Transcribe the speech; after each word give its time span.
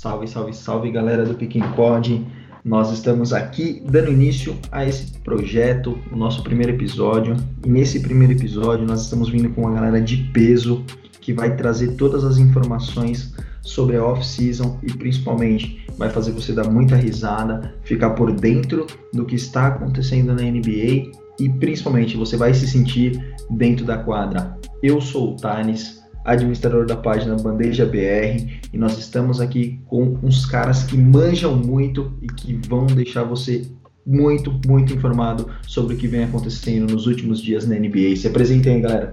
Salve, 0.00 0.28
salve, 0.28 0.54
salve, 0.54 0.92
galera 0.92 1.24
do 1.24 1.34
Piquim 1.34 1.72
Pod. 1.74 2.24
Nós 2.64 2.92
estamos 2.92 3.32
aqui 3.32 3.82
dando 3.84 4.12
início 4.12 4.56
a 4.70 4.86
esse 4.86 5.18
projeto, 5.24 5.98
o 6.12 6.16
nosso 6.16 6.44
primeiro 6.44 6.72
episódio. 6.72 7.36
E 7.66 7.68
nesse 7.68 7.98
primeiro 7.98 8.32
episódio 8.32 8.86
nós 8.86 9.02
estamos 9.02 9.28
vindo 9.28 9.50
com 9.50 9.62
uma 9.62 9.72
galera 9.72 10.00
de 10.00 10.18
peso 10.32 10.84
que 11.20 11.32
vai 11.32 11.56
trazer 11.56 11.96
todas 11.96 12.22
as 12.22 12.38
informações 12.38 13.34
sobre 13.60 13.96
a 13.96 14.04
off-season 14.04 14.78
e 14.84 14.92
principalmente 14.92 15.84
vai 15.98 16.10
fazer 16.10 16.30
você 16.30 16.52
dar 16.52 16.70
muita 16.70 16.94
risada, 16.94 17.74
ficar 17.82 18.10
por 18.10 18.30
dentro 18.30 18.86
do 19.12 19.24
que 19.24 19.34
está 19.34 19.66
acontecendo 19.66 20.32
na 20.32 20.42
NBA 20.42 21.10
e 21.40 21.48
principalmente 21.58 22.16
você 22.16 22.36
vai 22.36 22.54
se 22.54 22.68
sentir 22.68 23.34
dentro 23.50 23.84
da 23.84 23.98
quadra. 23.98 24.56
Eu 24.80 25.00
sou 25.00 25.32
o 25.32 25.36
Tanis, 25.36 25.97
administrador 26.28 26.86
da 26.86 26.96
página 26.96 27.36
Bandeja 27.36 27.86
BR, 27.86 28.60
e 28.72 28.78
nós 28.78 28.98
estamos 28.98 29.40
aqui 29.40 29.80
com 29.86 30.18
uns 30.22 30.44
caras 30.44 30.84
que 30.84 30.96
manjam 30.96 31.56
muito 31.56 32.12
e 32.20 32.26
que 32.26 32.54
vão 32.68 32.86
deixar 32.86 33.24
você 33.24 33.66
muito, 34.04 34.58
muito 34.66 34.92
informado 34.92 35.50
sobre 35.66 35.94
o 35.94 35.98
que 35.98 36.06
vem 36.06 36.24
acontecendo 36.24 36.92
nos 36.92 37.06
últimos 37.06 37.40
dias 37.40 37.66
na 37.66 37.76
NBA. 37.76 38.16
Se 38.16 38.26
apresentem 38.26 38.76
aí, 38.76 38.80
galera. 38.80 39.12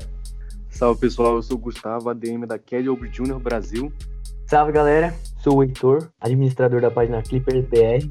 Salve 0.70 1.00
pessoal, 1.00 1.36
eu 1.36 1.42
sou 1.42 1.58
o 1.58 1.60
Gustavo, 1.60 2.10
ADM 2.10 2.46
da 2.46 2.60
Kelly 2.60 2.90
Obre 2.90 3.10
Junior 3.12 3.40
Brasil. 3.40 3.92
Salve 4.48 4.72
galera, 4.72 5.14
sou 5.42 5.58
o 5.58 5.64
Heitor, 5.64 6.10
administrador 6.20 6.82
da 6.82 6.92
página 6.92 7.22
Clippers 7.22 7.66
BR. 7.66 8.08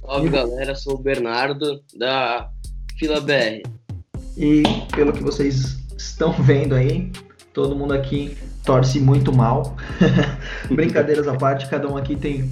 Salve 0.00 0.28
galera, 0.28 0.74
sou 0.74 0.94
o 0.94 0.98
Bernardo 0.98 1.82
da 1.96 2.48
Fila 2.98 3.20
BR. 3.20 3.62
E 4.36 4.62
pelo 4.94 5.12
que 5.12 5.22
vocês 5.22 5.78
estão 5.96 6.32
vendo 6.32 6.74
aí, 6.74 7.10
Todo 7.54 7.76
mundo 7.76 7.94
aqui 7.94 8.36
torce 8.64 8.98
muito 8.98 9.32
mal. 9.32 9.76
Brincadeiras 10.68 11.28
à 11.28 11.34
parte, 11.34 11.70
cada 11.70 11.88
um 11.88 11.96
aqui 11.96 12.16
tem 12.16 12.42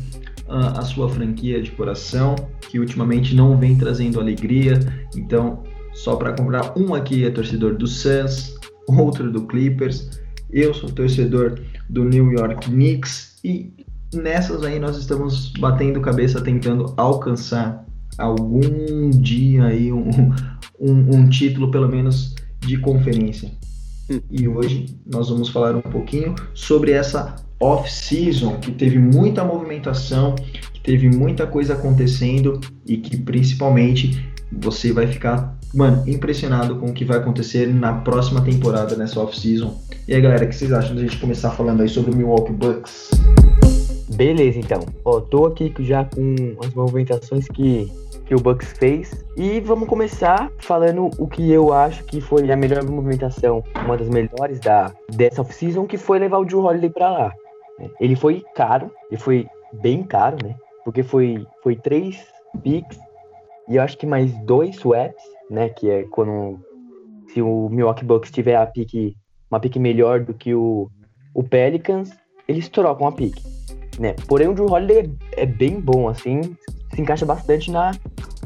uh, 0.46 0.78
a 0.78 0.82
sua 0.82 1.08
franquia 1.08 1.60
de 1.60 1.72
coração, 1.72 2.36
que 2.60 2.78
ultimamente 2.78 3.34
não 3.34 3.58
vem 3.58 3.76
trazendo 3.76 4.20
alegria. 4.20 4.78
Então, 5.16 5.64
só 5.92 6.14
para 6.14 6.32
comprar, 6.32 6.78
um 6.78 6.94
aqui 6.94 7.26
é 7.26 7.30
torcedor 7.30 7.74
do 7.74 7.84
Suns, 7.84 8.54
outro 8.86 9.32
do 9.32 9.44
Clippers. 9.44 10.20
Eu 10.48 10.72
sou 10.72 10.88
torcedor 10.88 11.58
do 11.90 12.04
New 12.04 12.30
York 12.30 12.70
Knicks 12.70 13.40
e 13.42 13.72
nessas 14.14 14.62
aí 14.62 14.78
nós 14.78 14.96
estamos 14.96 15.52
batendo 15.58 16.00
cabeça 16.00 16.40
tentando 16.40 16.94
alcançar 16.96 17.84
algum 18.18 19.10
dia 19.10 19.64
aí 19.64 19.90
um, 19.90 20.10
um, 20.78 21.16
um 21.16 21.28
título 21.28 21.72
pelo 21.72 21.88
menos 21.88 22.36
de 22.60 22.76
conferência. 22.76 23.50
E 24.30 24.48
hoje 24.48 24.86
nós 25.06 25.28
vamos 25.28 25.48
falar 25.48 25.76
um 25.76 25.82
pouquinho 25.82 26.34
sobre 26.54 26.92
essa 26.92 27.36
off-season 27.60 28.58
que 28.58 28.72
teve 28.72 28.98
muita 28.98 29.44
movimentação, 29.44 30.34
que 30.72 30.80
teve 30.80 31.08
muita 31.08 31.46
coisa 31.46 31.74
acontecendo 31.74 32.60
e 32.84 32.96
que 32.96 33.16
principalmente 33.16 34.32
você 34.50 34.92
vai 34.92 35.06
ficar, 35.06 35.56
mano, 35.72 36.02
impressionado 36.08 36.76
com 36.76 36.86
o 36.86 36.92
que 36.92 37.04
vai 37.04 37.18
acontecer 37.18 37.72
na 37.72 37.92
próxima 37.92 38.40
temporada 38.40 38.96
nessa 38.96 39.20
off-season. 39.20 39.80
E 40.06 40.14
aí, 40.14 40.20
galera, 40.20 40.44
o 40.44 40.48
que 40.48 40.54
vocês 40.54 40.72
acham 40.72 40.96
da 40.96 41.02
gente 41.02 41.18
começar 41.18 41.50
falando 41.52 41.80
aí 41.82 41.88
sobre 41.88 42.10
o 42.10 42.16
Milwaukee 42.16 42.52
Bucks? 42.52 43.10
Beleza, 44.14 44.58
então. 44.58 44.84
Ó, 45.04 45.20
tô 45.20 45.46
aqui 45.46 45.72
já 45.80 46.04
com 46.04 46.56
as 46.62 46.74
movimentações 46.74 47.46
que 47.48 47.90
que 48.26 48.34
o 48.34 48.40
Bucks 48.40 48.72
fez. 48.72 49.24
E 49.36 49.60
vamos 49.60 49.88
começar 49.88 50.50
falando 50.58 51.10
o 51.18 51.26
que 51.26 51.50
eu 51.50 51.72
acho 51.72 52.04
que 52.04 52.20
foi 52.20 52.50
a 52.50 52.56
melhor 52.56 52.84
movimentação, 52.84 53.62
uma 53.84 53.96
das 53.96 54.08
melhores 54.08 54.60
da 54.60 54.92
dessa 55.10 55.42
off-season, 55.42 55.86
que 55.86 55.96
foi 55.96 56.18
levar 56.18 56.38
o 56.38 56.44
Drew 56.44 56.64
Holiday 56.64 56.90
para 56.90 57.10
lá. 57.10 57.32
Ele 58.00 58.14
foi 58.14 58.44
caro, 58.54 58.90
ele 59.10 59.20
foi 59.20 59.46
bem 59.80 60.02
caro, 60.02 60.36
né? 60.44 60.54
Porque 60.84 61.02
foi, 61.02 61.46
foi 61.62 61.76
três 61.76 62.24
picks 62.62 62.98
e 63.68 63.76
eu 63.76 63.82
acho 63.82 63.96
que 63.96 64.06
mais 64.06 64.32
dois 64.44 64.76
swaps, 64.76 65.22
né? 65.50 65.68
Que 65.68 65.90
é 65.90 66.02
quando 66.04 66.60
se 67.32 67.40
o 67.40 67.68
Milwaukee 67.70 68.04
Bucks 68.04 68.30
tiver 68.30 68.56
a 68.56 68.66
pick, 68.66 69.16
uma 69.50 69.58
pick 69.58 69.76
melhor 69.76 70.20
do 70.20 70.34
que 70.34 70.54
o, 70.54 70.90
o 71.34 71.42
Pelicans, 71.42 72.10
eles 72.46 72.68
trocam 72.68 73.06
a 73.06 73.12
pick. 73.12 73.36
Né? 73.98 74.14
Porém, 74.26 74.48
o 74.48 74.54
Drew 74.54 74.70
Holiday 74.70 75.10
é, 75.36 75.42
é 75.42 75.46
bem 75.46 75.80
bom, 75.80 76.08
assim, 76.08 76.56
se 76.94 77.00
encaixa 77.00 77.24
bastante 77.24 77.70
na, 77.70 77.92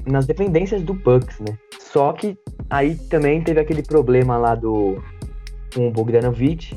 nas 0.06 0.26
dependências 0.26 0.82
do 0.82 0.94
Bucks, 0.94 1.40
né? 1.40 1.58
Só 1.78 2.12
que 2.12 2.38
aí 2.70 2.96
também 3.08 3.42
teve 3.42 3.60
aquele 3.60 3.82
problema 3.82 4.36
lá 4.36 4.54
do 4.54 5.02
com 5.74 5.88
o 5.88 5.90
Bogdanovich, 5.90 6.74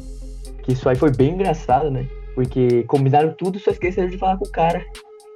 que 0.63 0.73
isso 0.73 0.89
aí 0.89 0.95
foi 0.95 1.11
bem 1.11 1.33
engraçado, 1.33 1.89
né? 1.89 2.07
Porque 2.35 2.83
combinaram 2.83 3.33
tudo, 3.37 3.59
só 3.59 3.71
esqueceram 3.71 4.09
de 4.09 4.17
falar 4.17 4.37
com 4.37 4.45
o 4.45 4.51
cara 4.51 4.83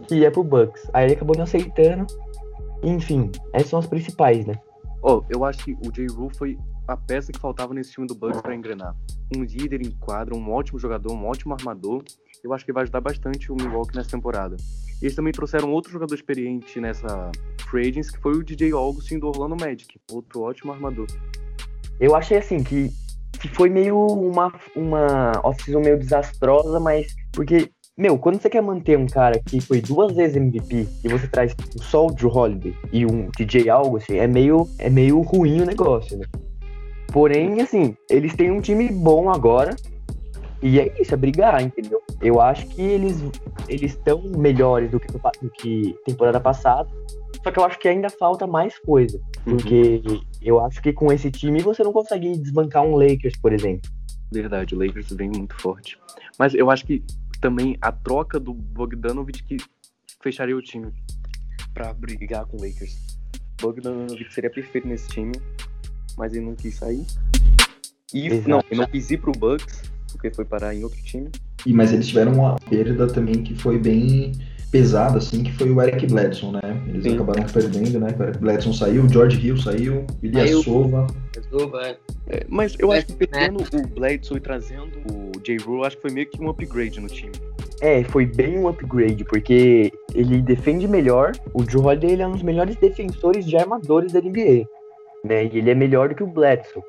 que 0.08 0.16
ia 0.16 0.32
pro 0.32 0.44
Bucks. 0.44 0.90
Aí 0.94 1.06
ele 1.06 1.14
acabou 1.14 1.36
não 1.36 1.44
aceitando. 1.44 2.06
Enfim, 2.84 3.32
essas 3.54 3.70
são 3.70 3.80
as 3.80 3.88
principais, 3.88 4.46
né? 4.46 4.56
Oh, 5.02 5.22
eu 5.30 5.44
acho 5.44 5.64
que 5.64 5.74
o 5.86 5.92
J. 5.92 6.08
Rule 6.08 6.34
foi 6.36 6.58
a 6.88 6.98
peça 6.98 7.32
que 7.32 7.40
faltava 7.40 7.74
nesse 7.74 7.92
time 7.92 8.08
do 8.08 8.16
Bucks 8.16 8.42
para 8.42 8.56
engrenar. 8.56 8.96
Um 9.36 9.44
líder 9.44 9.82
em 9.82 9.92
quadra, 9.92 10.36
um 10.36 10.52
ótimo 10.52 10.80
jogador, 10.80 11.14
um 11.14 11.26
ótimo 11.26 11.54
armador. 11.54 12.04
Eu 12.44 12.54
acho 12.54 12.66
que 12.66 12.74
vai 12.74 12.84
ajudar 12.84 13.02
bastante 13.02 13.52
o 13.52 13.56
Milwaukee 13.56 13.96
nessa 13.96 14.12
temporada. 14.12 14.58
Eles 15.04 15.16
também 15.16 15.34
trouxeram 15.34 15.70
outro 15.70 15.92
jogador 15.92 16.16
experiente 16.16 16.80
nessa 16.80 17.30
free 17.70 17.90
agents, 17.90 18.10
que 18.10 18.22
foi 18.22 18.32
o 18.38 18.44
DJ 18.44 18.72
Augustin 18.72 19.20
do 19.20 19.28
Orlando 19.28 19.58
Magic, 19.60 20.00
outro 20.10 20.44
ótimo 20.44 20.72
armador. 20.72 21.08
Eu 22.00 22.16
achei 22.16 22.38
assim 22.38 22.64
que, 22.64 22.90
que 23.34 23.50
foi 23.50 23.70
meio 23.70 23.98
uma, 23.98 24.54
uma 24.74 25.42
off-season 25.44 25.82
meio 25.82 26.00
desastrosa, 26.00 26.80
mas 26.80 27.14
porque, 27.34 27.70
meu, 27.98 28.18
quando 28.18 28.42
você 28.42 28.50
quer 28.50 28.62
manter 28.62 28.98
um 28.98 29.06
cara 29.06 29.42
que 29.46 29.60
foi 29.60 29.82
duas 29.82 30.16
vezes 30.16 30.38
MVP 30.38 30.88
e 31.04 31.10
você 31.10 31.28
traz 31.28 31.54
só 31.82 32.08
o 32.08 32.14
Drew 32.14 32.34
Holiday 32.34 32.74
e 32.94 33.06
um 33.06 33.30
DJ 33.38 33.70
Augustin, 33.70 34.16
é 34.16 34.28
meio, 34.28 34.70
é 34.80 34.90
meio 34.90 35.20
ruim 35.20 35.60
o 35.60 35.66
negócio, 35.66 36.18
né? 36.18 36.26
Porém, 37.12 37.62
assim, 37.62 37.94
eles 38.10 38.34
têm 38.38 38.52
um 38.52 38.62
time 38.62 38.90
bom 38.90 39.30
agora, 39.30 39.76
e 40.62 40.80
é 40.80 40.94
isso, 41.02 41.14
é 41.14 41.18
brigar, 41.18 41.62
entendeu? 41.62 42.02
Eu 42.24 42.40
acho 42.40 42.66
que 42.68 42.82
eles 42.82 43.18
eles 43.68 43.92
estão 43.92 44.22
melhores 44.38 44.90
do 44.92 45.00
que, 45.00 45.08
do 45.08 45.50
que 45.52 45.96
temporada 46.06 46.40
passada. 46.40 46.90
Só 47.44 47.52
que 47.52 47.60
eu 47.60 47.66
acho 47.66 47.78
que 47.78 47.88
ainda 47.88 48.10
falta 48.10 48.48
mais 48.48 48.80
coisa. 48.80 49.20
Uhum. 49.46 49.58
Porque 49.58 50.02
uhum. 50.08 50.22
eu 50.42 50.60
acho 50.66 50.82
que 50.82 50.94
com 50.94 51.12
esse 51.12 51.30
time 51.30 51.62
você 51.62 51.84
não 51.84 51.92
consegue 51.92 52.38
desbancar 52.38 52.84
um 52.84 52.96
Lakers, 52.96 53.36
por 53.38 53.52
exemplo. 53.52 53.92
Verdade, 54.32 54.74
o 54.74 54.80
Lakers 54.80 55.12
vem 55.12 55.30
muito 55.30 55.54
forte. 55.62 56.00
Mas 56.40 56.54
eu 56.54 56.72
acho 56.72 56.86
que 56.86 57.04
também 57.42 57.78
a 57.82 57.92
troca 57.92 58.40
do 58.40 58.54
Bogdanovich 58.54 59.44
que 59.44 59.58
fecharia 60.22 60.56
o 60.56 60.62
time 60.62 60.92
para 61.74 61.94
brigar 61.94 62.46
com 62.46 62.58
o 62.58 62.62
Lakers. 62.62 63.18
Bogdanovich 63.62 64.34
seria 64.34 64.50
perfeito 64.50 64.88
nesse 64.88 65.10
time, 65.10 65.34
mas 66.18 66.34
ele 66.34 66.46
não 66.46 66.56
quis 66.56 66.76
sair. 66.76 67.06
E 68.14 68.28
Exato. 68.28 68.50
não, 68.50 68.64
ele 68.72 68.80
não 68.80 68.88
quis 68.88 69.12
ir 69.12 69.18
pro 69.18 69.32
Bucks 69.32 69.92
porque 70.12 70.32
foi 70.32 70.46
parar 70.46 70.74
em 70.74 70.84
outro 70.84 71.02
time. 71.04 71.30
E, 71.66 71.74
mas 71.74 71.94
eles 71.94 72.08
tiveram 72.08 72.34
uma 72.34 72.56
perda 72.70 73.08
também 73.08 73.44
que 73.44 73.56
foi 73.56 73.78
bem 73.78 74.34
pesada, 74.74 75.20
assim, 75.20 75.44
que 75.44 75.52
foi 75.52 75.70
o 75.70 75.80
Eric 75.80 76.08
Bledson, 76.08 76.52
né? 76.54 76.84
Eles 76.88 77.04
Sim. 77.04 77.14
acabaram 77.14 77.44
perdendo, 77.44 78.00
né? 78.00 78.16
O 78.18 78.24
Eric 78.24 78.40
Bledson 78.40 78.74
saiu, 78.74 79.04
o 79.04 79.10
George 79.10 79.40
Hill 79.46 79.56
saiu, 79.58 80.06
Ilya 80.24 80.48
Sova. 80.64 81.06
É. 81.84 81.98
é, 82.28 82.46
mas 82.50 82.76
eu 82.80 82.92
acho 82.92 83.06
que 83.06 83.14
perdendo 83.14 83.60
o 83.62 83.88
Bledson 83.88 84.38
e 84.38 84.40
trazendo 84.40 84.92
o 85.12 85.40
J. 85.44 85.58
Rule, 85.58 85.86
acho 85.86 85.96
que 85.98 86.02
foi 86.02 86.12
meio 86.12 86.28
que 86.28 86.42
um 86.42 86.50
upgrade 86.50 87.00
no 87.00 87.08
time. 87.08 87.34
É, 87.82 88.04
foi 88.06 88.26
bem 88.26 88.58
um 88.58 88.68
upgrade, 88.68 89.24
porque 89.26 89.92
ele 90.16 90.42
defende 90.42 90.88
melhor. 90.88 91.34
O 91.54 91.64
Drew 91.64 91.84
Holiday 91.84 92.14
ele 92.14 92.22
é 92.24 92.28
um 92.28 92.32
dos 92.32 92.42
melhores 92.42 92.76
defensores 92.78 93.46
de 93.46 93.56
armadores 93.56 94.12
da 94.12 94.22
NBA. 94.22 94.66
Né? 95.24 95.46
E 95.46 95.58
ele 95.58 95.70
é 95.70 95.76
melhor 95.76 96.10
do 96.10 96.16
que 96.16 96.24
o 96.24 96.28
Bledson. 96.28 96.82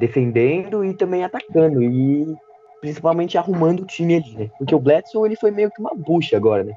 Defendendo 0.00 0.84
e 0.84 0.94
também 0.94 1.22
atacando. 1.22 1.82
E 1.82 2.34
principalmente 2.80 3.36
arrumando 3.36 3.80
o 3.80 3.86
time 3.86 4.16
ali, 4.16 4.34
né? 4.34 4.50
Porque 4.58 4.74
o 4.74 4.80
Bledsoe, 4.80 5.28
ele 5.28 5.36
foi 5.36 5.50
meio 5.50 5.70
que 5.70 5.80
uma 5.80 5.94
bucha 5.94 6.36
agora, 6.36 6.64
né? 6.64 6.74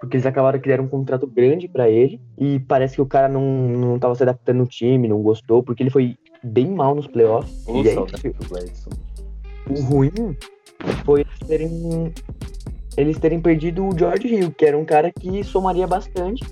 Porque 0.00 0.16
eles 0.16 0.26
acabaram 0.26 0.56
de 0.56 0.62
criar 0.62 0.80
um 0.80 0.88
contrato 0.88 1.26
grande 1.26 1.68
para 1.68 1.90
ele 1.90 2.20
e 2.38 2.58
parece 2.60 2.94
que 2.94 3.02
o 3.02 3.06
cara 3.06 3.28
não, 3.28 3.42
não 3.42 3.98
tava 3.98 4.14
se 4.14 4.22
adaptando 4.22 4.58
no 4.58 4.66
time, 4.66 5.08
não 5.08 5.22
gostou, 5.22 5.62
porque 5.62 5.82
ele 5.82 5.90
foi 5.90 6.16
bem 6.42 6.68
mal 6.68 6.94
nos 6.94 7.06
playoffs. 7.06 7.64
e 7.68 7.88
aí, 7.88 7.96
o 9.68 9.82
ruim 9.82 10.36
foi 11.04 11.20
eles 11.20 11.38
terem, 11.46 12.14
eles 12.96 13.18
terem 13.18 13.40
perdido 13.40 13.86
o 13.86 13.96
George 13.96 14.26
Hill, 14.28 14.50
que 14.52 14.64
era 14.64 14.78
um 14.78 14.84
cara 14.84 15.12
que 15.12 15.44
somaria 15.44 15.86
bastante 15.86 16.44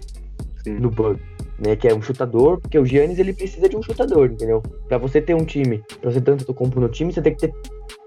Sim. 0.62 0.78
no 0.78 0.90
Bug. 0.90 1.20
Né, 1.58 1.74
que 1.74 1.88
é 1.88 1.94
um 1.94 2.00
chutador, 2.00 2.60
porque 2.60 2.78
o 2.78 2.86
Giannis 2.86 3.18
ele 3.18 3.32
precisa 3.32 3.68
de 3.68 3.76
um 3.76 3.82
chutador, 3.82 4.30
entendeu? 4.30 4.62
Para 4.86 4.96
você 4.96 5.20
ter 5.20 5.34
um 5.34 5.44
time, 5.44 5.82
pra 6.00 6.12
você 6.12 6.20
tanto 6.20 6.54
compro 6.54 6.80
no 6.80 6.88
time, 6.88 7.12
você 7.12 7.20
tem 7.20 7.34
que 7.34 7.48
ter 7.48 7.54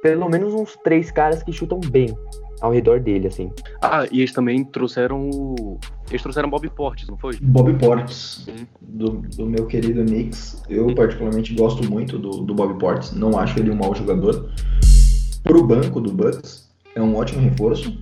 pelo 0.01 0.30
menos 0.30 0.53
uns 0.53 0.77
três 0.83 1.12
caras 1.12 1.44
que 1.44 1.51
chutam 1.51 1.80
bem 1.80 2.15
ao 2.62 2.71
redor 2.71 3.00
dele, 3.00 3.27
assim. 3.27 3.51
Ah, 3.81 4.06
e 4.12 4.19
eles 4.19 4.31
também 4.31 4.63
trouxeram 4.63 5.30
o. 5.30 5.80
Eles 6.09 6.21
trouxeram 6.21 6.50
Bob 6.50 6.69
Portes, 6.69 7.07
não 7.07 7.18
foi? 7.18 7.36
Bob 7.42 7.74
Portes, 7.74 8.48
do, 8.80 9.21
do, 9.36 9.48
meu 9.48 9.65
querido 9.65 10.03
Knicks. 10.03 10.63
Eu, 10.69 10.94
particularmente, 10.94 11.56
gosto 11.56 11.89
muito 11.89 12.19
do, 12.19 12.30
do 12.42 12.53
Bob 12.53 12.77
Portes. 12.80 13.13
Não 13.13 13.38
acho 13.39 13.59
ele 13.59 13.71
um 13.71 13.75
mau 13.75 13.95
jogador. 13.95 14.50
Pro 15.44 15.65
banco 15.65 16.00
do 16.00 16.13
Bucks, 16.13 16.69
é 16.95 17.01
um 17.01 17.15
ótimo 17.15 17.42
reforço. 17.42 17.97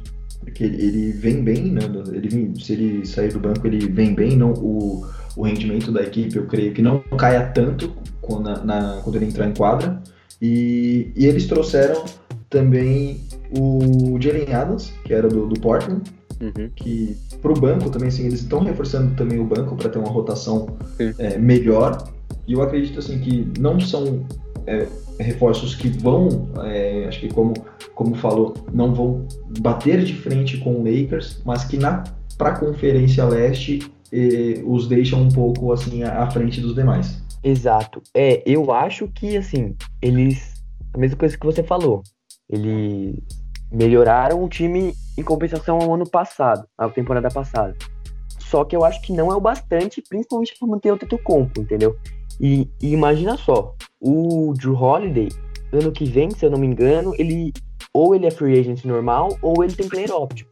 que 0.53 0.63
ele, 0.63 0.83
ele 0.83 1.11
vem 1.13 1.41
bem, 1.41 1.71
né? 1.71 1.81
Ele 2.11 2.27
vem, 2.27 2.55
se 2.55 2.73
ele 2.73 3.05
sair 3.05 3.31
do 3.31 3.39
banco, 3.39 3.65
ele 3.65 3.87
vem 3.87 4.13
bem, 4.13 4.35
não 4.35 4.51
o, 4.53 5.05
o 5.37 5.43
rendimento 5.43 5.89
da 5.89 6.01
equipe, 6.01 6.35
eu 6.35 6.47
creio 6.47 6.73
que 6.73 6.81
não 6.81 6.99
caia 7.17 7.47
tanto 7.47 7.93
quando, 8.21 8.65
na, 8.65 8.99
quando 9.03 9.15
ele 9.15 9.25
entrar 9.25 9.47
em 9.47 9.53
quadra. 9.53 10.01
E, 10.41 11.11
e 11.15 11.25
eles 11.25 11.47
trouxeram 11.47 12.03
também 12.49 13.21
o 13.57 14.19
Jalen 14.19 14.53
Adams, 14.53 14.93
que 15.03 15.13
era 15.13 15.27
do, 15.27 15.47
do 15.47 15.59
Portland, 15.59 16.01
uhum. 16.41 16.69
que 16.75 17.15
para 17.41 17.51
o 17.51 17.59
banco 17.59 17.89
também, 17.89 18.09
assim, 18.09 18.25
eles 18.25 18.41
estão 18.41 18.59
reforçando 18.59 19.15
também 19.15 19.39
o 19.39 19.45
banco 19.45 19.75
para 19.75 19.89
ter 19.89 19.99
uma 19.99 20.09
rotação 20.09 20.77
é, 21.17 21.37
melhor. 21.37 22.09
E 22.47 22.53
eu 22.53 22.61
acredito 22.61 22.99
assim 22.99 23.19
que 23.19 23.47
não 23.59 23.79
são 23.79 24.25
é, 24.65 24.87
reforços 25.19 25.75
que 25.75 25.89
vão, 25.89 26.49
é, 26.63 27.05
acho 27.07 27.19
que 27.21 27.33
como, 27.33 27.53
como 27.93 28.15
falou, 28.15 28.53
não 28.73 28.93
vão 28.93 29.27
bater 29.59 30.03
de 30.03 30.13
frente 30.15 30.57
com 30.57 30.75
o 30.75 30.83
Lakers, 30.83 31.41
mas 31.45 31.65
que 31.65 31.77
na 31.77 32.03
para 32.37 32.51
a 32.51 32.57
Conferência 32.57 33.25
Leste 33.25 33.91
os 34.65 34.87
deixam 34.87 35.21
um 35.21 35.29
pouco 35.29 35.73
assim 35.73 36.03
à 36.03 36.31
frente 36.31 36.61
dos 36.61 36.73
demais. 36.73 37.21
Exato. 37.43 38.01
É, 38.13 38.43
eu 38.45 38.71
acho 38.71 39.07
que 39.07 39.37
assim, 39.37 39.75
eles 40.01 40.59
a 40.93 40.97
mesma 40.97 41.17
coisa 41.17 41.37
que 41.37 41.45
você 41.45 41.63
falou. 41.63 42.03
Eles 42.49 43.15
melhoraram 43.71 44.43
o 44.43 44.49
time 44.49 44.93
em 45.17 45.23
compensação 45.23 45.77
ao 45.77 45.93
ano 45.93 46.09
passado, 46.09 46.65
à 46.77 46.89
temporada 46.89 47.29
passada. 47.29 47.75
Só 48.39 48.63
que 48.63 48.75
eu 48.75 48.83
acho 48.83 49.01
que 49.01 49.13
não 49.13 49.31
é 49.31 49.35
o 49.35 49.41
bastante, 49.41 50.01
principalmente 50.01 50.55
para 50.57 50.67
manter 50.67 50.91
o 50.91 50.97
teto 50.97 51.19
compo, 51.19 51.61
entendeu? 51.61 51.95
E, 52.41 52.67
e, 52.81 52.93
imagina 52.93 53.37
só, 53.37 53.75
o 53.99 54.53
Drew 54.57 54.73
Holiday, 54.73 55.29
ano 55.71 55.91
que 55.91 56.05
vem, 56.05 56.31
se 56.31 56.45
eu 56.45 56.49
não 56.49 56.57
me 56.57 56.65
engano, 56.65 57.13
ele 57.19 57.53
ou 57.93 58.15
ele 58.15 58.25
é 58.25 58.31
free 58.31 58.59
agent 58.59 58.85
normal 58.85 59.37
ou 59.41 59.63
ele 59.63 59.75
tem 59.75 59.87
player 59.87 60.11
option. 60.11 60.47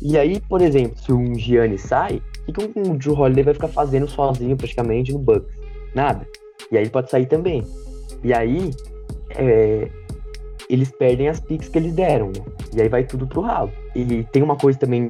E 0.00 0.16
aí, 0.16 0.40
por 0.40 0.62
exemplo, 0.62 0.96
se 0.98 1.12
um 1.12 1.34
Gianni 1.34 1.76
sai, 1.76 2.22
o 2.46 2.52
que, 2.52 2.68
que 2.68 2.80
o 2.80 2.96
Drew 2.96 3.18
Holiday 3.18 3.44
vai 3.44 3.54
ficar 3.54 3.68
fazendo 3.68 4.08
sozinho 4.08 4.56
praticamente 4.56 5.12
no 5.12 5.18
Bucks? 5.18 5.52
Nada. 5.94 6.26
E 6.70 6.76
aí 6.76 6.84
ele 6.84 6.90
pode 6.90 7.10
sair 7.10 7.26
também. 7.26 7.64
E 8.22 8.32
aí, 8.32 8.70
é, 9.36 9.88
eles 10.68 10.90
perdem 10.90 11.28
as 11.28 11.40
picks 11.40 11.68
que 11.68 11.78
eles 11.78 11.94
deram, 11.94 12.28
né? 12.28 12.44
E 12.74 12.82
aí 12.82 12.88
vai 12.88 13.04
tudo 13.04 13.26
pro 13.26 13.40
ralo. 13.40 13.72
E 13.94 14.24
tem 14.24 14.42
uma 14.42 14.56
coisa 14.56 14.78
também 14.78 15.08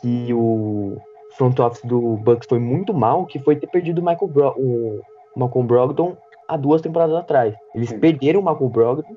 que 0.00 0.32
o 0.32 0.96
front 1.36 1.58
office 1.58 1.82
do 1.84 2.16
Bucks 2.18 2.48
foi 2.48 2.58
muito 2.58 2.92
mal, 2.92 3.24
que 3.26 3.38
foi 3.38 3.56
ter 3.56 3.68
perdido 3.68 4.00
o 4.00 4.04
Michael 4.04 4.28
Bro 4.28 4.54
o 4.56 5.00
Malcolm 5.36 5.66
Brogdon 5.66 6.16
há 6.48 6.56
duas 6.56 6.82
temporadas 6.82 7.16
atrás. 7.16 7.54
Eles 7.74 7.90
Sim. 7.90 7.98
perderam 7.98 8.40
o 8.40 8.44
Michael 8.44 8.68
Brogdon 8.70 9.16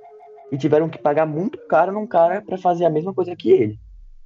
e 0.51 0.57
tiveram 0.57 0.89
que 0.89 0.99
pagar 0.99 1.25
muito 1.25 1.57
caro 1.67 1.91
num 1.91 2.05
cara 2.05 2.41
para 2.41 2.57
fazer 2.57 2.85
a 2.85 2.89
mesma 2.89 3.13
coisa 3.13 3.35
que 3.35 3.51
ele. 3.51 3.79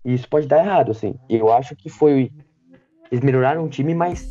E 0.04 0.14
isso 0.14 0.28
pode 0.28 0.48
dar 0.48 0.60
errado, 0.60 0.92
assim. 0.92 1.16
Eu 1.30 1.52
acho 1.52 1.76
que 1.76 1.90
foi. 1.90 2.32
Eles 3.12 3.24
melhoraram 3.24 3.64
o 3.64 3.70
time, 3.70 3.94
mas 3.94 4.28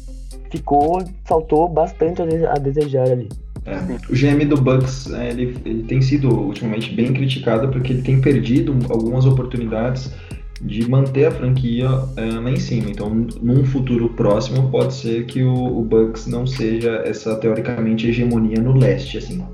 ficou. 0.51 1.03
faltou 1.25 1.69
bastante 1.69 2.23
a 2.23 2.55
desejar 2.55 3.11
ali. 3.11 3.29
É, 3.67 3.77
o 4.11 4.15
GM 4.15 4.45
do 4.47 4.61
Bucks 4.61 5.11
é, 5.11 5.31
ele, 5.31 5.57
ele 5.65 5.83
tem 5.85 6.03
sido 6.03 6.29
ultimamente 6.29 6.95
bem 6.95 7.15
criticado 7.15 7.69
porque 7.71 7.95
ele 7.95 8.03
tem 8.03 8.21
perdido 8.21 8.77
algumas 8.91 9.25
oportunidades 9.25 10.13
de 10.61 10.89
manter 10.89 11.27
a 11.27 11.31
franquia 11.31 11.87
é, 12.17 12.25
lá 12.25 12.51
em 12.51 12.59
cima. 12.59 12.91
Então, 12.91 13.09
num 13.43 13.65
futuro 13.65 14.11
próximo, 14.11 14.71
pode 14.71 14.95
ser 14.95 15.27
que 15.27 15.43
o, 15.43 15.79
o, 15.79 15.83
Bucks 15.83 16.27
não 16.27 16.47
seja 16.47 17.03
essa 17.05 17.37
teoricamente 17.37 18.09
hegemonia 18.09 18.61
no 18.61 18.77
leste, 18.77 19.19
assim. 19.19 19.45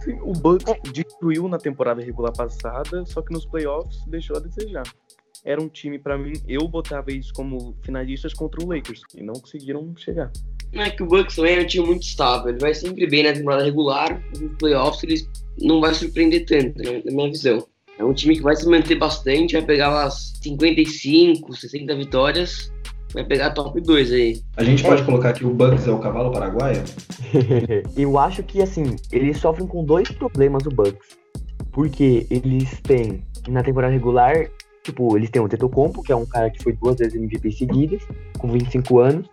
Sim, 0.00 0.18
o 0.22 0.32
Bucks 0.32 0.74
destruiu 0.92 1.48
na 1.48 1.58
temporada 1.58 2.02
regular 2.02 2.32
passada, 2.32 3.04
só 3.06 3.22
que 3.22 3.32
nos 3.32 3.46
playoffs 3.46 4.04
deixou 4.06 4.36
a 4.36 4.40
desejar. 4.40 4.84
Era 5.44 5.60
um 5.62 5.68
time 5.68 5.98
para 5.98 6.18
mim, 6.18 6.32
eu 6.46 6.66
botava 6.68 7.12
isso 7.12 7.32
como 7.32 7.74
finalistas 7.82 8.34
contra 8.34 8.62
o 8.64 8.68
Lakers 8.68 9.02
e 9.14 9.22
não 9.22 9.34
conseguiram 9.34 9.94
chegar. 9.96 10.30
Não 10.72 10.82
é 10.82 10.90
que 10.90 11.02
o 11.02 11.06
Bucks 11.06 11.36
também 11.36 11.56
é 11.56 11.60
um 11.62 11.66
time 11.66 11.86
muito 11.86 12.02
estável. 12.02 12.50
Ele 12.50 12.58
vai 12.58 12.74
sempre 12.74 13.06
bem 13.06 13.22
na 13.22 13.32
temporada 13.32 13.64
regular, 13.64 14.22
nos 14.38 14.56
playoffs 14.58 15.02
ele 15.02 15.26
não 15.60 15.80
vai 15.80 15.94
surpreender 15.94 16.44
tanto, 16.44 16.78
né, 16.78 17.02
na 17.04 17.12
minha 17.12 17.30
visão. 17.30 17.66
É 17.98 18.04
um 18.04 18.12
time 18.12 18.36
que 18.36 18.42
vai 18.42 18.54
se 18.54 18.68
manter 18.68 18.94
bastante, 18.94 19.54
vai 19.54 19.62
pegar 19.62 19.90
umas 19.90 20.32
55, 20.40 21.52
60 21.52 21.96
vitórias, 21.96 22.72
vai 23.12 23.24
pegar 23.24 23.50
top 23.50 23.80
2 23.80 24.12
aí. 24.12 24.40
A 24.56 24.62
gente 24.62 24.82
pode 24.84 25.02
é. 25.02 25.04
colocar 25.04 25.32
que 25.32 25.44
o 25.44 25.50
Bucks 25.50 25.86
é 25.86 25.90
o 25.90 25.98
cavalo 25.98 26.30
paraguaio? 26.30 26.82
Eu 27.96 28.16
acho 28.18 28.42
que, 28.44 28.62
assim, 28.62 28.94
eles 29.10 29.38
sofrem 29.38 29.66
com 29.66 29.84
dois 29.84 30.08
problemas, 30.12 30.64
o 30.66 30.70
Bucks. 30.70 31.18
Porque 31.72 32.26
eles 32.30 32.80
têm, 32.82 33.24
na 33.48 33.62
temporada 33.62 33.92
regular, 33.92 34.48
tipo, 34.88 35.16
eles 35.16 35.30
têm 35.30 35.42
o 35.42 35.48
Tetocompo, 35.48 36.02
que 36.02 36.10
é 36.10 36.16
um 36.16 36.24
cara 36.24 36.50
que 36.50 36.62
foi 36.62 36.72
duas 36.72 36.96
vezes 36.96 37.14
MVP 37.14 37.52
seguidas, 37.52 38.02
com 38.38 38.50
25 38.50 38.98
anos. 38.98 39.28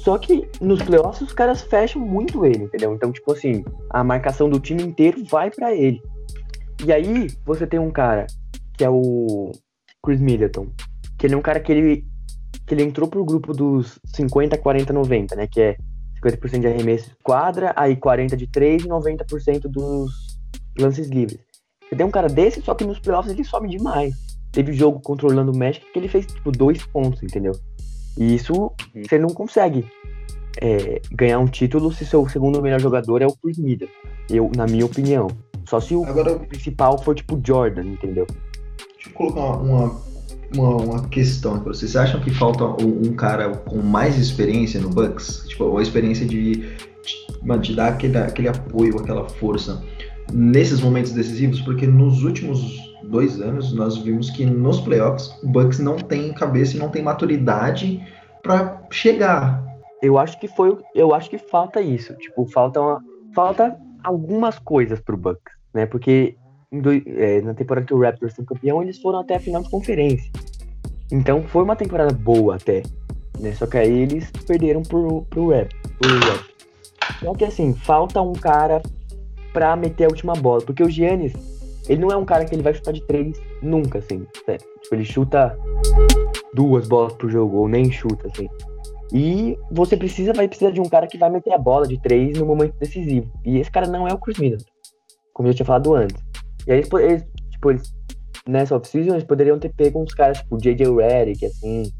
Só 0.00 0.18
que 0.18 0.48
nos 0.60 0.82
playoffs 0.82 1.22
os 1.22 1.32
caras 1.32 1.62
fecham 1.62 2.02
muito 2.02 2.44
ele, 2.44 2.64
entendeu? 2.64 2.92
Então, 2.92 3.12
tipo 3.12 3.32
assim, 3.32 3.64
a 3.88 4.02
marcação 4.02 4.50
do 4.50 4.58
time 4.58 4.82
inteiro 4.82 5.24
vai 5.24 5.50
para 5.50 5.72
ele. 5.72 6.02
E 6.84 6.92
aí 6.92 7.28
você 7.44 7.66
tem 7.66 7.78
um 7.78 7.90
cara 7.90 8.26
que 8.76 8.84
é 8.84 8.90
o 8.90 9.52
Chris 10.04 10.20
Middleton, 10.20 10.66
que 11.16 11.26
ele 11.26 11.34
é 11.34 11.36
um 11.36 11.42
cara 11.42 11.60
que 11.60 11.70
ele 11.70 12.04
que 12.66 12.74
ele 12.74 12.82
entrou 12.82 13.08
pro 13.08 13.24
grupo 13.24 13.52
dos 13.52 13.98
50, 14.14 14.56
40, 14.56 14.92
90, 14.92 15.36
né, 15.36 15.46
que 15.46 15.60
é 15.60 15.76
50% 16.24 16.60
de 16.60 16.66
arremesso 16.66 17.10
quadra, 17.22 17.72
aí 17.76 17.96
40 17.96 18.36
de 18.36 18.46
3 18.46 18.84
e 18.84 18.88
90% 18.88 19.62
dos 19.62 20.38
lances 20.78 21.08
livres. 21.08 21.40
Você 21.88 21.96
tem 21.96 22.06
um 22.06 22.10
cara 22.10 22.28
desse, 22.28 22.62
só 22.62 22.74
que 22.74 22.84
nos 22.84 22.98
playoffs 22.98 23.32
ele 23.32 23.44
sobe 23.44 23.68
demais. 23.68 24.31
Teve 24.52 24.72
jogo 24.74 25.00
controlando 25.00 25.50
o 25.50 25.56
Magic 25.56 25.84
que 25.92 25.98
ele 25.98 26.08
fez 26.08 26.26
tipo 26.26 26.52
dois 26.52 26.84
pontos, 26.84 27.22
entendeu? 27.22 27.52
E 28.18 28.34
isso 28.34 28.52
uhum. 28.52 28.70
você 29.02 29.18
não 29.18 29.30
consegue 29.30 29.84
é, 30.60 31.00
ganhar 31.10 31.38
um 31.38 31.46
título 31.46 31.92
se 31.92 32.04
seu 32.04 32.28
segundo 32.28 32.60
melhor 32.60 32.80
jogador 32.80 33.22
é 33.22 33.26
o 33.26 33.32
Chris. 33.32 33.58
Eu, 34.30 34.50
na 34.54 34.66
minha 34.66 34.84
opinião. 34.84 35.28
Só 35.66 35.80
se 35.80 35.94
o 35.94 36.04
Agora, 36.04 36.38
principal 36.38 36.98
for 36.98 37.14
tipo 37.14 37.40
Jordan, 37.42 37.84
entendeu? 37.84 38.26
Deixa 38.94 39.08
eu 39.08 39.12
colocar 39.14 39.62
uma, 39.62 39.96
uma, 40.54 40.76
uma 40.76 41.08
questão 41.08 41.60
para 41.60 41.72
vocês. 41.72 41.92
Vocês 41.92 41.96
acham 41.96 42.20
que 42.20 42.30
falta 42.30 42.64
um, 42.64 43.08
um, 43.08 43.14
cara 43.14 43.50
com 43.50 43.78
mais 43.78 44.18
experiência 44.18 44.80
no 44.80 44.90
Bucks? 44.90 45.44
Tipo, 45.48 45.64
uma 45.66 45.82
experiência 45.82 46.26
de, 46.26 46.54
de, 46.54 47.58
de 47.62 47.74
dar 47.74 47.88
aquele, 47.88 48.18
aquele 48.18 48.48
apoio, 48.48 48.98
aquela 48.98 49.28
força 49.28 49.82
nesses 50.32 50.80
momentos 50.80 51.12
decisivos? 51.12 51.60
Porque 51.60 51.86
nos 51.86 52.22
últimos 52.22 52.91
dois 53.12 53.40
anos, 53.42 53.74
nós 53.74 53.98
vimos 53.98 54.30
que 54.30 54.44
nos 54.46 54.80
playoffs 54.80 55.38
o 55.42 55.46
Bucks 55.46 55.78
não 55.78 55.96
tem 55.96 56.32
cabeça 56.32 56.76
e 56.76 56.80
não 56.80 56.88
tem 56.88 57.02
maturidade 57.02 58.02
para 58.42 58.82
chegar. 58.90 59.62
Eu 60.02 60.18
acho 60.18 60.40
que 60.40 60.48
foi, 60.48 60.76
eu 60.94 61.14
acho 61.14 61.28
que 61.28 61.36
falta 61.36 61.80
isso, 61.80 62.14
tipo, 62.14 62.46
falta 62.46 62.80
uma, 62.80 63.04
falta 63.34 63.76
algumas 64.02 64.58
coisas 64.58 64.98
pro 64.98 65.16
Bucks, 65.16 65.52
né? 65.74 65.84
Porque 65.84 66.34
é, 67.18 67.42
na 67.42 67.52
temporada 67.52 67.86
que 67.86 67.92
o 67.92 68.00
Raptors 68.00 68.34
foi 68.34 68.46
campeão, 68.46 68.82
eles 68.82 68.98
foram 68.98 69.20
até 69.20 69.36
a 69.36 69.40
final 69.40 69.62
de 69.62 69.70
conferência. 69.70 70.32
Então 71.12 71.42
foi 71.42 71.62
uma 71.62 71.76
temporada 71.76 72.14
boa 72.14 72.56
até, 72.56 72.82
né? 73.38 73.52
Só 73.52 73.66
que 73.66 73.76
aí 73.76 74.00
eles 74.00 74.30
perderam 74.46 74.82
pro, 74.82 75.22
pro 75.28 75.50
Raptors. 75.50 75.82
Rap. 76.00 76.52
Só 77.20 77.34
que 77.34 77.44
assim, 77.44 77.74
falta 77.74 78.22
um 78.22 78.32
cara 78.32 78.80
pra 79.52 79.76
meter 79.76 80.06
a 80.06 80.08
última 80.08 80.32
bola, 80.32 80.62
porque 80.62 80.82
o 80.82 80.88
Giannis 80.88 81.34
ele 81.88 82.00
não 82.00 82.08
é 82.08 82.16
um 82.16 82.24
cara 82.24 82.44
que 82.44 82.54
ele 82.54 82.62
vai 82.62 82.74
chutar 82.74 82.92
de 82.92 83.04
três 83.06 83.40
nunca, 83.60 83.98
assim. 83.98 84.26
É, 84.46 84.56
tipo, 84.56 84.94
ele 84.94 85.04
chuta 85.04 85.56
duas 86.54 86.88
bolas 86.88 87.12
por 87.14 87.30
jogo, 87.30 87.58
ou 87.58 87.68
nem 87.68 87.90
chuta, 87.90 88.28
assim. 88.28 88.48
E 89.12 89.58
você 89.70 89.96
precisa, 89.96 90.32
vai 90.32 90.48
precisar 90.48 90.70
de 90.70 90.80
um 90.80 90.88
cara 90.88 91.06
que 91.06 91.18
vai 91.18 91.30
meter 91.30 91.52
a 91.52 91.58
bola 91.58 91.86
de 91.86 92.00
três 92.00 92.38
no 92.38 92.46
momento 92.46 92.74
decisivo. 92.78 93.30
E 93.44 93.58
esse 93.58 93.70
cara 93.70 93.86
não 93.86 94.08
é 94.08 94.12
o 94.12 94.18
Chris 94.18 94.38
Middleton, 94.38 94.70
como 95.34 95.48
eu 95.48 95.54
tinha 95.54 95.66
falado 95.66 95.94
antes. 95.94 96.16
E 96.66 96.72
aí 96.72 96.78
eles, 96.78 96.92
eles 96.92 97.24
tipo, 97.50 97.70
eles, 97.70 97.94
nessa 98.48 98.76
off-season, 98.76 99.12
eles 99.12 99.24
poderiam 99.24 99.58
ter 99.58 99.72
pego 99.74 100.00
uns 100.00 100.14
caras, 100.14 100.38
tipo, 100.38 100.56
J.J. 100.56 100.86
Redick, 100.96 101.44
assim, 101.44 101.92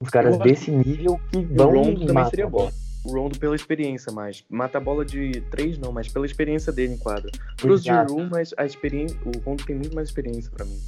uns 0.00 0.10
caras 0.10 0.36
desse 0.38 0.70
nível 0.70 1.18
que 1.30 1.40
vão... 1.40 1.70
O 1.70 1.84
Rondo 1.84 2.06
também 2.06 2.24
seria 2.26 2.48
bom 2.48 2.70
o 3.06 3.12
Rondo 3.12 3.38
pela 3.38 3.54
experiência 3.54 4.12
mais. 4.12 4.44
Mata 4.50 4.78
a 4.78 4.80
bola 4.80 5.04
de 5.04 5.40
três, 5.50 5.78
não, 5.78 5.92
mas 5.92 6.08
pela 6.08 6.26
experiência 6.26 6.72
dele 6.72 6.94
em 6.94 6.98
quadra. 6.98 7.30
Pros 7.56 7.82
de 7.82 7.90
Room, 7.90 8.28
mas 8.30 8.52
a 8.56 8.66
experiência. 8.66 9.16
O 9.24 9.38
Rondo 9.40 9.64
tem 9.64 9.76
muito 9.76 9.94
mais 9.94 10.08
experiência 10.08 10.50
para 10.50 10.64
mim. 10.64 10.78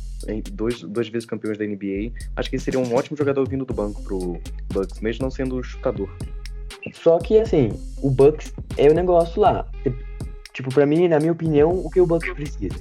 Dois, 0.52 0.82
duas 0.82 1.08
vezes 1.08 1.26
campeões 1.26 1.58
da 1.58 1.64
NBA. 1.64 2.12
Acho 2.36 2.50
que 2.50 2.56
ele 2.56 2.62
seria 2.62 2.80
um 2.80 2.94
ótimo 2.94 3.16
jogador 3.16 3.48
vindo 3.48 3.64
do 3.64 3.72
banco 3.72 4.02
pro 4.02 4.38
Bucks, 4.72 5.00
mesmo 5.00 5.22
não 5.22 5.30
sendo 5.30 5.62
chutador. 5.62 6.08
Só 6.92 7.18
que 7.18 7.38
assim, 7.38 7.70
o 8.02 8.10
Bucks 8.10 8.52
é 8.76 8.88
o 8.88 8.94
negócio 8.94 9.40
lá. 9.40 9.66
Tipo, 10.52 10.74
para 10.74 10.86
mim, 10.86 11.06
na 11.06 11.20
minha 11.20 11.32
opinião, 11.32 11.70
o 11.70 11.88
que 11.88 12.00
o 12.00 12.06
Bucks 12.06 12.32
precisa? 12.32 12.74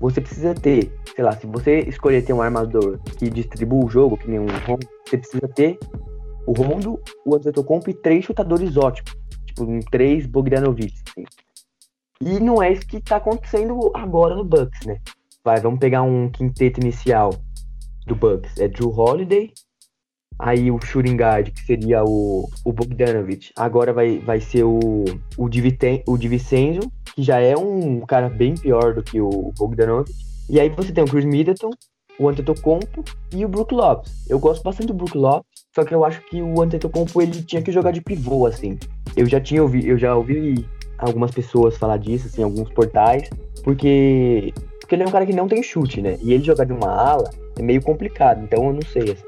Você 0.00 0.20
precisa 0.20 0.54
ter, 0.54 0.92
sei 1.14 1.24
lá, 1.24 1.32
se 1.32 1.46
você 1.46 1.80
escolher 1.80 2.22
ter 2.22 2.32
um 2.32 2.42
armador 2.42 2.98
que 3.18 3.28
distribua 3.30 3.84
o 3.84 3.88
jogo, 3.88 4.16
que 4.16 4.30
nem 4.30 4.38
um 4.38 4.46
Rondo, 4.66 4.86
você 5.04 5.16
precisa 5.16 5.48
ter 5.48 5.78
o 6.46 6.52
Rondo, 6.52 7.00
o 7.24 7.34
Antetokounmpo 7.34 7.90
e 7.90 7.94
três 7.94 8.24
chutadores 8.24 8.76
ótimos. 8.76 9.12
Tipo, 9.46 9.66
três 9.90 10.26
Bogdanovic. 10.26 10.94
Assim. 11.08 11.24
E 12.20 12.40
não 12.40 12.62
é 12.62 12.72
isso 12.72 12.86
que 12.86 13.00
tá 13.00 13.16
acontecendo 13.16 13.90
agora 13.94 14.34
no 14.34 14.44
Bucks, 14.44 14.86
né? 14.86 14.98
Vai, 15.44 15.60
vamos 15.60 15.78
pegar 15.78 16.02
um 16.02 16.30
quinteto 16.30 16.80
inicial 16.80 17.30
do 18.06 18.14
Bucks 18.14 18.58
é 18.58 18.68
Drew 18.68 18.90
Holiday. 18.90 19.52
Aí 20.38 20.70
o 20.70 20.80
shooting 20.80 21.16
guard, 21.16 21.50
que 21.50 21.60
seria 21.60 22.02
o, 22.02 22.48
o 22.64 22.72
Bogdanovich, 22.72 23.52
agora 23.56 23.92
vai, 23.92 24.18
vai 24.18 24.40
ser 24.40 24.64
o, 24.64 25.04
o, 25.38 25.48
Diviten, 25.48 26.02
o 26.08 26.18
Divincenzo, 26.18 26.90
que 27.14 27.22
já 27.22 27.38
é 27.38 27.56
um 27.56 28.00
cara 28.00 28.28
bem 28.28 28.54
pior 28.54 28.94
do 28.94 29.02
que 29.02 29.20
o 29.20 29.52
Bogdanovich. 29.56 30.12
E 30.50 30.58
aí 30.58 30.68
você 30.70 30.92
tem 30.92 31.04
o 31.04 31.06
Chris 31.06 31.24
Middleton, 31.24 31.70
o 32.18 32.28
Antetokounmpo 32.28 33.04
e 33.32 33.44
o 33.44 33.48
Brook 33.48 33.72
Lopes. 33.72 34.28
Eu 34.28 34.40
gosto 34.40 34.62
bastante 34.64 34.88
do 34.88 34.94
Brook 34.94 35.16
Lopes, 35.16 35.53
só 35.74 35.84
que 35.84 35.92
eu 35.92 36.04
acho 36.04 36.20
que 36.22 36.40
o 36.40 36.62
Antetokounmpo 36.62 37.20
ele 37.20 37.42
tinha 37.42 37.60
que 37.60 37.72
jogar 37.72 37.90
de 37.90 38.00
pivô, 38.00 38.46
assim. 38.46 38.78
Eu 39.16 39.26
já 39.26 39.40
tinha 39.40 39.60
ouvido, 39.60 39.86
eu 39.86 39.98
já 39.98 40.14
ouvi 40.14 40.64
algumas 40.98 41.32
pessoas 41.32 41.76
falar 41.76 41.96
disso, 41.96 42.28
assim, 42.28 42.44
alguns 42.44 42.70
portais, 42.70 43.28
porque 43.64 44.54
porque 44.78 44.94
ele 44.94 45.02
é 45.02 45.06
um 45.06 45.10
cara 45.10 45.26
que 45.26 45.32
não 45.32 45.48
tem 45.48 45.62
chute, 45.62 46.00
né? 46.00 46.16
E 46.20 46.32
ele 46.32 46.44
jogar 46.44 46.64
de 46.64 46.72
uma 46.72 46.88
ala 46.88 47.30
é 47.58 47.62
meio 47.62 47.82
complicado, 47.82 48.42
então 48.44 48.66
eu 48.66 48.72
não 48.74 48.82
sei. 48.82 49.12
Assim. 49.12 49.24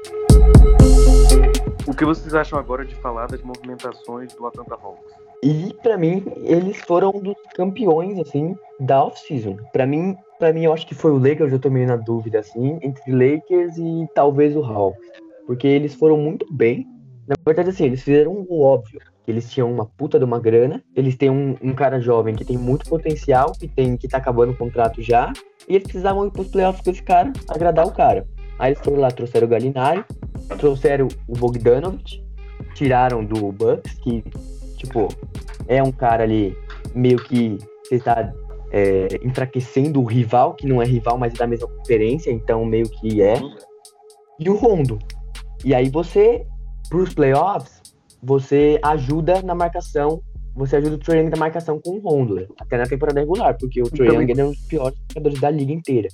O 1.87 1.93
que 1.93 2.05
vocês 2.05 2.33
acham 2.33 2.59
agora 2.59 2.85
de 2.85 2.95
falar 2.95 3.27
das 3.27 3.41
movimentações 3.41 4.33
do 4.33 4.45
Atlanta 4.45 4.75
Hawks? 4.75 5.15
E 5.43 5.73
para 5.81 5.97
mim, 5.97 6.23
eles 6.43 6.77
foram 6.77 7.11
dos 7.11 7.35
campeões 7.55 8.19
assim 8.19 8.55
da 8.79 9.03
off-season. 9.03 9.57
Para 9.73 9.85
mim, 9.85 10.15
para 10.39 10.53
mim 10.53 10.63
eu 10.63 10.73
acho 10.73 10.87
que 10.87 10.95
foi 10.95 11.11
o 11.11 11.17
Lakers, 11.17 11.51
eu 11.51 11.59
tô 11.59 11.69
meio 11.69 11.87
na 11.87 11.95
dúvida 11.95 12.39
assim, 12.39 12.77
entre 12.81 13.11
Lakers 13.11 13.77
e 13.77 14.07
talvez 14.13 14.55
o 14.55 14.63
Hawks, 14.63 14.99
porque 15.47 15.65
eles 15.65 15.95
foram 15.95 16.17
muito 16.17 16.45
bem. 16.53 16.85
Na 17.27 17.35
verdade 17.43 17.71
assim, 17.71 17.85
eles 17.85 18.03
fizeram 18.03 18.45
o 18.47 18.61
óbvio 18.61 19.01
eles 19.27 19.51
tinham 19.51 19.69
uma 19.69 19.85
puta 19.85 20.17
de 20.17 20.23
uma 20.23 20.39
grana, 20.39 20.81
eles 20.95 21.17
têm 21.17 21.29
um, 21.29 21.55
um, 21.61 21.73
cara 21.73 21.99
jovem 21.99 22.33
que 22.33 22.45
tem 22.45 22.57
muito 22.57 22.89
potencial, 22.89 23.51
que 23.51 23.67
tem 23.67 23.97
que 23.97 24.07
tá 24.07 24.17
acabando 24.17 24.53
o 24.53 24.55
contrato 24.55 25.01
já, 25.01 25.33
e 25.67 25.75
eles 25.75 25.83
precisavam 25.83 26.25
ir 26.25 26.31
pros 26.31 26.47
playoffs 26.47 26.81
com 26.81 26.89
esse 26.89 27.03
cara, 27.03 27.33
agradar 27.49 27.85
o 27.85 27.91
cara. 27.91 28.25
Aí 28.57 28.71
eles 28.71 28.81
foram 28.81 29.01
lá, 29.01 29.11
trouxeram 29.11 29.45
o 29.45 29.49
Galinari, 29.49 30.05
trouxeram 30.57 31.09
o 31.27 31.33
Bogdanovich, 31.33 32.23
tiraram 32.73 33.23
do 33.25 33.51
Bucks, 33.51 33.95
que, 33.95 34.23
tipo, 34.77 35.09
é 35.67 35.83
um 35.83 35.91
cara 35.91 36.23
ali 36.23 36.57
meio 36.95 37.17
que 37.17 37.57
você 37.83 37.95
está 37.95 38.31
é, 38.71 39.07
enfraquecendo 39.21 40.01
o 40.01 40.05
rival, 40.05 40.53
que 40.53 40.65
não 40.65 40.81
é 40.81 40.85
rival, 40.85 41.17
mas 41.17 41.33
é 41.33 41.37
da 41.37 41.47
mesma 41.47 41.67
conferência, 41.67 42.31
então 42.31 42.63
meio 42.63 42.89
que 42.89 43.21
é. 43.21 43.35
E 44.39 44.49
o 44.49 44.55
Rondo. 44.55 44.97
E 45.65 45.73
aí 45.73 45.89
você, 45.89 46.45
pros 46.89 47.13
playoffs, 47.13 47.81
você 48.21 48.79
ajuda 48.83 49.41
na 49.41 49.55
marcação, 49.55 50.21
você 50.55 50.77
ajuda 50.77 50.95
o 50.95 50.97
Trae 50.97 51.19
Young 51.19 51.29
na 51.29 51.37
marcação 51.37 51.79
com 51.79 51.97
o 51.97 51.99
Rondo, 51.99 52.47
até 52.59 52.77
na 52.77 52.85
temporada 52.85 53.19
regular, 53.19 53.57
porque 53.57 53.81
o 53.81 53.89
Trae 53.89 54.09
Young 54.09 54.31
é 54.39 54.45
um 54.45 54.51
dos 54.51 54.61
piores 54.61 54.97
marcadores 54.99 55.39
da 55.39 55.49
liga 55.49 55.73
inteira. 55.73 56.07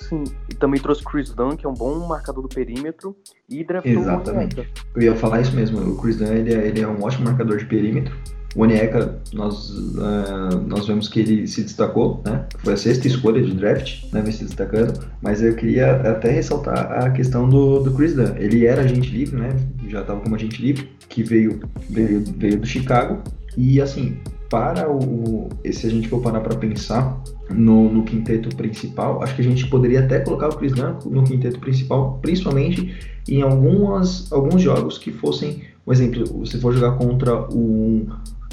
Sim, 0.00 0.22
e 0.48 0.54
também 0.54 0.80
trouxe 0.80 1.04
Chris 1.04 1.30
Dunn, 1.30 1.56
que 1.56 1.66
é 1.66 1.68
um 1.68 1.74
bom 1.74 2.06
marcador 2.06 2.42
do 2.42 2.48
perímetro, 2.48 3.16
e 3.48 3.64
draftou 3.64 3.92
Exatamente. 3.92 4.68
Eu 4.94 5.02
ia 5.02 5.16
falar 5.16 5.40
isso 5.40 5.54
mesmo, 5.54 5.80
o 5.80 6.00
Chris 6.00 6.16
Dunn 6.18 6.32
ele 6.32 6.54
é, 6.54 6.68
ele 6.68 6.80
é 6.80 6.86
um 6.86 7.02
ótimo 7.02 7.24
marcador 7.24 7.56
de 7.56 7.66
perímetro, 7.66 8.16
o 8.56 8.62
Onyeka, 8.62 9.20
nós, 9.32 9.70
uh, 9.70 10.58
nós 10.66 10.86
vemos 10.86 11.08
que 11.08 11.20
ele 11.20 11.46
se 11.46 11.62
destacou, 11.62 12.22
né? 12.24 12.46
Foi 12.58 12.72
a 12.72 12.76
sexta 12.76 13.06
escolha 13.06 13.42
de 13.42 13.52
draft, 13.54 14.04
né? 14.12 14.22
Vem 14.22 14.32
se 14.32 14.44
destacando. 14.44 14.98
Mas 15.20 15.42
eu 15.42 15.54
queria 15.54 15.92
até 15.96 16.30
ressaltar 16.30 17.04
a 17.04 17.10
questão 17.10 17.48
do, 17.48 17.80
do 17.80 17.92
Chris 17.92 18.14
Dunn. 18.14 18.34
Ele 18.36 18.66
era 18.66 18.82
agente 18.82 19.10
livre, 19.10 19.36
né? 19.36 19.54
Já 19.88 20.00
estava 20.00 20.20
como 20.20 20.34
agente 20.34 20.62
livre, 20.62 20.88
que 21.08 21.22
veio, 21.22 21.60
veio, 21.90 22.24
veio 22.38 22.58
do 22.58 22.66
Chicago. 22.66 23.22
E 23.56 23.80
assim, 23.82 24.16
para 24.48 24.90
o. 24.90 25.48
Se 25.70 25.86
a 25.86 25.90
gente 25.90 26.08
for 26.08 26.20
parar 26.22 26.40
para 26.40 26.56
pensar 26.56 27.20
no, 27.50 27.92
no, 27.92 28.02
quinteto 28.02 28.54
principal, 28.56 29.22
acho 29.22 29.36
que 29.36 29.42
a 29.42 29.44
gente 29.44 29.66
poderia 29.68 30.00
até 30.00 30.20
colocar 30.20 30.48
o 30.48 30.56
Chris 30.56 30.72
Dunn 30.72 30.98
no 31.06 31.22
quinteto 31.22 31.60
principal, 31.60 32.18
principalmente 32.22 32.96
em 33.28 33.42
algumas, 33.42 34.32
alguns 34.32 34.62
jogos 34.62 34.96
que 34.96 35.12
fossem. 35.12 35.62
Um 35.86 35.92
exemplo, 35.92 36.46
se 36.46 36.60
for 36.60 36.74
jogar 36.74 36.98
contra 36.98 37.48
um, 37.50 38.06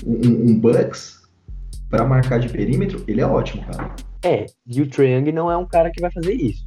um, 0.05 0.51
um 0.51 0.59
Bucks 0.59 1.21
para 1.89 2.05
marcar 2.05 2.39
de 2.39 2.50
perímetro, 2.50 3.03
ele 3.07 3.21
é 3.21 3.25
ótimo, 3.25 3.63
cara. 3.65 3.95
É, 4.24 4.47
e 4.65 4.81
o 4.81 4.89
Triang 4.89 5.31
não 5.31 5.51
é 5.51 5.55
um 5.55 5.67
cara 5.67 5.91
que 5.91 6.01
vai 6.01 6.12
fazer 6.12 6.33
isso. 6.33 6.65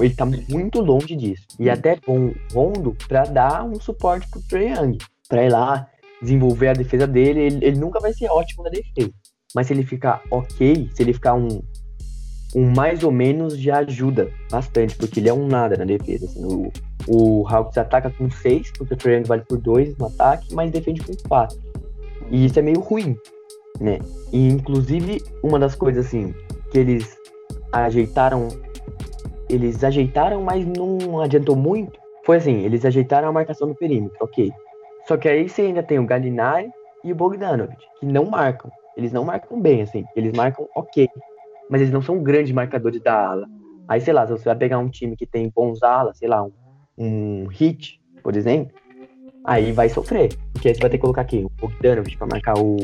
Ele 0.00 0.14
tá 0.14 0.24
muito 0.24 0.80
longe 0.80 1.16
disso. 1.16 1.46
E 1.58 1.68
até 1.68 1.98
bom 2.06 2.32
Rondo 2.52 2.96
para 3.08 3.24
dar 3.24 3.64
um 3.64 3.74
suporte 3.80 4.28
pro 4.30 4.40
Triang, 4.42 4.96
para 5.28 5.44
ir 5.44 5.50
lá 5.50 5.88
desenvolver 6.22 6.68
a 6.68 6.72
defesa 6.72 7.06
dele. 7.06 7.40
Ele, 7.40 7.66
ele, 7.66 7.78
nunca 7.78 7.98
vai 7.98 8.12
ser 8.12 8.28
ótimo 8.30 8.62
na 8.62 8.70
defesa. 8.70 9.12
Mas 9.54 9.66
se 9.66 9.72
ele 9.72 9.84
ficar 9.84 10.22
ok, 10.30 10.88
se 10.94 11.02
ele 11.02 11.12
ficar 11.12 11.34
um, 11.34 11.60
um 12.54 12.70
mais 12.70 13.02
ou 13.02 13.10
menos, 13.10 13.58
já 13.58 13.78
ajuda 13.78 14.30
bastante, 14.48 14.96
porque 14.96 15.18
ele 15.18 15.28
é 15.28 15.34
um 15.34 15.48
nada 15.48 15.76
na 15.76 15.84
defesa. 15.84 16.26
Assim, 16.26 16.44
o, 16.44 16.72
o 17.08 17.48
Hawks 17.48 17.76
ataca 17.76 18.10
com 18.10 18.30
6, 18.30 18.70
porque 18.78 18.94
o 18.94 18.96
Triang 18.96 19.26
vale 19.26 19.42
por 19.42 19.58
2 19.58 19.98
no 19.98 20.06
ataque, 20.06 20.54
mas 20.54 20.70
defende 20.70 21.02
com 21.02 21.12
4. 21.28 21.58
E 22.30 22.46
isso 22.46 22.58
é 22.58 22.62
meio 22.62 22.80
ruim, 22.80 23.16
né? 23.80 23.98
E 24.32 24.48
inclusive 24.48 25.22
uma 25.42 25.58
das 25.58 25.74
coisas 25.74 26.06
assim 26.06 26.34
que 26.70 26.78
eles 26.78 27.16
ajeitaram, 27.72 28.48
eles 29.48 29.82
ajeitaram, 29.84 30.42
mas 30.42 30.66
não 30.66 31.20
adiantou 31.20 31.56
muito. 31.56 32.00
Foi 32.24 32.36
assim, 32.36 32.60
eles 32.60 32.84
ajeitaram 32.84 33.28
a 33.28 33.32
marcação 33.32 33.68
do 33.68 33.74
perímetro, 33.74 34.16
ok. 34.20 34.50
Só 35.06 35.16
que 35.16 35.28
aí 35.28 35.48
você 35.48 35.62
ainda 35.62 35.82
tem 35.82 35.98
o 35.98 36.06
Galinari 36.06 36.70
e 37.04 37.12
o 37.12 37.14
Bogdanovich, 37.14 37.84
que 37.98 38.06
não 38.06 38.24
marcam. 38.24 38.70
Eles 38.96 39.12
não 39.12 39.24
marcam 39.24 39.60
bem, 39.60 39.82
assim. 39.82 40.04
Eles 40.14 40.32
marcam 40.32 40.66
ok. 40.76 41.08
Mas 41.68 41.80
eles 41.80 41.92
não 41.92 42.02
são 42.02 42.22
grandes 42.22 42.52
marcadores 42.52 43.00
da 43.02 43.30
ala. 43.30 43.46
Aí, 43.88 44.00
sei 44.00 44.12
lá, 44.12 44.26
se 44.26 44.32
você 44.32 44.44
vai 44.44 44.56
pegar 44.56 44.78
um 44.78 44.88
time 44.88 45.16
que 45.16 45.26
tem 45.26 45.50
bons 45.54 45.82
alas, 45.82 46.18
sei 46.18 46.28
lá, 46.28 46.42
um, 46.44 46.52
um 46.96 47.46
hit, 47.48 48.00
por 48.22 48.36
exemplo, 48.36 48.72
aí 49.44 49.72
vai 49.72 49.88
sofrer. 49.88 50.36
Porque 50.52 50.68
aí 50.68 50.74
você 50.74 50.80
vai 50.80 50.90
ter 50.90 50.98
que 50.98 51.02
colocar 51.02 51.22
aqui 51.22 51.44
o 51.44 51.50
Bogdanovich 51.60 52.16
pra 52.16 52.26
marcar 52.26 52.58
o, 52.58 52.76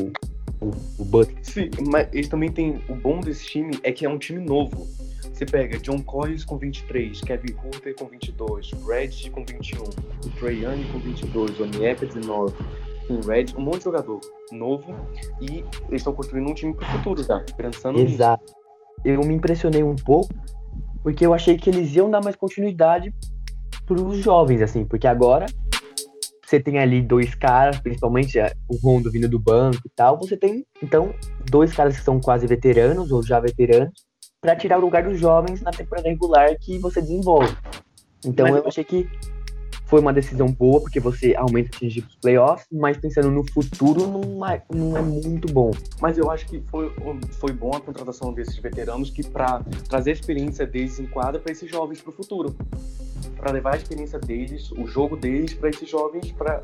o, 0.61 0.71
o 0.97 1.05
Butler. 1.05 1.37
Sim, 1.43 1.69
mas 1.87 2.07
eles 2.13 2.27
também 2.27 2.51
têm. 2.51 2.81
O 2.89 2.95
bom 2.95 3.19
desse 3.19 3.45
time 3.45 3.79
é 3.83 3.91
que 3.91 4.05
é 4.05 4.09
um 4.09 4.17
time 4.17 4.43
novo. 4.43 4.87
Você 5.33 5.45
pega 5.45 5.77
John 5.79 6.01
Collins 6.01 6.43
com 6.43 6.57
23, 6.57 7.21
Kevin 7.21 7.55
Hunter 7.63 7.95
com 7.95 8.05
22, 8.05 8.71
Red 8.85 9.29
com 9.31 9.45
21, 9.45 9.83
o 9.83 10.29
Trey 10.37 10.65
Young 10.65 10.83
com 10.91 10.99
22, 10.99 11.59
o 11.59 11.63
Onyeka 11.63 12.05
19, 12.05 12.53
o 13.09 13.25
Red, 13.25 13.45
um 13.57 13.61
monte 13.61 13.77
de 13.77 13.83
jogador 13.85 14.19
novo 14.51 14.93
e 15.39 15.63
eles 15.87 16.01
estão 16.01 16.11
construindo 16.11 16.49
um 16.49 16.53
time 16.53 16.73
pro 16.73 16.85
futuro, 16.87 17.25
tá? 17.25 17.41
Pensando 17.55 17.99
Exato. 17.99 18.43
Nisso. 18.43 18.55
Eu 19.05 19.21
me 19.21 19.33
impressionei 19.33 19.81
um 19.81 19.95
pouco 19.95 20.33
porque 21.01 21.25
eu 21.25 21.33
achei 21.33 21.57
que 21.57 21.69
eles 21.69 21.95
iam 21.95 22.11
dar 22.11 22.21
mais 22.21 22.35
continuidade 22.35 23.13
pros 23.85 24.17
jovens, 24.17 24.61
assim, 24.61 24.83
porque 24.83 25.07
agora 25.07 25.45
você 26.49 26.59
tem 26.59 26.79
ali 26.79 27.01
dois 27.01 27.35
caras, 27.35 27.79
principalmente 27.79 28.39
é, 28.39 28.51
o 28.67 28.75
Rondo 28.77 29.11
vindo 29.11 29.29
do 29.29 29.39
banco 29.39 29.81
e 29.85 29.89
tal, 29.95 30.17
você 30.17 30.35
tem, 30.35 30.65
então, 30.81 31.13
dois 31.49 31.71
caras 31.73 31.95
que 31.95 32.03
são 32.03 32.19
quase 32.19 32.47
veteranos 32.47 33.11
ou 33.11 33.21
já 33.21 33.39
veteranos, 33.39 33.93
para 34.41 34.55
tirar 34.55 34.79
o 34.79 34.81
lugar 34.81 35.03
dos 35.03 35.19
jovens 35.19 35.61
na 35.61 35.69
temporada 35.69 36.09
regular 36.09 36.57
que 36.59 36.79
você 36.79 37.01
desenvolve. 37.01 37.55
Então 38.25 38.47
mas 38.47 38.55
eu 38.57 38.67
achei 38.67 38.83
que 38.83 39.07
foi 39.89 39.99
uma 39.99 40.13
decisão 40.13 40.47
boa, 40.47 40.79
porque 40.79 40.99
você 40.99 41.35
aumenta 41.35 41.71
a 41.75 41.79
chance 41.79 41.99
os 41.99 42.15
playoffs, 42.15 42.67
mas 42.71 42.95
pensando 42.97 43.31
no 43.31 43.43
futuro 43.51 44.07
não 44.07 44.45
é, 44.47 44.63
não 44.71 44.95
é 44.95 45.01
muito 45.01 45.51
bom. 45.51 45.71
Mas 45.99 46.17
eu 46.17 46.29
acho 46.29 46.45
que 46.45 46.61
foi, 46.69 46.93
foi 47.39 47.51
bom 47.51 47.71
a 47.75 47.81
contratação 47.81 48.31
desses 48.31 48.55
veteranos 48.57 49.09
que 49.09 49.27
para 49.27 49.63
trazer 49.89 50.11
a 50.11 50.13
experiência 50.13 50.65
deles 50.67 50.99
em 50.99 51.07
quadra 51.07 51.39
para 51.39 51.51
esses 51.51 51.69
jovens 51.69 52.01
para 52.01 52.11
o 52.11 52.13
futuro 52.13 52.55
para 53.39 53.51
levar 53.51 53.73
a 53.73 53.77
experiência 53.77 54.19
deles, 54.19 54.69
o 54.71 54.85
jogo 54.85 55.15
deles 55.15 55.53
para 55.53 55.69
esses 55.69 55.89
jovens, 55.89 56.31
para 56.33 56.61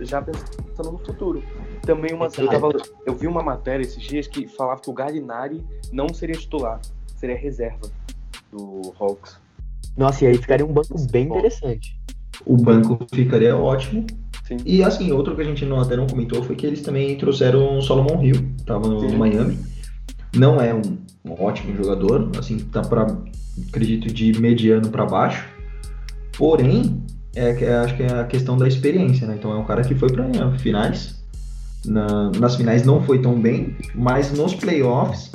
já 0.00 0.22
pensando 0.22 0.92
no 0.92 0.98
futuro. 0.98 1.42
Também 1.82 2.14
uma, 2.14 2.26
eu, 2.26 2.48
tava, 2.48 2.70
eu, 3.06 3.14
vi 3.14 3.26
uma 3.26 3.42
matéria 3.42 3.82
esses 3.82 4.02
dias 4.02 4.26
que 4.26 4.48
falava 4.48 4.80
que 4.80 4.88
o 4.88 4.92
Galinari 4.94 5.62
não 5.92 6.12
seria 6.12 6.34
titular, 6.34 6.80
seria 7.16 7.36
reserva 7.36 7.90
do 8.50 8.94
Hawks. 8.98 9.38
Nossa, 9.96 10.24
e 10.24 10.28
aí 10.28 10.38
ficaria 10.38 10.64
um 10.64 10.72
banco 10.72 10.98
bem 11.10 11.26
interessante. 11.26 12.00
O 12.44 12.56
banco 12.56 12.98
ficaria 13.12 13.56
ótimo. 13.56 14.06
Sim. 14.44 14.56
E 14.64 14.82
assim, 14.82 15.12
outro 15.12 15.34
que 15.36 15.42
a 15.42 15.44
gente 15.44 15.64
não, 15.64 15.80
até 15.80 15.96
não 15.96 16.06
comentou 16.06 16.42
foi 16.42 16.56
que 16.56 16.66
eles 16.66 16.82
também 16.82 17.16
trouxeram 17.16 17.78
o 17.78 17.82
Solomon 17.82 18.22
Hill, 18.22 18.48
tava 18.66 18.88
no 18.88 19.00
Sim. 19.00 19.16
Miami. 19.16 19.58
Não 20.34 20.60
é 20.60 20.74
um, 20.74 20.98
um 21.24 21.42
ótimo 21.42 21.76
jogador, 21.76 22.30
assim, 22.38 22.58
tá 22.58 22.82
para 22.82 23.16
acredito 23.68 24.12
de 24.12 24.40
mediano 24.40 24.88
para 24.88 25.04
baixo 25.04 25.60
Porém, 26.40 27.02
é, 27.36 27.50
é, 27.50 27.74
acho 27.74 27.96
que 27.98 28.02
é 28.02 28.18
a 28.18 28.24
questão 28.24 28.56
da 28.56 28.66
experiência, 28.66 29.26
né? 29.26 29.36
Então 29.38 29.52
é 29.52 29.56
um 29.56 29.64
cara 29.66 29.82
que 29.82 29.94
foi 29.94 30.10
para 30.10 30.26
finais. 30.56 31.22
Na, 31.84 32.30
nas 32.30 32.56
finais 32.56 32.82
não 32.82 33.02
foi 33.02 33.20
tão 33.20 33.38
bem, 33.38 33.76
mas 33.94 34.32
nos 34.32 34.54
playoffs 34.54 35.30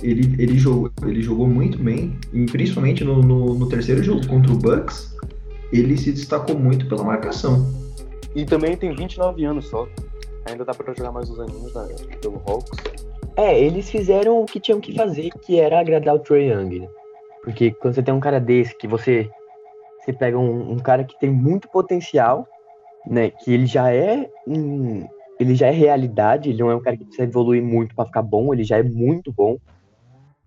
ele, 0.00 0.32
ele, 0.38 0.56
jogou, 0.56 0.92
ele 1.02 1.22
jogou 1.22 1.48
muito 1.48 1.76
bem, 1.78 2.16
e 2.32 2.46
principalmente 2.46 3.02
no, 3.02 3.20
no, 3.20 3.54
no 3.54 3.68
terceiro 3.68 4.02
jogo 4.02 4.24
contra 4.28 4.52
o 4.52 4.56
Bucks, 4.56 5.12
ele 5.80 5.96
se 5.96 6.12
destacou 6.12 6.58
muito 6.58 6.88
pela 6.88 7.02
marcação. 7.02 7.66
E 8.34 8.44
também 8.44 8.76
tem 8.76 8.94
29 8.94 9.44
anos 9.44 9.68
só. 9.68 9.88
Ainda 10.46 10.64
dá 10.64 10.74
para 10.74 10.92
jogar 10.92 11.12
mais 11.12 11.30
uns 11.30 11.40
aninhos 11.40 11.74
né, 11.74 11.88
pelo 12.20 12.42
Hawks. 12.46 12.78
É, 13.36 13.58
eles 13.58 13.90
fizeram 13.90 14.42
o 14.42 14.46
que 14.46 14.60
tinham 14.60 14.80
que 14.80 14.94
fazer, 14.94 15.30
que 15.42 15.58
era 15.58 15.80
agradar 15.80 16.14
o 16.14 16.18
Trey 16.18 16.50
Young, 16.50 16.80
né? 16.80 16.88
Porque 17.42 17.72
quando 17.72 17.94
você 17.94 18.02
tem 18.02 18.14
um 18.14 18.20
cara 18.20 18.38
desse 18.40 18.76
que 18.76 18.86
você 18.86 19.28
você 20.00 20.12
pega 20.12 20.38
um, 20.38 20.72
um 20.72 20.78
cara 20.78 21.02
que 21.02 21.18
tem 21.18 21.30
muito 21.30 21.68
potencial, 21.68 22.46
né? 23.06 23.30
Que 23.30 23.52
ele 23.52 23.66
já 23.66 23.92
é 23.92 24.28
um, 24.46 25.06
ele 25.40 25.54
já 25.54 25.66
é 25.68 25.70
realidade, 25.70 26.50
ele 26.50 26.58
não 26.58 26.70
é 26.70 26.76
um 26.76 26.80
cara 26.80 26.96
que 26.96 27.04
precisa 27.04 27.24
evoluir 27.24 27.62
muito 27.62 27.94
para 27.94 28.06
ficar 28.06 28.22
bom, 28.22 28.52
ele 28.52 28.64
já 28.64 28.78
é 28.78 28.82
muito 28.82 29.32
bom. 29.32 29.56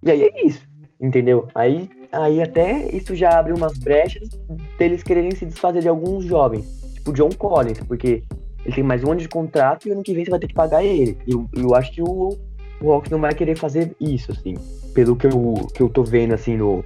E 0.01 0.11
aí 0.11 0.21
é 0.23 0.45
isso, 0.45 0.65
entendeu? 0.99 1.47
Aí, 1.53 1.89
aí 2.11 2.41
até 2.41 2.89
isso 2.95 3.15
já 3.15 3.37
abre 3.37 3.53
umas 3.53 3.77
brechas 3.77 4.29
deles 4.77 5.03
quererem 5.03 5.31
se 5.31 5.45
desfazer 5.45 5.81
de 5.81 5.87
alguns 5.87 6.25
jovens, 6.25 6.65
tipo 6.93 7.13
John 7.13 7.29
Collins, 7.29 7.79
porque 7.79 8.23
ele 8.65 8.75
tem 8.75 8.83
mais 8.83 9.03
um 9.03 9.11
ano 9.11 9.21
de 9.21 9.29
contrato 9.29 9.87
e 9.87 9.91
ano 9.91 10.03
que 10.03 10.13
vem 10.13 10.25
você 10.25 10.31
vai 10.31 10.39
ter 10.39 10.47
que 10.47 10.53
pagar 10.53 10.83
ele. 10.83 11.17
Eu, 11.27 11.47
eu 11.53 11.73
acho 11.73 11.91
que 11.91 12.01
o, 12.01 12.37
o 12.81 12.91
Hawks 12.91 13.09
não 13.09 13.19
vai 13.19 13.33
querer 13.33 13.57
fazer 13.57 13.95
isso, 13.99 14.31
assim. 14.31 14.55
Pelo 14.93 15.15
que 15.15 15.27
eu, 15.27 15.67
que 15.73 15.81
eu 15.81 15.89
tô 15.89 16.03
vendo, 16.03 16.33
assim, 16.33 16.57
no 16.57 16.83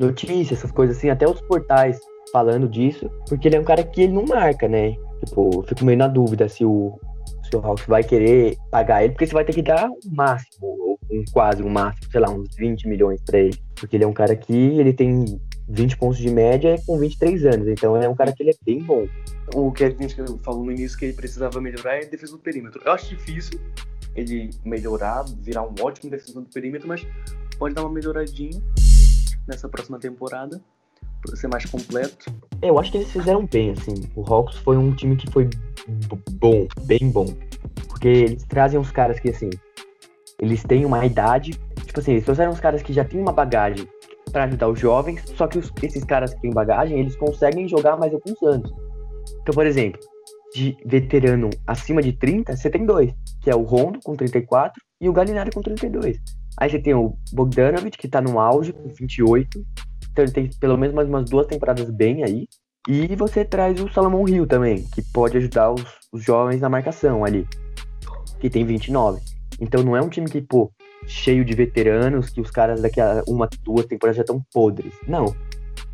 notícias, 0.00 0.58
essas 0.58 0.70
coisas 0.70 0.96
assim, 0.96 1.10
até 1.10 1.28
os 1.28 1.40
portais 1.40 1.98
falando 2.32 2.68
disso, 2.68 3.10
porque 3.28 3.48
ele 3.48 3.56
é 3.56 3.60
um 3.60 3.64
cara 3.64 3.82
que 3.82 4.02
ele 4.02 4.12
não 4.12 4.24
marca, 4.24 4.68
né? 4.68 4.96
Tipo, 5.24 5.50
eu 5.54 5.62
fico 5.62 5.84
meio 5.84 5.98
na 5.98 6.06
dúvida 6.06 6.48
se 6.48 6.64
o, 6.64 6.98
se 7.42 7.56
o 7.56 7.60
Hawks 7.60 7.86
vai 7.86 8.04
querer 8.04 8.56
pagar 8.70 9.02
ele, 9.02 9.12
porque 9.12 9.26
você 9.26 9.34
vai 9.34 9.44
ter 9.44 9.52
que 9.52 9.62
dar 9.62 9.88
o 9.88 9.98
máximo, 10.14 10.87
um, 11.10 11.24
quase 11.32 11.62
um 11.62 11.68
máximo, 11.68 12.10
sei 12.10 12.20
lá, 12.20 12.30
uns 12.30 12.54
20 12.56 12.88
milhões 12.88 13.20
pra 13.22 13.38
ele. 13.38 13.58
Porque 13.74 13.96
ele 13.96 14.04
é 14.04 14.06
um 14.06 14.12
cara 14.12 14.34
que 14.36 14.52
ele 14.52 14.92
tem 14.92 15.40
20 15.68 15.96
pontos 15.98 16.18
de 16.18 16.30
média 16.30 16.76
com 16.86 16.98
23 16.98 17.44
anos, 17.46 17.68
então 17.68 17.96
é 17.96 18.08
um 18.08 18.14
cara 18.14 18.32
que 18.32 18.42
ele 18.42 18.50
é 18.50 18.56
bem 18.64 18.82
bom. 18.82 19.06
O 19.54 19.70
que 19.70 19.84
a 19.84 19.90
gente 19.90 20.16
falou 20.42 20.64
no 20.64 20.72
início 20.72 20.98
que 20.98 21.04
ele 21.04 21.14
precisava 21.14 21.60
melhorar 21.60 21.96
é 21.96 22.04
a 22.04 22.08
defesa 22.08 22.32
do 22.32 22.38
perímetro. 22.38 22.80
Eu 22.84 22.92
acho 22.92 23.08
difícil 23.08 23.60
ele 24.14 24.50
melhorar, 24.64 25.24
virar 25.40 25.62
um 25.62 25.74
ótimo 25.80 26.10
defensor 26.10 26.42
do 26.42 26.48
perímetro, 26.48 26.88
mas 26.88 27.06
pode 27.58 27.74
dar 27.74 27.82
uma 27.82 27.92
melhoradinha 27.92 28.60
nessa 29.46 29.68
próxima 29.68 29.98
temporada 29.98 30.60
para 31.22 31.36
ser 31.36 31.48
mais 31.48 31.64
completo. 31.66 32.32
Eu 32.62 32.78
acho 32.78 32.90
que 32.90 32.98
eles 32.98 33.10
fizeram 33.10 33.46
bem, 33.46 33.70
assim. 33.70 34.08
O 34.14 34.22
Hawks 34.22 34.56
foi 34.58 34.76
um 34.76 34.94
time 34.94 35.16
que 35.16 35.30
foi 35.30 35.48
bom, 36.32 36.66
bem 36.82 37.10
bom. 37.10 37.26
Porque 37.88 38.08
eles 38.08 38.44
trazem 38.44 38.78
uns 38.78 38.90
caras 38.90 39.18
que, 39.18 39.30
assim, 39.30 39.50
eles 40.40 40.62
têm 40.62 40.84
uma 40.84 41.04
idade. 41.04 41.52
Tipo 41.84 42.00
assim, 42.00 42.12
eles 42.12 42.24
trouxeram 42.24 42.52
uns 42.52 42.60
caras 42.60 42.82
que 42.82 42.92
já 42.92 43.04
têm 43.04 43.20
uma 43.20 43.32
bagagem 43.32 43.86
para 44.30 44.44
ajudar 44.44 44.68
os 44.68 44.78
jovens, 44.78 45.22
só 45.36 45.46
que 45.46 45.58
os, 45.58 45.72
esses 45.82 46.04
caras 46.04 46.34
que 46.34 46.40
têm 46.40 46.50
bagagem, 46.50 46.98
eles 46.98 47.16
conseguem 47.16 47.66
jogar 47.66 47.96
mais 47.96 48.12
alguns 48.12 48.42
anos. 48.42 48.70
Então, 49.42 49.54
por 49.54 49.66
exemplo, 49.66 50.00
de 50.54 50.76
veterano 50.84 51.50
acima 51.66 52.02
de 52.02 52.12
30, 52.12 52.56
você 52.56 52.70
tem 52.70 52.84
dois, 52.84 53.12
que 53.40 53.50
é 53.50 53.54
o 53.54 53.62
Rondo 53.62 53.98
com 54.04 54.14
34 54.14 54.80
e 55.00 55.08
o 55.08 55.12
Galinari 55.12 55.50
com 55.50 55.62
32. 55.62 56.18
Aí 56.58 56.70
você 56.70 56.78
tem 56.78 56.94
o 56.94 57.16
Bogdanovic, 57.32 57.96
que 57.96 58.08
tá 58.08 58.20
no 58.20 58.38
auge, 58.38 58.72
com 58.72 58.88
28. 58.88 59.64
Então 60.10 60.24
ele 60.24 60.32
tem 60.32 60.50
pelo 60.60 60.76
menos 60.76 60.94
mais 60.94 61.08
umas 61.08 61.28
duas 61.30 61.46
temporadas 61.46 61.88
bem 61.90 62.24
aí. 62.24 62.48
E 62.88 63.14
você 63.14 63.44
traz 63.44 63.80
o 63.80 63.92
Salomon 63.92 64.26
Hill 64.28 64.46
também, 64.46 64.84
que 64.94 65.02
pode 65.02 65.36
ajudar 65.36 65.72
os, 65.72 65.84
os 66.12 66.24
jovens 66.24 66.60
na 66.60 66.68
marcação 66.68 67.24
ali, 67.24 67.46
que 68.40 68.48
tem 68.48 68.64
29. 68.64 69.20
Então 69.60 69.82
não 69.82 69.96
é 69.96 70.00
um 70.00 70.08
time 70.08 70.28
que, 70.28 70.40
pô, 70.40 70.70
cheio 71.06 71.44
de 71.44 71.54
veteranos, 71.54 72.30
que 72.30 72.40
os 72.40 72.50
caras 72.50 72.80
daqui 72.80 73.00
a 73.00 73.22
uma, 73.26 73.48
duas 73.62 73.86
temporadas 73.86 74.16
já 74.16 74.22
estão 74.22 74.44
podres. 74.52 74.92
Não. 75.06 75.34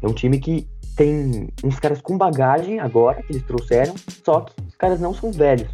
É 0.03 0.07
um 0.07 0.13
time 0.13 0.39
que 0.39 0.69
tem 0.97 1.49
uns 1.63 1.79
caras 1.79 2.01
com 2.01 2.17
bagagem 2.17 2.79
agora, 2.79 3.23
que 3.23 3.33
eles 3.33 3.43
trouxeram, 3.43 3.95
só 4.25 4.41
que 4.43 4.53
os 4.69 4.77
caras 4.77 5.01
não 5.01 5.13
são 5.13 5.33
velhos 5.33 5.69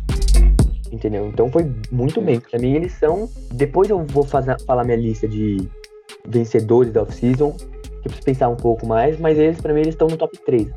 entendeu? 0.93 1.29
Então 1.29 1.51
foi 1.51 1.71
muito 1.91 2.21
bem. 2.21 2.41
Pra 2.41 2.59
mim, 2.59 2.75
eles 2.75 2.93
são. 2.93 3.29
Depois 3.53 3.89
eu 3.89 4.05
vou 4.07 4.25
fazer, 4.25 4.61
falar 4.63 4.85
minha 4.85 4.97
lista 4.97 5.27
de 5.29 5.69
vencedores 6.27 6.93
da 6.93 7.03
off-season, 7.03 7.53
que 7.53 7.69
eu 7.69 8.03
preciso 8.03 8.25
pensar 8.25 8.49
um 8.49 8.57
pouco 8.57 8.87
mais, 8.87 9.19
mas 9.19 9.39
eles, 9.39 9.61
pra 9.61 9.73
mim, 9.73 9.81
eles 9.81 9.95
estão 9.95 10.09
no 10.09 10.17
top 10.17 10.37
3. 10.45 10.69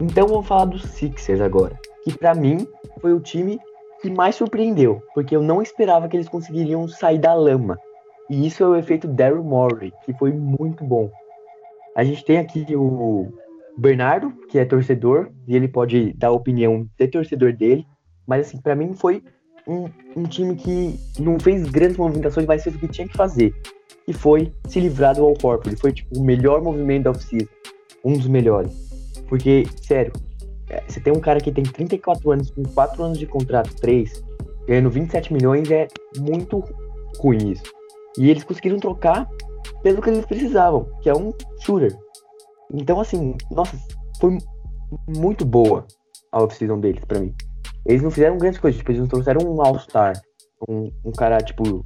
Então 0.00 0.26
vamos 0.26 0.46
falar 0.46 0.64
dos 0.66 0.82
Sixers 0.82 1.40
agora, 1.40 1.78
que 2.04 2.16
para 2.16 2.34
mim 2.34 2.66
foi 3.00 3.12
o 3.12 3.20
time 3.20 3.58
que 4.00 4.10
mais 4.10 4.34
surpreendeu, 4.36 5.02
porque 5.14 5.36
eu 5.36 5.42
não 5.42 5.60
esperava 5.60 6.08
que 6.08 6.16
eles 6.16 6.28
conseguiriam 6.28 6.88
sair 6.88 7.18
da 7.18 7.34
lama. 7.34 7.78
E 8.28 8.46
isso 8.46 8.62
é 8.62 8.66
o 8.66 8.76
efeito 8.76 9.08
Daryl 9.08 9.42
Morey, 9.42 9.92
que 10.04 10.12
foi 10.14 10.32
muito 10.32 10.84
bom. 10.84 11.10
A 11.96 12.04
gente 12.04 12.24
tem 12.24 12.38
aqui 12.38 12.64
o 12.74 13.28
Bernardo, 13.76 14.32
que 14.48 14.58
é 14.58 14.64
torcedor, 14.64 15.30
e 15.46 15.56
ele 15.56 15.66
pode 15.66 16.12
dar 16.14 16.28
a 16.28 16.32
opinião 16.32 16.86
de 16.98 17.08
torcedor 17.08 17.52
dele. 17.52 17.86
Mas, 18.26 18.46
assim, 18.46 18.60
para 18.60 18.76
mim 18.76 18.94
foi 18.94 19.22
um, 19.66 19.88
um, 20.16 20.22
time 20.24 20.54
que 20.54 20.94
não 21.18 21.38
fez 21.40 21.68
grandes 21.68 21.96
movimentações, 21.96 22.46
mas 22.46 22.62
fez 22.62 22.76
o 22.76 22.78
que 22.78 22.88
tinha 22.88 23.08
que 23.08 23.16
fazer. 23.16 23.52
E 24.06 24.12
foi 24.12 24.52
se 24.68 24.80
livrar 24.80 25.16
do 25.16 25.24
Al 25.24 25.34
Horford. 25.42 25.76
Foi, 25.76 25.92
tipo, 25.92 26.18
o 26.18 26.22
melhor 26.22 26.62
movimento 26.62 27.04
da 27.04 27.10
off-season. 27.10 27.48
Um 28.04 28.12
dos 28.12 28.28
melhores. 28.28 28.72
Porque, 29.28 29.64
sério, 29.82 30.12
você 30.86 31.00
tem 31.00 31.12
um 31.12 31.20
cara 31.20 31.40
que 31.40 31.50
tem 31.50 31.64
34 31.64 32.30
anos, 32.30 32.50
com 32.50 32.62
4 32.62 33.02
anos 33.02 33.18
de 33.18 33.26
contrato, 33.26 33.74
3, 33.76 34.22
ganhando 34.66 34.90
27 34.90 35.32
milhões, 35.32 35.70
é 35.70 35.88
muito 36.18 36.62
ruim 37.18 37.50
isso. 37.50 37.64
E 38.18 38.30
eles 38.30 38.44
conseguiram 38.44 38.78
trocar 38.78 39.28
pelo 39.82 40.02
que 40.02 40.10
eles 40.10 40.24
precisavam, 40.24 40.88
que 41.00 41.08
é 41.08 41.14
um 41.14 41.32
shooter. 41.60 41.96
Então, 42.72 43.00
assim, 43.00 43.34
nossa, 43.50 43.76
foi 44.20 44.38
muito 45.08 45.44
boa 45.44 45.86
a 46.32 46.42
off-season 46.42 46.78
deles 46.80 47.04
para 47.04 47.20
mim. 47.20 47.34
Eles 47.86 48.02
não 48.02 48.10
fizeram 48.10 48.38
grandes 48.38 48.60
coisas, 48.60 48.78
tipo, 48.78 48.90
eles 48.90 49.00
não 49.00 49.08
trouxeram 49.08 49.40
um 49.48 49.60
All-Star, 49.62 50.20
um, 50.68 50.90
um 51.04 51.12
cara, 51.12 51.38
tipo, 51.38 51.84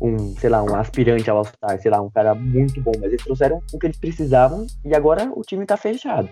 um, 0.00 0.34
sei 0.36 0.48
lá, 0.48 0.62
um 0.62 0.74
aspirante 0.74 1.28
ao 1.28 1.38
All-Star, 1.38 1.80
sei 1.80 1.90
lá, 1.90 2.00
um 2.00 2.10
cara 2.10 2.34
muito 2.34 2.80
bom, 2.80 2.92
mas 2.96 3.12
eles 3.12 3.24
trouxeram 3.24 3.60
o 3.72 3.78
que 3.78 3.86
eles 3.86 3.98
precisavam 3.98 4.66
e 4.84 4.94
agora 4.94 5.30
o 5.34 5.42
time 5.42 5.66
tá 5.66 5.76
fechado. 5.76 6.28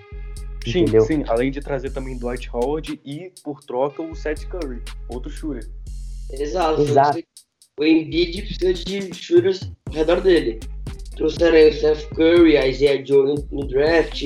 Sim, 0.64 0.82
entendeu? 0.82 1.02
sim, 1.02 1.24
além 1.26 1.50
de 1.50 1.60
trazer 1.60 1.90
também 1.90 2.18
Dwight 2.18 2.48
Howard 2.52 3.00
e, 3.04 3.32
por 3.42 3.60
troca, 3.64 4.02
o 4.02 4.14
Seth 4.14 4.46
Curry, 4.46 4.80
outro 5.08 5.30
shooter. 5.30 5.68
Exato. 6.30 6.82
Exato. 6.82 7.22
O 7.78 7.84
Embiid 7.84 8.42
precisa 8.42 8.74
de 8.74 9.14
shooters 9.14 9.70
ao 9.88 9.94
redor 9.94 10.20
dele. 10.20 10.60
Trouxeram 11.16 11.56
aí 11.56 11.70
o 11.70 11.72
Seth 11.72 12.08
Curry, 12.14 12.56
a 12.56 12.66
Isaiah 12.66 13.04
Joe 13.04 13.34
no 13.50 13.66
draft, 13.66 14.22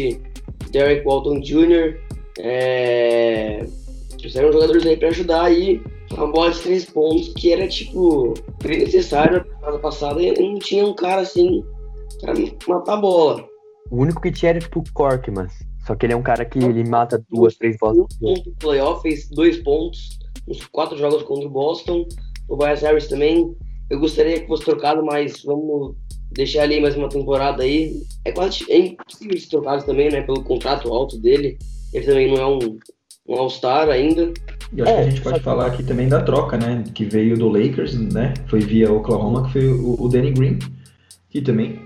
Derek 0.71 1.05
Walton 1.05 1.41
Jr., 1.41 1.99
é 2.39 3.67
trouxeram 4.19 4.53
jogadores 4.53 4.85
aí 4.87 4.97
pra 4.97 5.09
ajudar 5.09 5.45
aí 5.45 5.81
uma 6.13 6.31
bola 6.31 6.51
de 6.51 6.61
três 6.61 6.85
pontos 6.85 7.33
que 7.35 7.53
era, 7.53 7.67
tipo, 7.69 8.35
bem 8.63 8.79
necessário 8.81 9.39
na 9.39 9.45
temporada 9.45 9.79
passada 9.79 10.23
e 10.23 10.33
não 10.33 10.59
tinha 10.59 10.85
um 10.85 10.95
cara 10.95 11.23
assim 11.23 11.65
pra 12.21 12.35
matar 12.69 12.95
a 12.95 12.97
bola. 12.97 13.49
O 13.91 14.03
único 14.03 14.21
que 14.21 14.33
tinha 14.33 14.51
era, 14.51 14.59
tipo, 14.59 14.81
o 14.81 14.93
Corkman. 14.93 15.47
Só 15.87 15.95
que 15.95 16.07
ele 16.07 16.13
é 16.13 16.17
um 16.17 16.23
cara 16.23 16.45
que 16.45 16.59
ele 16.59 16.89
mata 16.89 17.25
duas, 17.31 17.57
três 17.57 17.77
bolas. 17.79 17.99
Um 17.99 18.35
ponto 18.35 18.51
no 18.51 18.57
playoff, 18.57 19.03
fez 19.03 19.29
dois 19.29 19.59
pontos 19.59 20.19
nos 20.47 20.65
quatro 20.67 20.97
jogos 20.97 21.23
contra 21.23 21.47
o 21.47 21.51
Boston. 21.51 22.07
O 22.49 22.57
Bias 22.57 22.83
Harris 22.83 23.07
também. 23.07 23.57
Eu 23.89 24.01
gostaria 24.01 24.41
que 24.41 24.49
fosse 24.49 24.65
trocado, 24.65 25.05
mas 25.05 25.43
vamos 25.45 25.95
deixar 26.33 26.63
ali 26.63 26.81
mais 26.81 26.97
uma 26.97 27.09
temporada 27.09 27.63
aí. 27.63 28.03
É 28.25 28.33
quase 28.33 28.65
é 28.69 28.79
impossível 28.79 29.39
ser 29.39 29.49
trocado 29.49 29.87
também, 29.87 30.11
né? 30.11 30.23
Pelo 30.23 30.43
contrato 30.43 30.93
alto 30.93 31.19
dele. 31.19 31.57
Ele 31.93 32.05
também 32.05 32.29
não 32.29 32.37
é 32.37 32.47
um 32.47 32.79
um 33.29 33.35
All-Star 33.35 33.89
ainda. 33.89 34.33
E 34.73 34.83
acho 34.83 34.91
é, 34.91 34.95
que 34.95 35.01
a 35.01 35.07
é, 35.07 35.11
gente 35.11 35.21
pode 35.23 35.41
falar 35.41 35.67
aqui 35.67 35.83
também 35.83 36.09
da 36.09 36.23
troca, 36.23 36.57
né? 36.57 36.85
Que 36.95 37.05
veio 37.05 37.37
do 37.37 37.49
Lakers, 37.49 37.95
né? 38.13 38.35
Foi 38.49 38.61
via 38.61 38.93
Oklahoma, 38.93 39.47
que 39.47 39.53
foi 39.53 39.69
o, 39.69 40.01
o 40.01 40.09
Danny 40.09 40.33
Green, 40.33 40.59
que 41.31 41.41
também 41.41 41.81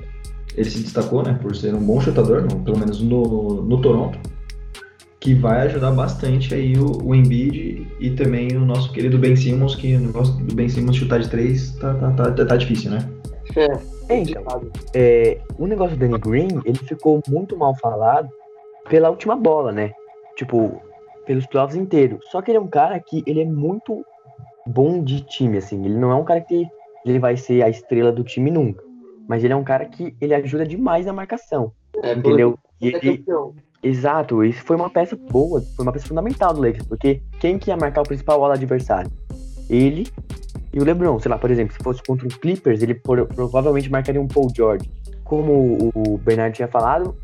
ele 0.56 0.70
se 0.70 0.82
destacou, 0.82 1.22
né? 1.22 1.38
Por 1.40 1.54
ser 1.54 1.74
um 1.74 1.80
bom 1.80 2.00
chutador, 2.00 2.42
no, 2.42 2.60
pelo 2.60 2.78
menos 2.78 3.00
no, 3.00 3.62
no 3.62 3.80
Toronto, 3.80 4.18
que 5.18 5.34
vai 5.34 5.66
ajudar 5.66 5.90
bastante 5.92 6.54
aí 6.54 6.74
o, 6.76 7.04
o 7.04 7.14
Embiid 7.14 7.86
e 8.00 8.10
também 8.10 8.56
o 8.56 8.64
nosso 8.64 8.92
querido 8.92 9.18
Ben 9.18 9.36
Simmons, 9.36 9.74
que 9.74 9.94
o 9.94 10.00
negócio 10.00 10.34
do 10.34 10.54
Ben 10.54 10.68
Simmons 10.68 10.96
chutar 10.96 11.20
de 11.20 11.28
três 11.28 11.72
tá, 11.76 11.94
tá, 11.94 12.32
tá, 12.32 12.46
tá 12.46 12.56
difícil, 12.56 12.90
né? 12.90 13.08
É, 14.08 14.16
então, 14.16 14.42
é, 14.94 15.40
o 15.58 15.66
negócio 15.66 15.96
do 15.96 16.00
Danny 16.00 16.18
Green, 16.18 16.48
ele 16.64 16.78
ficou 16.78 17.20
muito 17.28 17.56
mal 17.56 17.74
falado 17.76 18.28
pela 18.88 19.10
última 19.10 19.36
bola, 19.36 19.72
né? 19.72 19.92
Tipo, 20.36 20.80
pelos 21.26 21.46
playoffs 21.46 21.76
inteiros. 21.76 22.20
Só 22.30 22.40
que 22.40 22.50
ele 22.50 22.58
é 22.58 22.60
um 22.60 22.68
cara 22.68 22.98
que 23.00 23.22
ele 23.26 23.42
é 23.42 23.44
muito 23.44 24.04
bom 24.66 25.02
de 25.02 25.20
time, 25.22 25.58
assim. 25.58 25.84
Ele 25.84 25.96
não 25.96 26.10
é 26.10 26.14
um 26.14 26.24
cara 26.24 26.40
que 26.40 26.66
ele 27.04 27.18
vai 27.18 27.36
ser 27.36 27.62
a 27.62 27.68
estrela 27.68 28.12
do 28.12 28.24
time 28.24 28.50
nunca. 28.50 28.84
Mas 29.30 29.44
ele 29.44 29.52
é 29.52 29.56
um 29.56 29.62
cara 29.62 29.84
que 29.84 30.12
ele 30.20 30.34
ajuda 30.34 30.66
demais 30.66 31.06
na 31.06 31.12
marcação. 31.12 31.70
É, 32.02 32.14
entendeu? 32.14 32.58
E 32.80 32.88
ele, 32.88 33.24
exato, 33.80 34.42
isso 34.42 34.60
foi 34.64 34.74
uma 34.74 34.90
peça 34.90 35.14
boa, 35.14 35.62
foi 35.76 35.84
uma 35.84 35.92
peça 35.92 36.08
fundamental 36.08 36.52
do 36.52 36.60
Lakers, 36.60 36.84
porque 36.88 37.22
quem 37.38 37.56
que 37.56 37.70
ia 37.70 37.76
marcar 37.76 38.00
o 38.00 38.04
principal 38.04 38.42
ala 38.42 38.54
adversário? 38.54 39.08
Ele 39.68 40.08
e 40.74 40.80
o 40.80 40.84
LeBron. 40.84 41.20
Sei 41.20 41.30
lá, 41.30 41.38
por 41.38 41.48
exemplo, 41.48 41.72
se 41.72 41.80
fosse 41.80 42.02
contra 42.02 42.26
o 42.26 42.40
Clippers, 42.40 42.82
ele 42.82 42.92
por, 42.92 43.24
provavelmente 43.28 43.88
marcaria 43.88 44.20
um 44.20 44.26
Paul 44.26 44.48
George. 44.52 44.90
Como 45.22 45.92
o 45.94 46.18
Bernard 46.18 46.56
tinha 46.56 46.66
falado, 46.66 47.16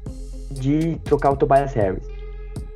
de 0.52 1.00
trocar 1.00 1.32
o 1.32 1.36
Tobias 1.36 1.72
Harris. 1.74 2.06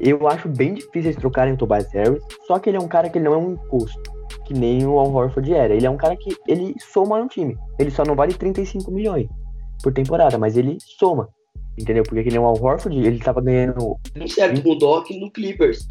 Eu 0.00 0.26
acho 0.26 0.48
bem 0.48 0.74
difícil 0.74 1.12
eles 1.12 1.16
trocarem 1.16 1.54
o 1.54 1.56
Tobias 1.56 1.92
Harris, 1.92 2.20
só 2.48 2.58
que 2.58 2.68
ele 2.68 2.78
é 2.78 2.80
um 2.80 2.88
cara 2.88 3.08
que 3.08 3.16
ele 3.16 3.26
não 3.26 3.34
é 3.34 3.36
um 3.36 3.52
imposto, 3.52 4.02
que 4.46 4.54
nem 4.54 4.86
o 4.86 4.98
Al 4.98 5.12
Horford 5.12 5.52
era. 5.52 5.74
Ele 5.74 5.86
é 5.86 5.90
um 5.90 5.96
cara 5.96 6.16
que 6.16 6.36
ele 6.46 6.74
soma 6.78 7.18
no 7.18 7.28
time. 7.28 7.56
Ele 7.78 7.90
só 7.90 8.04
não 8.04 8.14
vale 8.14 8.34
35 8.34 8.90
milhões 8.90 9.28
por 9.82 9.92
temporada, 9.92 10.38
mas 10.38 10.56
ele 10.56 10.78
soma. 10.98 11.28
entendeu? 11.78 12.02
Porque 12.02 12.20
aquele 12.20 12.36
é 12.36 12.40
o 12.40 12.44
Al 12.44 12.60
Horford, 12.60 12.98
ele 12.98 13.18
tava 13.18 13.40
ganhando. 13.40 13.96
Não 14.14 14.28
certo 14.28 14.68
o 14.68 14.74
Doc 14.74 15.10
no 15.10 15.30
Clippers. 15.30 15.86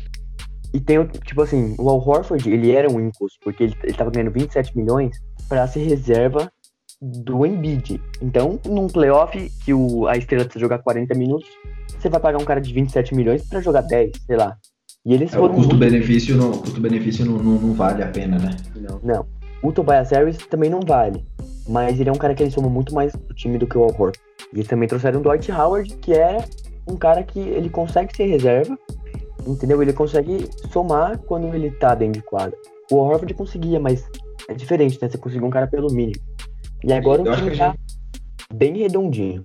E 0.73 0.79
tem, 0.79 1.03
tipo 1.07 1.41
assim, 1.41 1.75
o 1.79 1.89
Al 1.89 1.97
Horford, 1.97 2.47
ele 2.49 2.71
era 2.71 2.91
um 2.91 2.99
imposto, 2.99 3.39
porque 3.43 3.63
ele, 3.63 3.75
ele 3.83 3.93
tava 3.93 4.11
ganhando 4.11 4.31
27 4.31 4.77
milhões 4.77 5.17
para 5.47 5.67
ser 5.67 5.79
reserva 5.79 6.51
do 7.01 7.45
Embiid. 7.45 7.99
Então, 8.21 8.59
num 8.65 8.87
playoff 8.87 9.49
que 9.63 9.73
o, 9.73 10.07
a 10.07 10.17
estrela 10.17 10.43
precisa 10.43 10.61
jogar 10.61 10.79
40 10.79 11.15
minutos, 11.15 11.49
você 11.97 12.09
vai 12.09 12.19
pagar 12.19 12.39
um 12.39 12.45
cara 12.45 12.61
de 12.61 12.73
27 12.73 13.15
milhões 13.15 13.47
para 13.47 13.61
jogar 13.61 13.81
10, 13.81 14.11
sei 14.25 14.37
lá. 14.37 14.57
E 15.09 15.13
eles 15.15 15.33
é, 15.33 15.37
foram. 15.37 15.55
O 15.55 15.57
custo-benefício 15.57 16.37
não, 16.37 16.51
custo 16.51 16.79
-benefício 16.79 17.25
não, 17.25 17.39
não, 17.39 17.59
não, 17.59 17.73
vale 17.73 18.03
a 18.03 18.07
pena, 18.07 18.37
né? 18.37 18.55
Não. 18.75 18.99
não. 19.03 19.25
O 19.63 19.71
Tobias 19.71 20.11
Harris 20.11 20.37
também 20.37 20.69
não 20.69 20.81
vale. 20.81 21.25
Mas 21.67 21.99
ele 21.99 22.09
é 22.09 22.11
um 22.11 22.17
cara 22.17 22.35
que 22.35 22.43
ele 22.43 22.51
soma 22.51 22.69
muito 22.69 22.93
mais 22.93 23.15
pro 23.15 23.33
time 23.33 23.57
do 23.57 23.65
que 23.65 23.75
o 23.75 23.81
Al 23.81 23.87
Horford. 23.87 24.19
E 24.53 24.57
eles 24.57 24.67
também 24.67 24.87
trouxeram 24.87 25.19
o 25.19 25.23
Dwight 25.23 25.51
Howard, 25.51 25.95
que 25.95 26.13
é 26.13 26.45
um 26.87 26.95
cara 26.95 27.23
que 27.23 27.39
ele 27.39 27.69
consegue 27.69 28.15
ser 28.15 28.25
reserva, 28.25 28.77
entendeu? 29.47 29.81
Ele 29.81 29.93
consegue 29.93 30.47
somar 30.71 31.17
quando 31.17 31.55
ele 31.55 31.71
tá 31.71 31.95
dentro 31.95 32.21
de 32.21 32.27
quadra. 32.27 32.55
O 32.91 32.97
Horford 32.97 33.33
conseguia, 33.33 33.79
mas 33.79 34.07
é 34.47 34.53
diferente, 34.53 34.99
né? 35.01 35.09
Você 35.09 35.17
conseguiu 35.17 35.47
um 35.47 35.51
cara 35.51 35.65
pelo 35.65 35.91
mínimo. 35.91 36.21
E 36.83 36.93
agora 36.93 37.23
o 37.23 37.35
time 37.35 37.57
tá 37.57 37.71
gente... 37.71 37.79
bem 38.53 38.77
redondinho. 38.77 39.43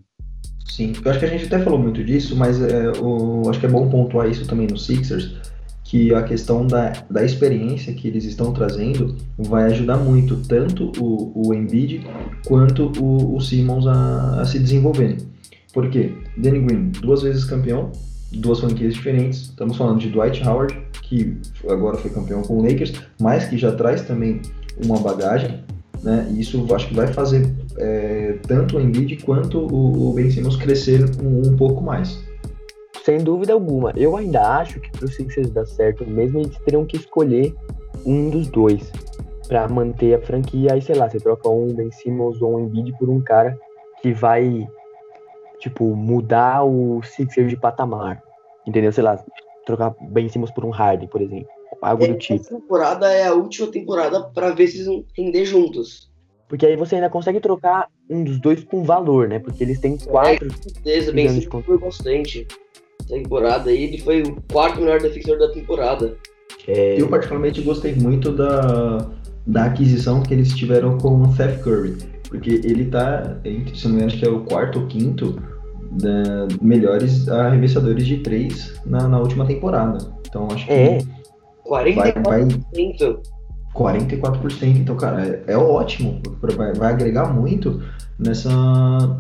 Sim, 0.66 0.92
eu 1.02 1.10
acho 1.10 1.20
que 1.20 1.26
a 1.26 1.28
gente 1.28 1.46
até 1.46 1.58
falou 1.58 1.78
muito 1.78 2.04
disso, 2.04 2.36
mas 2.36 2.60
é, 2.60 2.90
o, 3.00 3.48
acho 3.48 3.60
que 3.60 3.66
é 3.66 3.68
bom 3.68 3.88
pontuar 3.88 4.28
isso 4.28 4.46
também 4.46 4.66
no 4.66 4.76
Sixers, 4.76 5.53
que 5.94 6.12
a 6.12 6.24
questão 6.24 6.66
da, 6.66 6.92
da 7.08 7.24
experiência 7.24 7.94
que 7.94 8.08
eles 8.08 8.24
estão 8.24 8.52
trazendo 8.52 9.14
vai 9.38 9.62
ajudar 9.66 9.96
muito, 9.96 10.34
tanto 10.48 10.90
o, 11.00 11.46
o 11.46 11.54
Embiid 11.54 12.04
quanto 12.44 12.90
o, 13.00 13.36
o 13.36 13.40
Simmons 13.40 13.86
a, 13.86 14.40
a 14.40 14.44
se 14.44 14.58
desenvolverem. 14.58 15.18
Por 15.72 15.88
quê? 15.88 16.10
Danny 16.36 16.58
Green, 16.62 16.90
duas 17.00 17.22
vezes 17.22 17.44
campeão, 17.44 17.92
duas 18.32 18.58
franquias 18.58 18.94
diferentes. 18.94 19.42
Estamos 19.42 19.76
falando 19.76 20.00
de 20.00 20.10
Dwight 20.10 20.44
Howard, 20.44 20.76
que 21.02 21.36
agora 21.68 21.96
foi 21.96 22.10
campeão 22.10 22.42
com 22.42 22.58
o 22.58 22.62
Lakers, 22.62 22.94
mas 23.20 23.44
que 23.44 23.56
já 23.56 23.70
traz 23.70 24.02
também 24.02 24.42
uma 24.84 24.98
bagagem 24.98 25.62
né? 26.02 26.26
E 26.30 26.40
isso 26.40 26.66
acho 26.74 26.88
que 26.88 26.94
vai 26.94 27.06
fazer 27.06 27.50
é, 27.78 28.38
tanto 28.46 28.76
o 28.76 28.80
Embiid 28.80 29.22
quanto 29.22 29.58
o, 29.58 30.10
o 30.10 30.12
Ben 30.12 30.30
Simmons 30.30 30.56
crescer 30.56 31.02
um, 31.22 31.48
um, 31.48 31.56
pouco 31.56 31.82
mais. 31.82 32.22
Sem 33.04 33.18
dúvida 33.18 33.52
alguma. 33.52 33.92
Eu 33.96 34.16
ainda 34.16 34.58
acho 34.58 34.80
que 34.80 34.90
para 34.90 35.04
o 35.04 35.08
Sixers 35.08 35.50
dar 35.50 35.66
certo 35.66 36.06
mesmo, 36.06 36.40
eles 36.40 36.56
teriam 36.58 36.84
que 36.84 36.96
escolher 36.96 37.54
um 38.04 38.30
dos 38.30 38.48
dois 38.48 38.90
para 39.46 39.68
manter 39.68 40.14
a 40.14 40.20
franquia. 40.20 40.72
Aí, 40.72 40.80
sei 40.80 40.94
lá, 40.94 41.08
você 41.08 41.18
troca 41.18 41.48
um 41.48 41.68
Ben 41.68 41.90
Simmons 41.90 42.40
ou 42.40 42.56
um 42.56 42.60
Embiid 42.60 42.96
por 42.98 43.10
um 43.10 43.20
cara 43.20 43.58
que 44.00 44.12
vai, 44.12 44.66
tipo, 45.58 45.84
mudar 45.94 46.64
o 46.64 47.02
Sixers 47.02 47.50
de 47.50 47.56
patamar. 47.56 48.22
Entendeu? 48.66 48.90
Sei 48.90 49.04
lá, 49.04 49.22
trocar 49.66 49.94
Ben 50.00 50.28
Simmons 50.28 50.50
por 50.50 50.64
um 50.64 50.70
Harden, 50.70 51.08
por 51.08 51.20
exemplo 51.20 51.48
algo 51.84 52.06
do 52.06 52.16
tipo. 52.16 52.40
Essa 52.40 52.54
temporada 52.54 53.12
é 53.12 53.26
a 53.26 53.34
última 53.34 53.70
temporada 53.70 54.22
para 54.30 54.50
ver 54.50 54.68
se 54.68 54.76
eles 54.78 54.86
vão 54.86 55.04
render 55.16 55.44
juntos. 55.44 56.10
Porque 56.48 56.66
aí 56.66 56.76
você 56.76 56.96
ainda 56.96 57.10
consegue 57.10 57.40
trocar 57.40 57.88
um 58.08 58.22
dos 58.22 58.38
dois 58.38 58.62
com 58.64 58.84
valor, 58.84 59.28
né? 59.28 59.38
Porque 59.38 59.64
eles 59.64 59.80
têm 59.80 59.96
quatro. 59.98 60.46
É, 60.46 60.50
com 60.50 60.62
certeza, 60.62 61.12
bem 61.12 61.28
sim, 61.28 61.48
foi 61.62 61.78
bastante. 61.78 62.46
Temporada 63.08 63.70
aí, 63.70 63.84
ele 63.84 63.98
foi 63.98 64.22
o 64.22 64.36
quarto 64.50 64.80
melhor 64.80 65.00
defensor 65.00 65.38
da 65.38 65.50
temporada. 65.50 66.16
É... 66.66 67.00
Eu 67.00 67.08
particularmente 67.08 67.60
gostei 67.60 67.94
muito 67.94 68.32
da, 68.32 69.10
da 69.46 69.64
aquisição 69.66 70.22
que 70.22 70.32
eles 70.32 70.54
tiveram 70.54 70.98
com 70.98 71.22
o 71.22 71.34
Seth 71.34 71.60
Curry. 71.62 71.96
Porque 72.28 72.60
ele 72.64 72.86
tá, 72.86 73.38
entre, 73.44 73.76
se 73.76 73.84
não 73.84 73.92
me 73.92 73.96
engano, 73.96 74.12
acho 74.12 74.18
que 74.18 74.26
é 74.26 74.30
o 74.30 74.40
quarto 74.40 74.80
ou 74.80 74.86
quinto 74.86 75.40
da, 75.92 76.48
melhores 76.60 77.28
arremessadores 77.28 78.06
de 78.06 78.18
três 78.18 78.74
na, 78.84 79.06
na 79.06 79.18
última 79.18 79.46
temporada. 79.46 79.98
Então 80.26 80.48
acho 80.50 80.66
que. 80.66 80.72
É 80.72 80.98
44%. 81.66 81.94
Vai, 81.94 82.12
vai 82.12 82.48
44%, 83.74 84.76
então, 84.76 84.96
cara, 84.96 85.42
é, 85.46 85.52
é 85.52 85.56
ótimo. 85.56 86.20
Vai, 86.56 86.72
vai, 86.72 86.92
agregar 86.92 87.32
muito 87.34 87.82
nessa, 88.18 88.50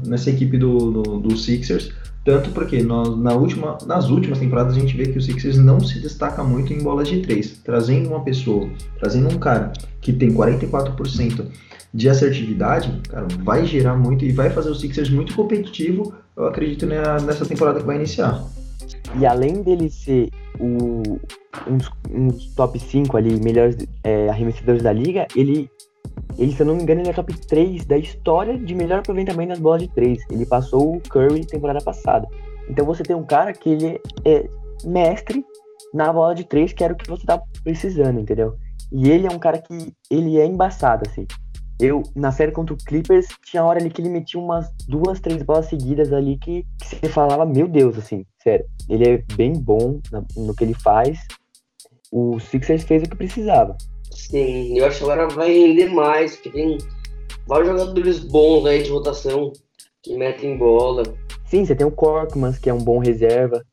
nessa 0.06 0.30
equipe 0.30 0.56
do, 0.56 0.92
do, 0.92 1.02
do 1.18 1.36
Sixers. 1.36 1.92
Tanto 2.24 2.50
porque 2.50 2.82
nós, 2.82 3.16
na 3.18 3.34
última, 3.34 3.76
nas 3.86 4.08
últimas 4.08 4.38
temporadas 4.38 4.74
a 4.74 4.80
gente 4.80 4.96
vê 4.96 5.06
que 5.06 5.18
o 5.18 5.22
Sixers 5.22 5.58
não 5.58 5.78
se 5.78 6.00
destaca 6.00 6.42
muito 6.42 6.72
em 6.72 6.82
bolas 6.82 7.06
de 7.08 7.20
três. 7.20 7.60
Trazendo 7.62 8.08
uma 8.08 8.24
pessoa, 8.24 8.68
trazendo 8.98 9.28
um 9.28 9.38
cara 9.38 9.72
que 10.00 10.12
tem 10.12 10.32
44% 10.32 11.46
de 11.92 12.08
assertividade, 12.08 13.00
cara, 13.08 13.26
vai 13.42 13.66
gerar 13.66 13.96
muito 13.96 14.24
e 14.24 14.32
vai 14.32 14.50
fazer 14.50 14.70
o 14.70 14.74
Sixers 14.74 15.10
muito 15.10 15.34
competitivo, 15.34 16.14
eu 16.36 16.46
acredito, 16.46 16.86
nessa 16.86 17.46
temporada 17.46 17.78
que 17.78 17.86
vai 17.86 17.96
iniciar. 17.96 18.42
E 19.18 19.24
além 19.24 19.62
dele 19.62 19.88
ser 19.88 20.28
o, 20.58 21.02
um, 21.68 21.76
dos, 21.76 21.90
um 22.10 22.28
dos 22.28 22.46
top 22.54 22.78
5 22.80 23.16
ali, 23.16 23.38
melhores 23.40 23.76
é, 24.02 24.28
arremessadores 24.28 24.82
da 24.82 24.92
liga, 24.92 25.26
ele, 25.36 25.70
ele, 26.38 26.52
se 26.52 26.60
eu 26.60 26.66
não 26.66 26.74
me 26.74 26.82
engano, 26.82 27.00
ele 27.00 27.10
é 27.10 27.12
top 27.12 27.32
3 27.46 27.84
da 27.84 27.96
história 27.96 28.58
de 28.58 28.74
melhor 28.74 28.98
aproveitamento 29.00 29.50
nas 29.50 29.60
bolas 29.60 29.82
de 29.82 29.88
3. 29.88 30.18
Ele 30.30 30.46
passou 30.46 30.96
o 30.96 31.00
Curry 31.00 31.46
temporada 31.46 31.80
passada. 31.80 32.26
Então 32.68 32.84
você 32.84 33.02
tem 33.02 33.14
um 33.14 33.24
cara 33.24 33.52
que 33.52 33.68
ele 33.68 34.00
é 34.24 34.48
mestre 34.84 35.44
na 35.92 36.12
bola 36.12 36.34
de 36.34 36.44
3, 36.44 36.72
que 36.72 36.82
era 36.82 36.92
o 36.92 36.96
que 36.96 37.08
você 37.08 37.24
tá 37.24 37.40
precisando, 37.62 38.18
entendeu? 38.18 38.56
E 38.90 39.10
ele 39.10 39.26
é 39.26 39.30
um 39.30 39.38
cara 39.38 39.58
que 39.58 39.92
ele 40.10 40.38
é 40.38 40.46
embaçado, 40.46 41.04
assim. 41.08 41.26
Eu, 41.80 42.02
na 42.14 42.30
série 42.30 42.52
contra 42.52 42.74
o 42.74 42.78
Clippers, 42.78 43.26
tinha 43.44 43.64
hora 43.64 43.80
ali 43.80 43.90
que 43.90 44.00
ele 44.00 44.08
metia 44.08 44.40
umas 44.40 44.70
duas, 44.88 45.20
três 45.20 45.42
bolas 45.42 45.66
seguidas 45.66 46.12
ali 46.12 46.38
que, 46.38 46.64
que 46.80 46.96
você 46.96 47.08
falava, 47.08 47.44
meu 47.44 47.68
Deus, 47.68 47.98
assim, 47.98 48.24
sério. 48.42 48.64
Ele 48.88 49.08
é 49.08 49.24
bem 49.36 49.52
bom 49.52 50.00
no 50.36 50.54
que 50.54 50.64
ele 50.64 50.74
faz. 50.74 51.20
O 52.12 52.38
Sixers 52.38 52.84
fez 52.84 53.02
o 53.02 53.08
que 53.08 53.16
precisava. 53.16 53.76
Sim, 54.14 54.78
eu 54.78 54.86
acho 54.86 54.98
que 54.98 55.04
agora 55.04 55.28
vai 55.28 55.52
render 55.52 55.86
mais, 55.86 56.36
porque 56.36 56.50
tem 56.50 56.78
vários 57.46 57.68
jogadores 57.68 58.20
bons 58.20 58.64
aí 58.66 58.82
de 58.82 58.90
rotação 58.90 59.52
que 60.02 60.16
metem 60.16 60.56
bola. 60.56 61.02
Sim, 61.46 61.64
você 61.64 61.74
tem 61.74 61.86
o 61.86 61.90
Corkmans, 61.90 62.58
que 62.58 62.70
é 62.70 62.74
um 62.74 62.82
bom 62.82 62.98
reserva. 62.98 63.64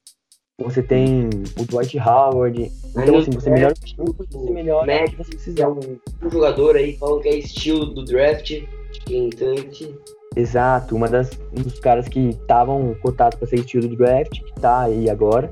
Você 0.59 0.83
tem 0.83 1.29
o 1.59 1.65
Dwight 1.65 1.97
Howard. 1.97 2.71
Então, 2.95 3.17
assim, 3.17 3.31
você 3.31 3.49
melhora 3.49 3.73
time, 3.73 4.13
você 4.17 4.51
melhora 4.51 5.05
o 5.05 5.09
que 5.09 5.15
você 5.15 5.31
precisar. 5.31 5.69
Um, 5.69 5.99
jogador 6.29 6.75
aí 6.75 6.95
falam 6.97 7.19
que 7.19 7.29
é 7.29 7.37
estilo 7.37 7.85
do 7.87 8.03
draft, 8.05 8.61
Kentucky. 9.05 9.95
Exato, 10.35 10.95
uma 10.95 11.09
das, 11.09 11.31
um 11.51 11.61
dos 11.61 11.79
caras 11.79 12.07
que 12.07 12.29
estavam 12.29 12.95
cotados 13.01 13.37
para 13.37 13.47
ser 13.47 13.59
estilo 13.59 13.87
do 13.87 13.97
draft, 13.97 14.39
que 14.39 14.61
tá 14.61 14.81
aí 14.81 15.09
agora. 15.09 15.51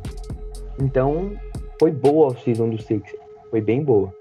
Então, 0.79 1.31
foi 1.79 1.91
boa 1.91 2.31
a 2.31 2.35
season 2.37 2.69
do 2.69 2.81
Six. 2.81 3.11
Foi 3.49 3.61
bem 3.61 3.83
boa. 3.83 4.13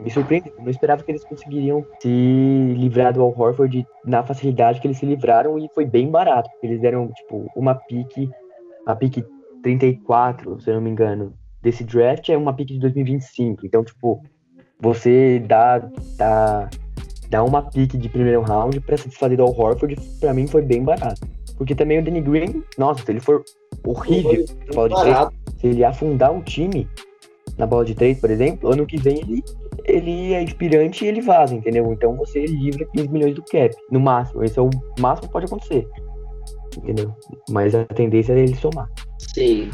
Me 0.00 0.10
surpreendeu. 0.10 0.52
Não 0.58 0.70
esperava 0.70 1.02
que 1.02 1.10
eles 1.10 1.24
conseguiriam 1.24 1.84
se 2.00 2.74
livrar 2.76 3.12
do 3.12 3.22
Al 3.22 3.34
Horford 3.36 3.86
na 4.04 4.22
facilidade 4.22 4.80
que 4.80 4.86
eles 4.86 4.98
se 4.98 5.06
livraram 5.06 5.58
e 5.58 5.68
foi 5.74 5.84
bem 5.84 6.10
barato. 6.10 6.48
Eles 6.62 6.80
deram, 6.80 7.08
tipo, 7.08 7.50
uma 7.56 7.74
pique, 7.74 8.30
a 8.86 8.94
pique 8.94 9.24
34, 9.62 10.60
se 10.60 10.70
eu 10.70 10.74
não 10.74 10.80
me 10.80 10.90
engano, 10.90 11.32
desse 11.62 11.82
draft 11.82 12.28
é 12.28 12.36
uma 12.36 12.54
pick 12.54 12.68
de 12.68 12.78
2025. 12.78 13.66
Então, 13.66 13.82
tipo, 13.84 14.22
você 14.80 15.42
dá, 15.46 15.78
dá, 16.16 16.70
dá 17.28 17.42
uma 17.42 17.62
pick 17.62 17.96
de 17.96 18.08
primeiro 18.08 18.42
round 18.42 18.78
para 18.80 18.96
satisfazer 18.96 19.36
do 19.36 19.42
Al 19.42 19.58
Horford, 19.58 19.96
pra 20.20 20.32
mim 20.32 20.46
foi 20.46 20.62
bem 20.62 20.84
barato. 20.84 21.26
Porque 21.56 21.74
também 21.74 21.98
o 21.98 22.04
Danny 22.04 22.20
Green, 22.20 22.62
nossa, 22.76 23.04
se 23.04 23.10
ele 23.10 23.20
for 23.20 23.42
horrível 23.84 24.44
de 24.44 25.00
três, 25.00 25.28
se 25.58 25.66
ele 25.68 25.84
afundar 25.84 26.32
o 26.32 26.42
time 26.42 26.88
na 27.58 27.66
bola 27.66 27.84
de 27.84 27.94
três, 27.94 28.20
por 28.20 28.30
exemplo, 28.30 28.72
ano 28.72 28.86
que 28.86 28.98
vem 28.98 29.18
ele, 29.18 29.44
ele 29.84 30.34
é 30.34 30.42
inspirante 30.42 31.04
e 31.04 31.08
ele 31.08 31.20
vaza, 31.20 31.54
entendeu? 31.54 31.92
Então 31.92 32.14
você 32.16 32.44
livra 32.44 32.86
15 32.94 33.08
milhões 33.08 33.34
do 33.34 33.42
cap, 33.42 33.74
no 33.90 34.00
máximo. 34.00 34.44
Esse 34.44 34.58
é 34.58 34.62
o 34.62 34.70
máximo 34.98 35.28
que 35.28 35.32
pode 35.32 35.46
acontecer. 35.46 35.86
Entendeu? 36.76 37.14
Mas 37.50 37.74
a 37.74 37.84
tendência 37.84 38.32
é 38.34 38.40
ele 38.40 38.56
somar. 38.56 38.90
Sim. 39.18 39.70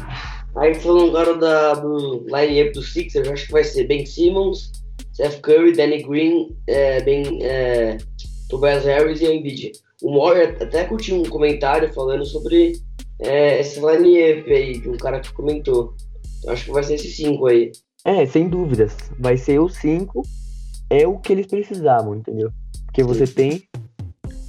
Aí 0.55 0.73
falando 0.75 1.09
agora 1.17 1.37
da, 1.37 1.73
do 1.73 2.25
line-up 2.27 2.73
do 2.73 2.81
Sixers, 2.81 3.27
acho 3.27 3.47
que 3.47 3.51
vai 3.51 3.63
ser 3.63 3.85
Ben 3.85 4.05
Simmons, 4.05 4.71
Seth 5.11 5.41
Curry, 5.41 5.73
Danny 5.75 6.03
Green, 6.03 6.55
é, 6.67 7.01
ben, 7.01 7.39
é, 7.41 7.97
Tobias 8.49 8.85
Harris 8.85 9.19
e 9.21 9.25
Embiid. 9.25 9.71
O 10.01 10.11
Moore 10.11 10.41
até 10.41 10.83
curtiu 10.85 11.17
um 11.17 11.23
comentário 11.23 11.91
falando 11.93 12.25
sobre 12.25 12.73
é, 13.19 13.59
esse 13.59 13.79
line-up 13.79 14.51
aí, 14.51 14.79
de 14.79 14.89
um 14.89 14.97
cara 14.97 15.19
que 15.19 15.33
comentou. 15.33 15.95
Acho 16.47 16.65
que 16.65 16.71
vai 16.71 16.83
ser 16.83 16.95
esses 16.95 17.15
cinco 17.15 17.47
aí. 17.47 17.71
É, 18.05 18.25
sem 18.25 18.49
dúvidas. 18.49 18.95
Vai 19.19 19.37
ser 19.37 19.59
os 19.59 19.75
cinco. 19.75 20.21
É 20.89 21.07
o 21.07 21.17
que 21.17 21.33
eles 21.33 21.47
precisavam, 21.47 22.15
entendeu? 22.15 22.51
Porque 22.85 23.03
você 23.03 23.25
tem 23.25 23.63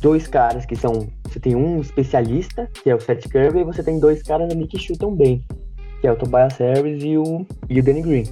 dois 0.01 0.27
caras 0.27 0.67
que 0.67 0.77
são. 0.77 1.09
Você 1.25 1.41
tem 1.41 1.57
um 1.57 1.81
especialista, 1.81 2.69
que 2.83 2.91
é 2.91 2.95
o 2.95 3.01
Seth 3.01 3.29
Curry, 3.29 3.61
e 3.61 3.65
você 3.65 3.83
tem 3.83 3.99
dois 3.99 4.23
caras 4.23 4.51
ali 4.51 4.67
que 4.67 4.79
chutam 4.79 5.15
bem, 5.17 5.43
que 6.01 6.07
é 6.07 6.13
o 6.13 6.17
Tobias 6.17 6.59
Harris 6.59 7.03
e 7.03 7.17
o, 7.17 7.47
e 7.69 7.81
o 7.81 7.83
Danny 7.83 8.03
Green. 8.03 8.25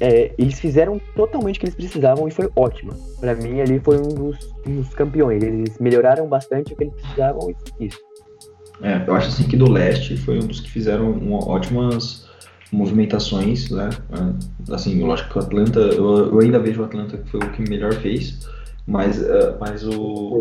É, 0.00 0.32
eles 0.38 0.58
fizeram 0.58 0.98
totalmente 1.14 1.58
o 1.58 1.60
que 1.60 1.66
eles 1.66 1.74
precisavam 1.74 2.26
e 2.26 2.30
foi 2.30 2.50
ótimo. 2.56 2.92
Para 3.20 3.34
mim, 3.34 3.60
ali 3.60 3.78
foi 3.78 3.98
um 3.98 4.08
dos, 4.08 4.38
um 4.66 4.76
dos, 4.76 4.94
campeões. 4.94 5.42
Eles 5.42 5.78
melhoraram 5.78 6.26
bastante 6.26 6.72
o 6.72 6.76
que 6.76 6.84
eles 6.84 6.94
precisavam 6.94 7.50
e 7.78 7.86
isso. 7.86 7.98
É, 8.82 9.04
eu 9.06 9.14
acho 9.14 9.28
assim 9.28 9.46
que 9.46 9.58
do 9.58 9.70
leste 9.70 10.16
foi 10.16 10.38
um 10.38 10.46
dos 10.46 10.60
que 10.60 10.70
fizeram 10.70 11.12
uma, 11.12 11.46
ótimas 11.46 12.29
movimentações, 12.72 13.70
né? 13.70 13.90
É, 14.12 14.74
assim, 14.74 15.02
lógico 15.02 15.30
que 15.30 15.38
o 15.38 15.42
Atlanta, 15.42 15.80
eu, 15.80 16.32
eu, 16.32 16.40
ainda 16.40 16.58
vejo 16.58 16.80
o 16.80 16.84
Atlanta 16.84 17.16
que 17.18 17.30
foi 17.30 17.40
o 17.40 17.52
que 17.52 17.68
melhor 17.68 17.92
fez, 17.94 18.46
mas, 18.86 19.18
uh, 19.18 19.56
mas 19.58 19.84
o, 19.84 20.40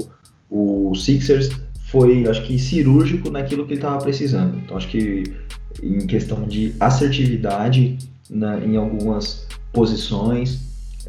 o 0.50 0.94
Sixers 0.96 1.50
foi, 1.90 2.28
acho 2.28 2.44
que, 2.44 2.58
cirúrgico 2.60 3.30
naquilo 3.32 3.66
que 3.66 3.74
ele 3.74 3.80
estava 3.80 3.98
precisando. 4.00 4.58
Então, 4.58 4.78
acho 4.78 4.88
que 4.90 5.24
em 5.82 6.06
questão 6.06 6.44
de 6.44 6.74
assertividade 6.80 7.98
na, 8.30 8.60
em 8.60 8.76
algumas 8.78 9.48
posições, 9.74 10.60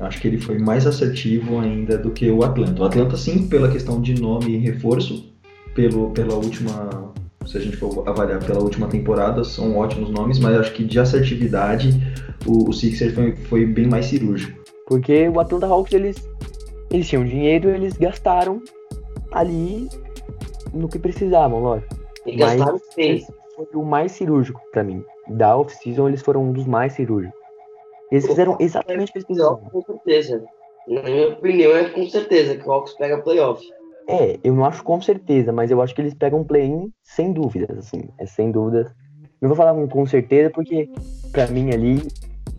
acho 0.01 0.21
que 0.21 0.29
ele 0.29 0.39
foi 0.39 0.59
mais 0.59 0.87
assertivo 0.87 1.59
ainda 1.59 1.99
do 1.99 2.11
que 2.11 2.31
o 2.31 2.43
Atlanta. 2.43 2.83
O 2.83 2.85
Atlanta, 2.85 3.17
sim, 3.17 3.47
pela 3.49 3.71
questão 3.71 4.01
de 4.01 4.19
nome 4.19 4.53
e 4.53 4.59
reforço, 4.59 5.31
pelo, 5.75 6.11
pela 6.11 6.35
última, 6.35 7.13
se 7.51 7.59
a 7.59 7.61
gente 7.61 7.77
for 7.77 8.09
avaliar 8.09 8.45
pela 8.45 8.63
última 8.63 8.87
temporada, 8.87 9.43
são 9.43 9.77
ótimos 9.77 10.09
nomes, 10.11 10.39
mas 10.39 10.57
acho 10.57 10.73
que 10.73 10.85
de 10.85 11.01
assertividade 11.01 11.91
o, 12.47 12.71
o 12.71 12.73
Sixers 12.73 13.13
foi, 13.13 13.35
foi 13.35 13.67
bem 13.67 13.89
mais 13.89 14.07
cirúrgico. 14.07 14.57
Porque 14.87 15.29
o 15.29 15.41
Atlanta 15.41 15.67
Hawks, 15.67 15.93
eles, 15.93 16.17
eles 16.93 17.09
tinham 17.09 17.25
dinheiro, 17.25 17.69
eles 17.71 17.97
gastaram 17.97 18.63
ali 19.33 19.89
no 20.73 20.89
que 20.89 20.99
precisavam, 20.99 21.61
lógico. 21.61 21.97
E 22.25 22.37
gastaram 22.37 22.79
sim. 22.95 23.25
Foi 23.57 23.67
o 23.75 23.85
mais 23.85 24.13
cirúrgico 24.13 24.61
para 24.71 24.85
mim. 24.85 25.05
Da 25.29 25.57
off-season, 25.57 26.09
eles 26.09 26.23
foram 26.23 26.45
um 26.45 26.53
dos 26.53 26.67
mais 26.67 26.93
cirúrgicos. 26.93 27.39
Eles 28.13 28.27
fizeram 28.27 28.57
exatamente 28.61 29.11
o 29.11 29.13
que 29.13 29.19
eles 29.19 29.27
precisavam. 29.27 29.61
Com 29.71 29.83
certeza. 29.83 30.45
Na 30.87 31.03
minha 31.03 31.29
opinião, 31.29 31.77
é 31.77 31.89
com 31.89 32.07
certeza 32.09 32.57
que 32.57 32.69
o 32.69 32.73
Hawks 32.73 32.95
pega 32.95 33.19
playoff. 33.19 33.65
É, 34.11 34.41
eu 34.43 34.55
não 34.55 34.65
acho 34.65 34.83
com 34.83 35.01
certeza, 35.01 35.53
mas 35.53 35.71
eu 35.71 35.81
acho 35.81 35.95
que 35.95 36.01
eles 36.01 36.15
pegam 36.15 36.45
play-in 36.45 36.91
sem 37.03 37.33
dúvidas, 37.33 37.79
assim. 37.79 38.03
É 38.19 38.27
sem 38.27 38.51
dúvidas. 38.51 38.93
Não 39.41 39.49
vou 39.49 39.57
falar 39.57 39.75
com, 39.87 40.07
certeza, 40.07 40.51
porque 40.51 40.89
para 41.33 41.47
mim 41.47 41.73
ali, 41.73 42.03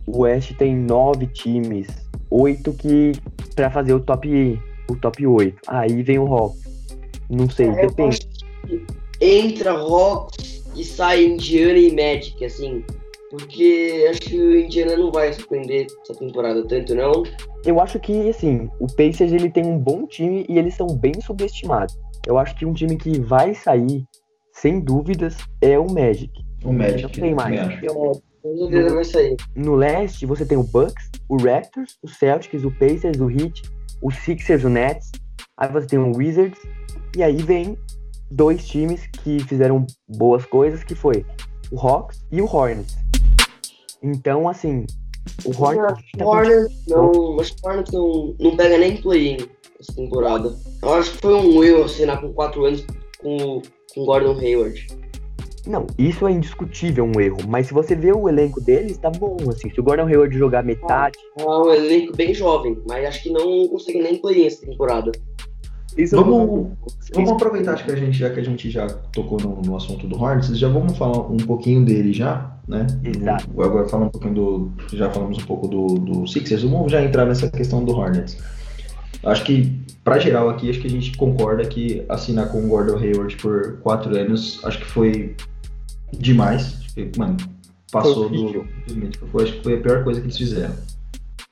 o 0.06 0.22
West 0.22 0.56
tem 0.56 0.74
nove 0.74 1.26
times, 1.28 1.86
oito 2.30 2.72
que 2.72 3.12
para 3.54 3.70
fazer 3.70 3.94
o 3.94 4.00
top 4.00 4.60
o 4.90 4.96
top 4.96 5.26
8. 5.26 5.60
Aí 5.68 6.02
vem 6.02 6.18
o 6.18 6.26
Hawks. 6.26 6.60
Não 7.30 7.48
sei, 7.48 7.68
é, 7.68 7.86
depende. 7.86 8.28
Entra 9.20 9.72
Hawks 9.72 10.64
e 10.76 10.84
sai 10.84 11.24
Indiana 11.24 11.78
e 11.78 11.94
Magic, 11.94 12.44
assim. 12.44 12.84
Porque 13.32 14.06
acho 14.10 14.20
que 14.20 14.38
o 14.38 14.60
Indiana 14.60 14.94
não 14.94 15.10
vai 15.10 15.32
surpreender 15.32 15.86
essa 16.02 16.14
temporada 16.14 16.62
tanto, 16.68 16.94
não. 16.94 17.22
Eu 17.64 17.80
acho 17.80 17.98
que, 17.98 18.28
assim, 18.28 18.68
o 18.78 18.86
Pacers 18.86 19.32
ele 19.32 19.48
tem 19.48 19.64
um 19.64 19.78
bom 19.78 20.06
time 20.06 20.44
e 20.50 20.58
eles 20.58 20.74
são 20.74 20.86
bem 20.86 21.18
subestimados. 21.18 21.98
Eu 22.26 22.36
acho 22.36 22.54
que 22.54 22.66
um 22.66 22.74
time 22.74 22.94
que 22.94 23.18
vai 23.18 23.54
sair, 23.54 24.04
sem 24.52 24.80
dúvidas, 24.80 25.38
é 25.62 25.78
o 25.78 25.90
Magic. 25.90 26.30
O 26.62 26.74
Magic. 26.74 27.04
Não 27.04 27.08
tem 27.08 27.34
mais. 27.34 27.58
Com 28.42 28.56
certeza 28.58 28.94
vai 28.94 29.04
sair. 29.04 29.36
No 29.56 29.76
leste, 29.76 30.26
você 30.26 30.44
tem 30.44 30.58
o 30.58 30.62
Bucks, 30.62 31.10
o 31.26 31.38
Raptors, 31.42 31.96
o 32.02 32.08
Celtics, 32.08 32.64
o 32.64 32.70
Pacers, 32.70 33.18
o 33.18 33.30
Heat, 33.30 33.62
o 34.02 34.10
Sixers, 34.10 34.62
o 34.62 34.68
Nets. 34.68 35.10
Aí 35.56 35.72
você 35.72 35.86
tem 35.86 35.98
o 35.98 36.14
Wizards. 36.14 36.60
E 37.16 37.22
aí 37.22 37.36
vem 37.36 37.78
dois 38.30 38.68
times 38.68 39.06
que 39.06 39.40
fizeram 39.40 39.86
boas 40.06 40.44
coisas, 40.44 40.84
que 40.84 40.94
foi 40.94 41.24
o 41.70 41.80
Hawks 41.80 42.22
e 42.30 42.42
o 42.42 42.44
Hornets. 42.44 43.00
Então, 44.02 44.48
assim, 44.48 44.84
o 45.44 45.62
Hornets... 45.62 46.04
Não, 46.16 46.26
Hornets 46.26 46.86
não, 46.88 47.36
mas 47.36 47.50
o 47.50 47.66
Hornets 47.66 47.92
não, 47.92 48.34
não 48.38 48.56
pega 48.56 48.78
nem 48.78 48.96
play-in 49.00 49.38
essa 49.78 49.94
temporada. 49.94 50.54
Eu 50.82 50.94
acho 50.94 51.12
que 51.12 51.18
foi 51.18 51.34
um 51.34 51.62
erro 51.62 51.84
assinar 51.84 52.20
com 52.20 52.32
quatro 52.32 52.64
anos 52.64 52.84
com, 53.20 53.62
com 53.94 54.04
Gordon 54.04 54.38
Hayward. 54.38 54.86
Não, 55.64 55.86
isso 55.96 56.26
é 56.26 56.32
indiscutível 56.32 57.04
um 57.04 57.20
erro, 57.20 57.38
mas 57.46 57.68
se 57.68 57.74
você 57.74 57.94
vê 57.94 58.12
o 58.12 58.28
elenco 58.28 58.60
deles, 58.60 58.98
tá 58.98 59.10
bom, 59.10 59.36
assim, 59.48 59.70
se 59.70 59.78
o 59.78 59.82
Gordon 59.82 60.08
Hayward 60.08 60.36
jogar 60.36 60.64
metade... 60.64 61.16
É 61.38 61.44
um 61.44 61.72
elenco 61.72 62.16
bem 62.16 62.34
jovem, 62.34 62.82
mas 62.88 63.06
acho 63.06 63.22
que 63.22 63.30
não 63.30 63.68
consegue 63.68 64.02
nem 64.02 64.16
play 64.16 64.44
essa 64.44 64.66
temporada. 64.66 65.12
Isso 65.96 66.16
vamos, 66.16 66.70
vamos 67.14 67.30
aproveitar 67.30 67.74
acho 67.74 67.84
que 67.84 67.90
a 67.90 67.96
gente, 67.96 68.16
já 68.16 68.30
que 68.30 68.40
a 68.40 68.42
gente 68.42 68.70
já 68.70 68.86
tocou 68.86 69.38
no, 69.38 69.60
no, 69.60 69.76
assunto 69.76 70.06
do 70.06 70.20
Hornets, 70.20 70.58
já 70.58 70.68
vamos 70.68 70.96
falar 70.96 71.30
um 71.30 71.36
pouquinho 71.36 71.84
dele 71.84 72.12
já, 72.12 72.56
né? 72.66 72.86
Exato. 73.04 73.62
Agora 73.62 73.88
falar 73.88 74.06
um 74.06 74.08
pouquinho 74.08 74.34
do. 74.34 74.72
Já 74.92 75.10
falamos 75.10 75.38
um 75.38 75.46
pouco 75.46 75.68
do, 75.68 75.86
do 75.98 76.26
Sixers, 76.26 76.62
vamos 76.62 76.90
já 76.90 77.02
entrar 77.02 77.26
nessa 77.26 77.50
questão 77.50 77.84
do 77.84 77.92
Hornets. 77.92 78.38
Acho 79.22 79.44
que, 79.44 79.80
para 80.02 80.18
geral 80.18 80.48
aqui, 80.48 80.70
acho 80.70 80.80
que 80.80 80.86
a 80.86 80.90
gente 80.90 81.16
concorda 81.16 81.64
que 81.64 82.04
assinar 82.08 82.50
com 82.50 82.64
o 82.64 82.68
Gordon 82.68 82.96
Hayward 82.96 83.36
por 83.36 83.78
quatro 83.78 84.16
anos, 84.16 84.60
acho 84.64 84.78
que 84.78 84.86
foi 84.86 85.36
demais. 86.12 86.78
Acho 86.80 86.94
que, 86.94 87.18
mano, 87.18 87.36
passou 87.90 88.28
foi 88.28 88.38
do, 88.38 88.52
do. 88.52 89.28
Foi, 89.28 89.44
acho 89.44 89.52
que 89.52 89.62
foi 89.62 89.74
a 89.74 89.80
pior 89.80 90.04
coisa 90.04 90.20
que 90.20 90.26
eles 90.26 90.38
fizeram. 90.38 90.74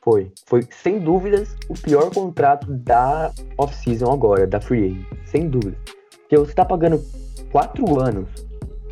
Foi. 0.03 0.33
Foi, 0.47 0.63
sem 0.71 0.99
dúvidas, 0.99 1.57
o 1.69 1.75
pior 1.75 2.13
contrato 2.13 2.67
da 2.71 3.31
off-season 3.59 4.11
agora, 4.11 4.47
da 4.47 4.61
Free 4.61 4.87
Agent. 4.87 5.07
Sem 5.27 5.49
dúvida. 5.49 5.77
Porque 6.23 6.39
você 6.39 6.55
tá 6.55 6.65
pagando 6.65 7.01
quatro 7.53 8.01
anos. 8.01 8.29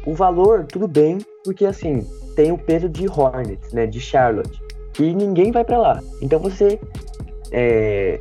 O 0.07 0.15
valor, 0.15 0.65
tudo 0.67 0.87
bem, 0.87 1.19
porque 1.45 1.65
assim, 1.65 2.07
tem 2.37 2.53
o 2.53 2.59
peso 2.59 2.89
de 2.89 3.09
Hornets, 3.09 3.73
né? 3.73 3.87
De 3.87 4.01
Charlotte. 4.01 4.61
E 4.99 5.15
ninguém 5.15 5.51
vai 5.51 5.65
para 5.65 5.79
lá. 5.79 6.01
Então 6.21 6.39
você. 6.39 6.79
É, 7.51 8.21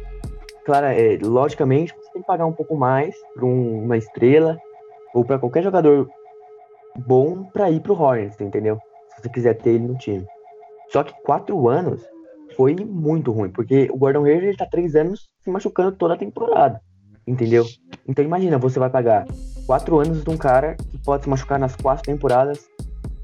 claro, 0.66 0.88
é, 0.88 1.18
logicamente, 1.22 1.94
você 1.94 2.12
tem 2.14 2.22
que 2.22 2.28
pagar 2.28 2.46
um 2.46 2.54
pouco 2.54 2.76
mais 2.76 3.16
para 3.34 3.46
um, 3.46 3.84
uma 3.84 3.98
estrela 3.98 4.58
ou 5.14 5.26
para 5.26 5.40
qualquer 5.40 5.64
jogador 5.64 6.10
bom 6.96 7.44
para 7.44 7.70
ir 7.70 7.82
pro 7.82 8.00
Hornets, 8.00 8.40
entendeu? 8.40 8.80
Se 9.10 9.22
você 9.22 9.30
quiser 9.30 9.56
ter 9.56 9.72
ele 9.72 9.88
no 9.88 9.98
time. 9.98 10.26
Só 10.90 11.04
que 11.04 11.14
quatro 11.24 11.68
anos 11.68 12.02
foi 12.58 12.76
muito 12.76 13.32
ruim, 13.32 13.52
porque 13.52 13.88
o 13.92 13.98
Gordon 13.98 14.26
Hayward 14.26 14.48
ele 14.48 14.58
tá 14.58 14.66
três 14.66 14.96
anos 14.96 15.30
se 15.44 15.50
machucando 15.52 15.92
toda 15.92 16.16
a 16.16 16.18
temporada, 16.18 16.82
entendeu? 17.26 17.64
Então 18.08 18.26
imagina, 18.26 18.58
você 18.58 18.80
vai 18.80 18.90
pagar 18.90 19.28
quatro 19.68 20.00
anos 20.00 20.24
de 20.24 20.30
um 20.32 20.36
cara 20.36 20.76
que 20.76 20.98
pode 20.98 21.24
se 21.24 21.30
machucar 21.30 21.60
nas 21.60 21.76
quatro 21.76 22.04
temporadas 22.04 22.68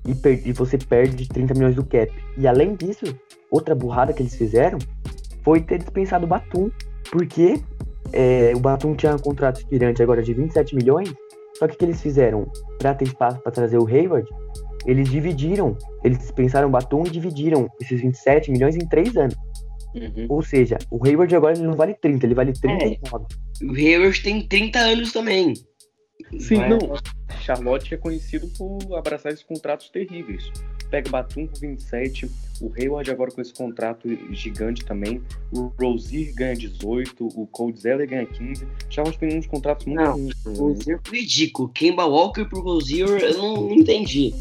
e, 0.05 0.11
e 0.47 0.53
você 0.53 0.77
perde 0.77 1.27
30 1.27 1.55
milhões 1.55 1.75
do 1.75 1.83
cap. 1.83 2.13
E 2.37 2.47
além 2.47 2.75
disso, 2.75 3.05
outra 3.49 3.73
burrada 3.73 4.13
que 4.13 4.21
eles 4.21 4.35
fizeram 4.35 4.77
foi 5.41 5.61
ter 5.61 5.79
dispensado 5.79 6.25
o 6.25 6.27
Batum, 6.27 6.69
porque 7.11 7.59
é, 8.11 8.53
o 8.55 8.59
Batum 8.59 8.93
tinha 8.93 9.15
um 9.15 9.19
contrato 9.19 9.57
expirante 9.57 10.03
agora 10.03 10.21
de 10.21 10.31
27 10.31 10.75
milhões, 10.75 11.11
só 11.57 11.67
que 11.67 11.73
o 11.73 11.77
que 11.77 11.85
eles 11.85 12.01
fizeram 12.01 12.45
para 12.77 12.93
ter 12.93 13.05
espaço 13.05 13.39
para 13.39 13.51
trazer 13.51 13.79
o 13.79 13.87
Hayward 13.87 14.29
eles 14.85 15.09
dividiram, 15.09 15.77
eles 16.03 16.19
dispensaram 16.19 16.67
o 16.67 16.71
Batum 16.71 17.03
e 17.05 17.09
dividiram 17.09 17.69
esses 17.81 18.01
27 18.01 18.51
milhões 18.51 18.75
em 18.75 18.87
três 18.87 19.15
anos. 19.15 19.35
Uhum. 19.95 20.25
Ou 20.29 20.41
seja, 20.41 20.77
o 20.89 21.05
Hayward 21.05 21.35
agora 21.35 21.53
ele 21.53 21.67
não 21.67 21.73
vale 21.73 21.93
30, 21.93 22.25
ele 22.25 22.33
vale 22.33 22.53
39. 22.53 23.25
É. 23.61 23.65
O 23.65 23.75
Hayward 23.75 24.23
tem 24.23 24.47
30 24.47 24.79
anos 24.79 25.13
também. 25.13 25.53
Sim, 26.39 26.57
não. 26.67 26.79
Charlotte 27.41 27.93
é 27.93 27.97
conhecido 27.97 28.47
por 28.57 28.97
abraçar 28.97 29.31
esses 29.31 29.43
contratos 29.43 29.89
terríveis. 29.89 30.51
Pega 30.93 31.09
Batum 31.09 31.47
com 31.47 31.59
27, 31.59 32.29
o 32.61 32.71
Hayward 32.77 33.09
agora 33.09 33.31
com 33.31 33.41
esse 33.41 33.51
contrato 33.51 34.07
gigante 34.29 34.85
também, 34.85 35.23
o 35.51 35.71
Rozier 35.81 36.31
ganha 36.35 36.55
18, 36.55 37.29
o 37.35 37.47
Cold 37.47 37.79
Zeller 37.81 38.07
ganha 38.07 38.27
15. 38.27 38.63
Charlotte 38.91 39.17
tem 39.17 39.39
uns 39.39 39.47
contratos 39.47 39.87
muito 39.87 39.99
não, 39.99 40.11
ruins. 40.11 40.45
O 40.45 40.53
Rozier 40.53 40.99
foi 41.03 41.21
ridículo. 41.21 41.69
Kemba 41.69 42.05
Walker 42.05 42.45
pro 42.45 42.61
Rozier, 42.61 43.09
eu 43.09 43.37
não, 43.39 43.53
não 43.55 43.73
entendi. 43.73 44.35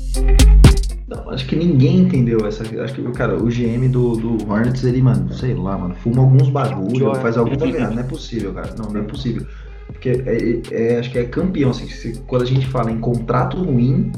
Não, 1.08 1.30
acho 1.30 1.46
que 1.46 1.56
ninguém 1.56 2.00
entendeu 2.00 2.46
essa. 2.46 2.64
Acho 2.82 2.96
que, 2.96 3.12
cara, 3.12 3.34
o 3.42 3.46
GM 3.46 3.88
do, 3.88 4.14
do 4.14 4.46
Hornets, 4.46 4.84
ele, 4.84 5.00
mano, 5.00 5.32
sei 5.32 5.54
lá, 5.54 5.78
mano, 5.78 5.94
fuma 5.94 6.20
alguns 6.20 6.50
bagulho, 6.50 7.14
faz 7.14 7.34
coisa. 7.34 7.90
Não 7.90 7.98
é 7.98 8.02
possível, 8.02 8.52
cara. 8.52 8.74
Não, 8.74 8.92
não 8.92 9.00
é 9.00 9.04
possível. 9.04 9.46
Porque 9.86 10.10
é, 10.10 10.14
é, 10.70 10.92
é, 10.92 10.98
acho 10.98 11.10
que 11.10 11.18
é 11.18 11.24
campeão, 11.24 11.70
assim, 11.70 11.88
se, 11.88 12.20
quando 12.26 12.42
a 12.42 12.46
gente 12.46 12.66
fala 12.66 12.90
em 12.90 12.98
contrato 12.98 13.56
ruim, 13.56 14.12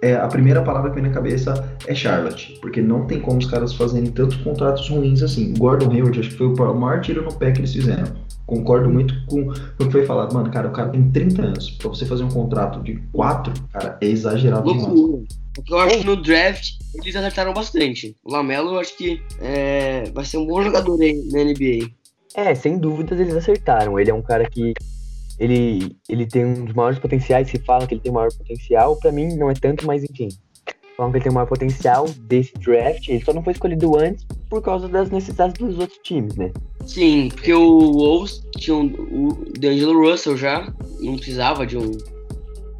é, 0.00 0.14
a 0.14 0.28
primeira 0.28 0.62
palavra 0.62 0.90
que 0.90 0.96
vem 0.96 1.04
na 1.04 1.14
cabeça 1.14 1.76
é 1.86 1.94
Charlotte, 1.94 2.58
porque 2.60 2.80
não 2.80 3.06
tem 3.06 3.20
como 3.20 3.38
os 3.38 3.46
caras 3.46 3.74
fazerem 3.74 4.10
tantos 4.10 4.36
contratos 4.38 4.88
ruins 4.88 5.22
assim. 5.22 5.52
O 5.52 5.58
Gordon 5.58 5.90
Hayward 5.90 6.20
acho 6.20 6.30
que 6.30 6.36
foi 6.36 6.46
o 6.46 6.74
maior 6.74 7.00
tiro 7.00 7.22
no 7.22 7.32
pé 7.32 7.50
que 7.50 7.60
eles 7.60 7.72
fizeram. 7.72 8.06
Concordo 8.46 8.88
muito 8.88 9.14
com 9.26 9.42
o 9.42 9.52
que 9.52 9.90
foi 9.90 10.06
falado. 10.06 10.32
Mano, 10.32 10.50
cara, 10.50 10.68
o 10.68 10.72
cara 10.72 10.88
tem 10.88 11.10
30 11.10 11.42
anos. 11.42 11.70
Pra 11.70 11.88
você 11.88 12.06
fazer 12.06 12.24
um 12.24 12.30
contrato 12.30 12.82
de 12.82 12.96
4, 13.12 13.52
cara, 13.72 13.98
é 14.00 14.06
exagerado 14.06 14.72
demais. 14.72 15.28
Porque 15.54 15.74
eu 15.74 15.78
acho 15.80 15.98
que 15.98 16.04
no 16.04 16.16
draft 16.16 16.70
eles 16.94 17.16
acertaram 17.16 17.52
bastante. 17.52 18.16
O 18.24 18.32
Lamelo 18.32 18.70
eu 18.70 18.78
acho 18.78 18.96
que 18.96 19.20
é, 19.40 20.04
vai 20.14 20.24
ser 20.24 20.38
um 20.38 20.46
bom 20.46 20.62
jogador 20.62 20.98
aí 21.00 21.20
na 21.30 21.44
NBA. 21.44 21.90
É, 22.34 22.54
sem 22.54 22.78
dúvidas 22.78 23.18
eles 23.18 23.34
acertaram. 23.34 23.98
Ele 23.98 24.10
é 24.10 24.14
um 24.14 24.22
cara 24.22 24.48
que 24.48 24.72
ele, 25.38 25.96
ele 26.08 26.26
tem 26.26 26.44
um 26.44 26.64
dos 26.64 26.74
maiores 26.74 26.98
potenciais, 26.98 27.48
se 27.48 27.58
fala 27.58 27.86
que 27.86 27.94
ele 27.94 28.00
tem 28.00 28.10
o 28.10 28.14
maior 28.14 28.32
potencial, 28.32 28.96
para 28.96 29.12
mim 29.12 29.36
não 29.36 29.50
é 29.50 29.54
tanto, 29.54 29.86
mas 29.86 30.02
enfim. 30.02 30.28
Falam 30.96 31.12
que 31.12 31.18
ele 31.18 31.24
tem 31.24 31.30
o 31.30 31.34
maior 31.34 31.46
potencial 31.46 32.08
desse 32.22 32.52
draft, 32.54 33.08
ele 33.08 33.24
só 33.24 33.32
não 33.32 33.42
foi 33.42 33.52
escolhido 33.52 33.96
antes 33.96 34.26
por 34.50 34.60
causa 34.60 34.88
das 34.88 35.10
necessidades 35.10 35.54
dos 35.54 35.78
outros 35.78 35.98
times, 36.02 36.34
né? 36.36 36.50
Sim, 36.84 37.28
porque 37.32 37.54
o 37.54 37.92
Wolves 37.92 38.44
tinha 38.56 38.76
um, 38.76 38.86
o 38.86 39.44
D'Angelo 39.58 40.10
Russell 40.10 40.36
já, 40.36 40.72
não 41.00 41.16
precisava 41.16 41.64
de 41.64 41.76
um 41.76 41.92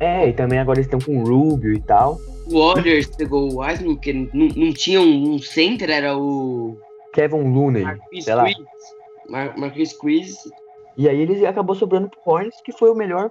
É, 0.01 0.29
e 0.29 0.33
também 0.33 0.59
agora 0.59 0.81
eles 0.81 0.93
estão 0.93 1.01
com 1.01 1.23
o 1.23 1.25
Rubio 1.25 1.75
e 1.75 1.81
tal. 1.81 2.19
O 2.47 2.59
Warriors 2.59 3.07
pegou 3.07 3.53
o 3.53 3.61
Wiseman, 3.61 3.95
porque 3.95 4.13
não, 4.13 4.49
não 4.57 4.73
tinha 4.73 5.01
um, 5.01 5.35
um 5.35 5.39
center, 5.39 5.91
era 5.91 6.17
o 6.17 6.77
Kevin 7.13 7.53
Looney, 7.53 7.85
Marquis. 7.85 8.25
Quiz. 8.25 8.57
Mar 9.29 9.57
Marquis 9.57 9.93
Quiz. 9.93 10.37
E 10.99 11.09
aí 11.09 11.21
ele 11.21 11.47
acabou 11.47 11.77
sobrando 11.77 12.11
pro 12.11 12.21
Hornets, 12.27 12.61
que 12.61 12.73
foi 12.73 12.91
o 12.91 12.95
melhor 12.95 13.31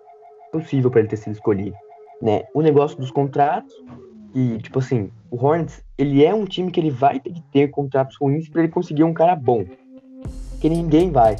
possível 0.53 0.89
pra 0.89 1.01
ele 1.01 1.09
ter 1.09 1.17
sido 1.17 1.33
escolhido. 1.33 1.75
Né? 2.21 2.43
O 2.53 2.61
negócio 2.61 2.97
dos 2.97 3.11
contratos, 3.11 3.73
e 4.33 4.57
tipo 4.59 4.79
assim, 4.79 5.11
o 5.29 5.35
Hornets, 5.35 5.83
ele 5.97 6.23
é 6.23 6.33
um 6.33 6.45
time 6.45 6.71
que 6.71 6.79
ele 6.79 6.89
vai 6.89 7.19
ter 7.19 7.33
que 7.33 7.43
ter 7.51 7.67
contratos 7.67 8.15
ruins 8.19 8.47
pra 8.47 8.63
ele 8.63 8.71
conseguir 8.71 9.03
um 9.03 9.13
cara 9.13 9.35
bom. 9.35 9.65
Que 10.61 10.69
ninguém 10.69 11.11
vai 11.11 11.35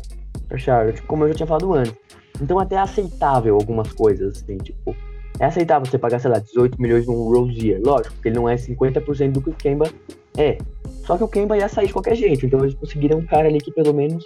pra 0.50 0.58
Charlotte, 0.58 1.02
como 1.04 1.24
eu 1.24 1.30
já 1.30 1.36
tinha 1.36 1.48
falado 1.48 1.74
antes. 1.74 1.96
Então 2.42 2.60
até 2.60 2.76
é 2.76 2.80
aceitável 2.80 3.56
algumas 3.56 3.92
coisas, 3.94 4.44
assim, 4.44 4.58
tipo, 4.58 4.94
é 5.40 5.46
aceitável 5.46 5.90
você 5.90 5.98
pagar, 5.98 6.20
sei 6.20 6.30
lá, 6.30 6.40
18 6.40 6.80
milhões 6.80 7.08
num 7.08 7.32
Rozier, 7.32 7.82
lógico, 7.82 8.14
porque 8.16 8.28
ele 8.28 8.36
não 8.36 8.50
é 8.50 8.56
50% 8.56 9.32
do 9.32 9.42
que 9.42 9.50
o 9.50 9.54
Kemba 9.54 9.90
é. 10.38 10.58
Só 11.06 11.18
que 11.18 11.24
o 11.24 11.28
Kemba 11.28 11.58
ia 11.58 11.70
sair 11.70 11.88
de 11.88 11.94
qualquer 11.94 12.16
jeito, 12.16 12.46
então 12.46 12.60
eles 12.60 12.74
conseguiram 12.76 13.20
um 13.20 13.26
cara 13.26 13.48
ali 13.48 13.60
que 13.60 13.72
pelo 13.72 13.94
menos 13.94 14.26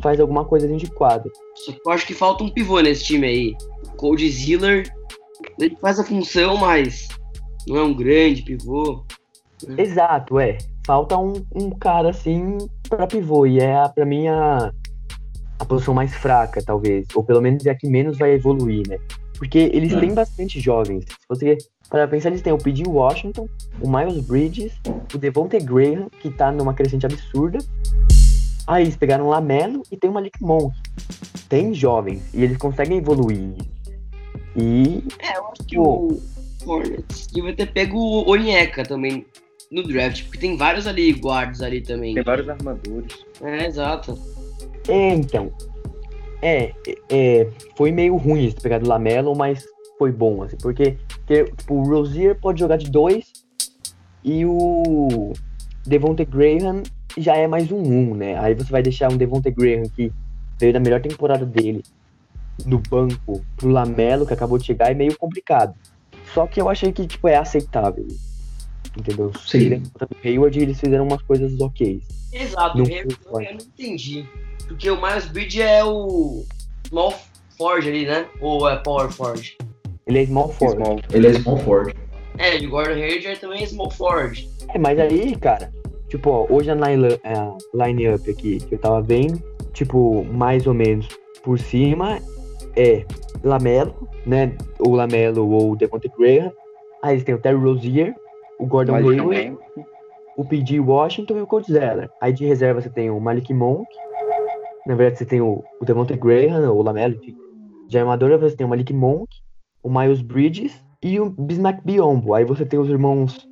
faz 0.00 0.18
alguma 0.18 0.44
coisa 0.44 0.66
dentro 0.66 0.86
de 0.86 0.90
quadro. 0.92 1.30
Só 1.56 1.72
que 1.72 1.80
eu 1.84 1.92
acho 1.92 2.06
que 2.06 2.14
falta 2.14 2.42
um 2.42 2.48
pivô 2.48 2.80
nesse 2.80 3.04
time 3.04 3.26
aí. 3.26 3.56
Cold 3.96 4.26
Ziller, 4.30 4.90
ele 5.60 5.76
faz 5.80 5.98
a 5.98 6.04
função, 6.04 6.56
mas 6.56 7.08
não 7.68 7.76
é 7.76 7.82
um 7.82 7.94
grande 7.94 8.42
pivô. 8.42 9.04
Exato, 9.76 10.38
é. 10.40 10.58
Falta 10.86 11.16
um, 11.18 11.34
um 11.54 11.70
cara 11.70 12.10
assim 12.10 12.58
pra 12.88 13.06
pivô, 13.06 13.46
e 13.46 13.58
é 13.60 13.76
a- 13.76 13.88
pra 13.88 14.04
mim 14.04 14.26
a, 14.28 14.72
a 15.58 15.64
posição 15.64 15.94
mais 15.94 16.14
fraca, 16.14 16.62
talvez. 16.64 17.06
Ou 17.14 17.22
pelo 17.22 17.40
menos 17.40 17.64
é 17.66 17.70
a 17.70 17.74
que 17.74 17.86
menos 17.88 18.18
vai 18.18 18.32
evoluir, 18.32 18.82
né? 18.88 18.98
Porque 19.38 19.58
eles 19.72 19.92
É. 19.92 20.00
têm 20.00 20.14
bastante 20.14 20.58
jovens. 20.60 21.04
Se 21.04 21.16
você 21.28 21.58
para 21.92 22.08
pensar, 22.08 22.30
eles 22.30 22.40
têm 22.40 22.54
o 22.54 22.56
P.D. 22.56 22.84
Washington, 22.88 23.46
o 23.78 23.86
Miles 23.86 24.24
Bridges, 24.24 24.72
o 25.14 25.18
Devontae 25.18 25.60
Graham, 25.60 26.08
que 26.22 26.30
tá 26.30 26.50
numa 26.50 26.72
crescente 26.72 27.04
absurda. 27.04 27.58
Aí 28.66 28.84
eles 28.84 28.96
pegaram 28.96 29.26
o 29.26 29.28
Lamelo 29.28 29.82
e 29.92 29.96
tem 29.98 30.08
o 30.08 30.12
Malik 30.14 30.42
Monk. 30.42 30.74
Tem 31.50 31.74
jovens, 31.74 32.22
e 32.32 32.44
eles 32.44 32.56
conseguem 32.56 32.96
evoluir. 32.96 33.56
E 34.56 35.04
É, 35.18 35.36
eu 35.36 35.46
acho 35.48 35.64
que 35.68 35.78
o 35.78 36.18
Hornets 36.64 37.26
devia 37.26 37.54
ter 37.54 37.70
pego 37.70 37.98
o 37.98 38.30
Onyeka 38.30 38.84
também 38.84 39.26
no 39.70 39.82
draft, 39.82 40.22
porque 40.22 40.38
tem 40.38 40.56
vários 40.56 40.86
ali 40.86 41.12
guardas 41.12 41.60
ali 41.60 41.82
também. 41.82 42.14
Tem 42.14 42.24
vários 42.24 42.48
armadores. 42.48 43.22
É, 43.42 43.66
exato. 43.66 44.18
É, 44.88 45.12
então. 45.12 45.52
É, 46.40 46.72
é, 47.10 47.48
foi 47.76 47.92
meio 47.92 48.16
ruim 48.16 48.40
eles 48.40 48.54
ter 48.54 48.62
pegado 48.62 48.86
o 48.86 48.88
Lamelo, 48.88 49.36
mas 49.36 49.66
foi 50.02 50.10
bom, 50.10 50.42
assim, 50.42 50.56
porque 50.60 50.98
que, 51.24 51.44
tipo, 51.44 51.74
o 51.74 51.88
Rozier 51.88 52.36
pode 52.40 52.58
jogar 52.58 52.76
de 52.76 52.90
dois 52.90 53.32
e 54.24 54.44
o 54.44 55.32
Devontae 55.86 56.26
Graham 56.26 56.82
já 57.16 57.36
é 57.36 57.46
mais 57.46 57.70
um 57.70 57.80
um, 57.80 58.14
né? 58.16 58.36
Aí 58.36 58.52
você 58.52 58.68
vai 58.68 58.82
deixar 58.82 59.12
um 59.12 59.16
Devontae 59.16 59.52
Graham 59.52 59.84
que 59.94 60.12
veio 60.58 60.72
da 60.72 60.80
melhor 60.80 61.00
temporada 61.00 61.46
dele 61.46 61.84
no 62.66 62.80
banco 62.80 63.46
pro 63.56 63.68
Lamelo, 63.68 64.26
que 64.26 64.34
acabou 64.34 64.58
de 64.58 64.64
chegar, 64.64 64.90
é 64.90 64.94
meio 64.94 65.16
complicado. 65.16 65.72
Só 66.34 66.48
que 66.48 66.60
eu 66.60 66.68
achei 66.68 66.90
que, 66.90 67.06
tipo, 67.06 67.28
é 67.28 67.36
aceitável. 67.36 68.08
Entendeu? 68.98 69.30
Sim. 69.38 69.60
Tirando 69.60 69.86
o 69.86 70.26
Hayward, 70.26 70.58
eles 70.58 70.80
fizeram 70.80 71.06
umas 71.06 71.22
coisas 71.22 71.60
ok. 71.60 72.02
Exato, 72.32 72.76
Não 72.76 72.86
eu, 72.86 73.04
eu, 73.04 73.40
eu 73.40 73.54
não 73.54 73.60
entendi. 73.60 74.28
Porque 74.66 74.90
o 74.90 75.00
Miles 75.00 75.26
Bridge 75.26 75.62
é 75.62 75.84
o 75.84 76.44
Small 76.88 77.14
Forge 77.56 77.88
ali, 77.88 78.04
né? 78.04 78.26
Ou 78.40 78.68
é 78.68 78.76
Power 78.78 79.08
Forge? 79.12 79.56
Ele 80.06 80.20
é 80.22 80.26
small 80.26 80.48
forward. 80.48 80.84
Small. 80.84 81.00
Ele 81.12 81.26
é 81.28 81.32
small 81.34 81.56
forward. 81.58 81.94
É, 82.38 82.58
e 82.58 82.66
o 82.66 82.70
Gordon 82.70 82.92
Hayward 82.94 83.38
também 83.40 83.62
é 83.62 83.66
Small 83.66 83.90
Forge. 83.90 84.48
É, 84.74 84.78
mas 84.78 84.98
aí, 84.98 85.36
cara, 85.36 85.70
tipo, 86.08 86.30
ó, 86.30 86.46
hoje 86.48 86.70
a 86.70 86.74
line- 86.74 87.20
a 87.24 87.56
line-up 87.86 88.30
aqui 88.30 88.56
que 88.58 88.74
eu 88.74 88.78
tava 88.78 89.02
vendo, 89.02 89.38
tipo, 89.74 90.24
mais 90.24 90.66
ou 90.66 90.72
menos 90.72 91.06
por 91.42 91.58
cima 91.58 92.18
é 92.74 93.04
Lamelo, 93.44 94.08
né? 94.26 94.56
Ou 94.78 94.94
Lamelo 94.94 95.46
ou 95.50 95.76
Devontae 95.76 96.10
Graham. 96.18 96.50
Aí 97.02 97.14
eles 97.14 97.24
têm 97.24 97.34
o 97.34 97.38
Terry 97.38 97.56
Rozier, 97.56 98.14
o 98.58 98.64
Gordon 98.66 98.94
Hayward, 98.94 99.58
o 100.36 100.44
P.G. 100.44 100.80
Washington 100.80 101.36
e 101.36 101.42
o 101.42 101.46
Cody 101.46 101.70
Zeller. 101.70 102.08
Aí 102.20 102.32
de 102.32 102.46
reserva 102.46 102.80
você 102.80 102.88
tem 102.88 103.10
o 103.10 103.20
Malik 103.20 103.52
Monk. 103.52 103.86
Na 104.86 104.94
verdade, 104.94 105.18
você 105.18 105.26
tem 105.26 105.40
o, 105.42 105.62
o 105.80 105.84
Devontae 105.84 106.16
Graham, 106.16 106.70
ou 106.72 106.78
o 106.78 106.82
Lamelo, 106.82 107.14
enfim. 107.16 107.36
De 107.88 107.98
armadora 107.98 108.38
você 108.38 108.56
tem 108.56 108.64
o 108.66 108.70
Malik 108.70 108.92
Monk, 108.94 109.28
o 109.82 109.90
Miles 109.90 110.22
Bridges 110.22 110.72
e 111.02 111.18
o 111.18 111.30
Bismack 111.30 111.80
Biombo. 111.84 112.34
Aí 112.34 112.44
você 112.44 112.64
tem 112.64 112.78
os 112.78 112.88
irmãos 112.88 113.48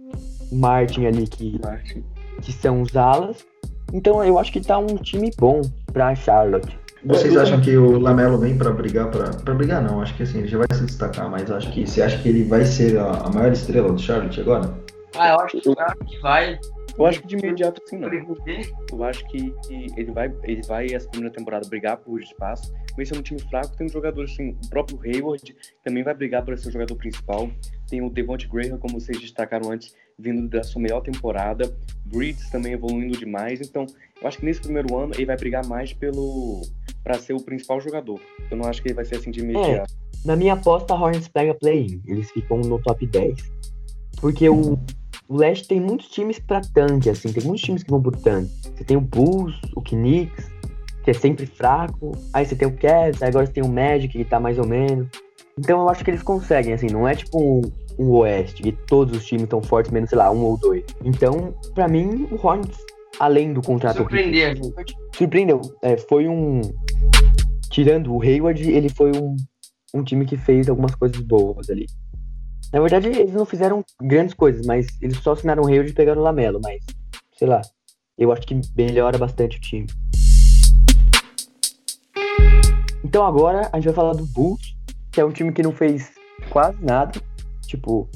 Martin 0.53 1.07
ali, 1.07 1.27
que 1.27 1.61
Martin. 1.63 2.05
que 2.43 2.53
são 2.53 2.83
os 2.83 2.97
alas. 2.97 3.45
Então 3.93 4.25
eu 4.25 4.39
acho 4.39 4.53
que 4.53 4.61
tá 4.61 4.79
um 4.79 4.97
time 4.97 5.31
bom 5.39 5.61
pra 5.93 6.15
Charlotte. 6.15 6.79
Vocês 7.05 7.35
acham 7.37 7.61
que 7.61 7.77
o 7.77 7.99
Lamelo 7.99 8.39
vem 8.39 8.57
pra 8.57 8.71
brigar 8.71 9.11
pra. 9.11 9.31
Pra 9.31 9.55
brigar 9.55 9.83
não, 9.83 10.03
acho 10.03 10.15
que 10.17 10.23
assim, 10.23 10.39
ele 10.39 10.49
já 10.49 10.59
vai 10.59 10.67
se 10.73 10.85
destacar, 10.85 11.31
mas 11.31 11.51
acho 11.51 11.73
que. 11.73 11.87
Você 11.87 12.03
acha 12.03 12.19
que 12.19 12.29
ele 12.29 12.45
vai 12.45 12.65
ser 12.65 12.99
a, 12.99 13.11
a 13.11 13.31
maior 13.31 13.53
estrela 13.53 13.91
do 13.91 13.99
Charlotte 13.99 14.41
agora? 14.41 14.71
Ah, 15.17 15.31
eu 15.31 15.41
acho, 15.41 15.61
eu 15.65 15.75
acho 15.79 15.97
que 16.07 16.19
vai. 16.21 16.59
Eu 16.99 17.07
acho 17.07 17.23
que 17.23 17.29
de 17.29 17.37
imediato 17.37 17.81
sim, 17.87 17.99
não. 17.99 18.11
Eu 18.13 19.05
acho 19.05 19.27
que 19.29 19.55
ele 19.97 20.13
vai, 20.13 20.31
ele 20.45 20.63
vai 20.67 20.93
essa 20.93 21.09
primeira 21.09 21.35
temporada 21.35 21.67
brigar 21.69 21.97
por 21.97 22.21
espaço. 22.21 22.73
Mas 22.97 23.09
esse 23.09 23.15
é 23.15 23.19
um 23.19 23.23
time 23.23 23.41
fraco, 23.41 23.77
tem 23.77 23.87
um 23.87 23.91
jogador 23.91 24.25
assim, 24.25 24.57
o 24.65 24.69
próprio 24.69 25.01
Hayward 25.05 25.57
também 25.85 26.03
vai 26.03 26.15
brigar 26.15 26.45
para 26.45 26.57
ser 26.57 26.69
o 26.69 26.73
jogador 26.73 26.97
principal. 26.97 27.51
Tem 27.89 28.03
o 28.03 28.11
Devonte 28.11 28.49
Graham, 28.49 28.79
como 28.79 29.01
vocês 29.01 29.21
destacaram 29.21 29.71
antes, 29.71 29.95
vindo 30.19 30.49
da 30.49 30.63
sua 30.63 30.81
melhor 30.81 31.01
temporada. 31.01 31.73
Bridges 32.05 32.51
também 32.51 32.73
evoluindo 32.73 33.19
demais. 33.19 33.61
Então, 33.61 33.87
eu 34.21 34.29
acho 34.29 34.39
que 34.39 34.45
nesse 34.45 34.61
primeiro 34.61 34.97
ano 34.97 35.13
ele 35.15 35.27
vai 35.27 35.37
brigar 35.37 35.67
mais 35.67 35.93
pelo 35.93 36.63
para 37.03 37.19
ser 37.19 37.33
o 37.33 37.41
principal 37.41 37.81
jogador. 37.81 38.21
Eu 38.51 38.57
não 38.57 38.67
acho 38.67 38.83
que 38.83 38.89
ele 38.89 38.95
vai 38.95 39.05
ser 39.05 39.17
assim 39.17 39.31
de 39.31 39.41
imediato. 39.41 39.93
Na 40.25 40.37
minha 40.37 40.53
aposta, 40.53 40.93
a 40.93 41.01
Hornets 41.01 41.29
pega 41.29 41.55
play-in. 41.55 42.03
Eles 42.07 42.31
ficam 42.31 42.59
no 42.59 42.79
top 42.83 43.07
10. 43.07 43.35
Porque 44.21 44.49
o, 44.49 44.79
o 45.29 45.37
leste 45.37 45.67
tem 45.67 45.81
muitos 45.81 46.09
times 46.09 46.39
pra 46.39 46.61
tanque, 46.61 47.09
assim. 47.09 47.33
Tem 47.33 47.43
muitos 47.43 47.63
times 47.63 47.83
que 47.83 47.91
vão 47.91 48.03
pro 48.03 48.13
tanque. 48.13 48.51
Você 48.63 48.85
tem 48.85 48.97
o 48.97 49.01
Bulls, 49.01 49.55
o 49.75 49.81
Knicks, 49.81 50.51
que 51.03 51.11
é 51.11 51.15
sempre 51.15 51.47
fraco. 51.47 52.13
Aí 52.33 52.45
você 52.45 52.55
tem 52.55 52.69
o 52.69 52.77
Cavs, 52.77 53.23
agora 53.23 53.47
você 53.47 53.53
tem 53.53 53.65
o 53.65 53.69
Magic, 53.69 54.09
que 54.09 54.25
tá 54.25 54.39
mais 54.39 54.59
ou 54.59 54.67
menos. 54.67 55.09
Então 55.59 55.81
eu 55.81 55.89
acho 55.89 56.05
que 56.05 56.11
eles 56.11 56.23
conseguem, 56.23 56.73
assim. 56.73 56.87
Não 56.87 57.07
é 57.07 57.15
tipo 57.15 57.63
um, 57.99 58.11
oeste, 58.13 58.63
que 58.63 58.73
todos 58.73 59.17
os 59.17 59.27
times 59.27 59.45
estão 59.45 59.63
fortes, 59.63 59.91
menos, 59.91 60.11
sei 60.11 60.19
lá, 60.19 60.31
um 60.31 60.43
ou 60.43 60.59
dois. 60.59 60.85
Então, 61.05 61.55
pra 61.75 61.89
mim, 61.89 62.29
o 62.31 62.47
Hornets, 62.47 62.79
além 63.19 63.53
do 63.53 63.63
contrato... 63.63 63.99
Surpreender, 63.99 64.57
gente. 64.57 64.97
surpreendeu. 65.15 65.61
É, 65.83 65.97
foi 65.97 66.29
um. 66.29 66.61
Tirando 67.71 68.13
o 68.13 68.23
Hayward, 68.23 68.69
ele 68.69 68.89
foi 68.89 69.13
um, 69.13 69.37
um 69.95 70.03
time 70.03 70.25
que 70.25 70.37
fez 70.37 70.69
algumas 70.69 70.95
coisas 70.95 71.21
boas 71.21 71.71
ali. 71.71 71.87
Na 72.73 72.81
verdade, 72.81 73.09
eles 73.09 73.33
não 73.33 73.45
fizeram 73.45 73.85
grandes 74.01 74.35
coisas, 74.35 74.65
mas 74.65 74.87
eles 75.01 75.19
só 75.19 75.33
assinaram 75.33 75.63
o 75.63 75.67
Hayward 75.67 75.91
e 75.91 75.95
pegaram 75.95 76.21
o 76.21 76.25
Lamelo, 76.25 76.61
mas, 76.63 76.81
sei 77.37 77.49
lá, 77.49 77.61
eu 78.17 78.33
acho 78.33 78.43
que 78.43 78.61
melhora 78.77 79.19
bastante 79.19 79.59
o 79.59 79.61
time. 79.61 79.87
Então 83.11 83.27
agora 83.27 83.69
a 83.73 83.77
gente 83.77 83.87
vai 83.87 83.95
falar 83.95 84.13
do 84.13 84.25
Bulls, 84.25 84.77
que 85.11 85.21
é 85.21 85.25
um 85.25 85.33
time 85.33 85.51
que 85.51 85.65
não 85.65 85.73
fez 85.73 86.13
quase 86.49 86.79
nada. 86.81 87.21
Tipo, 87.67 88.09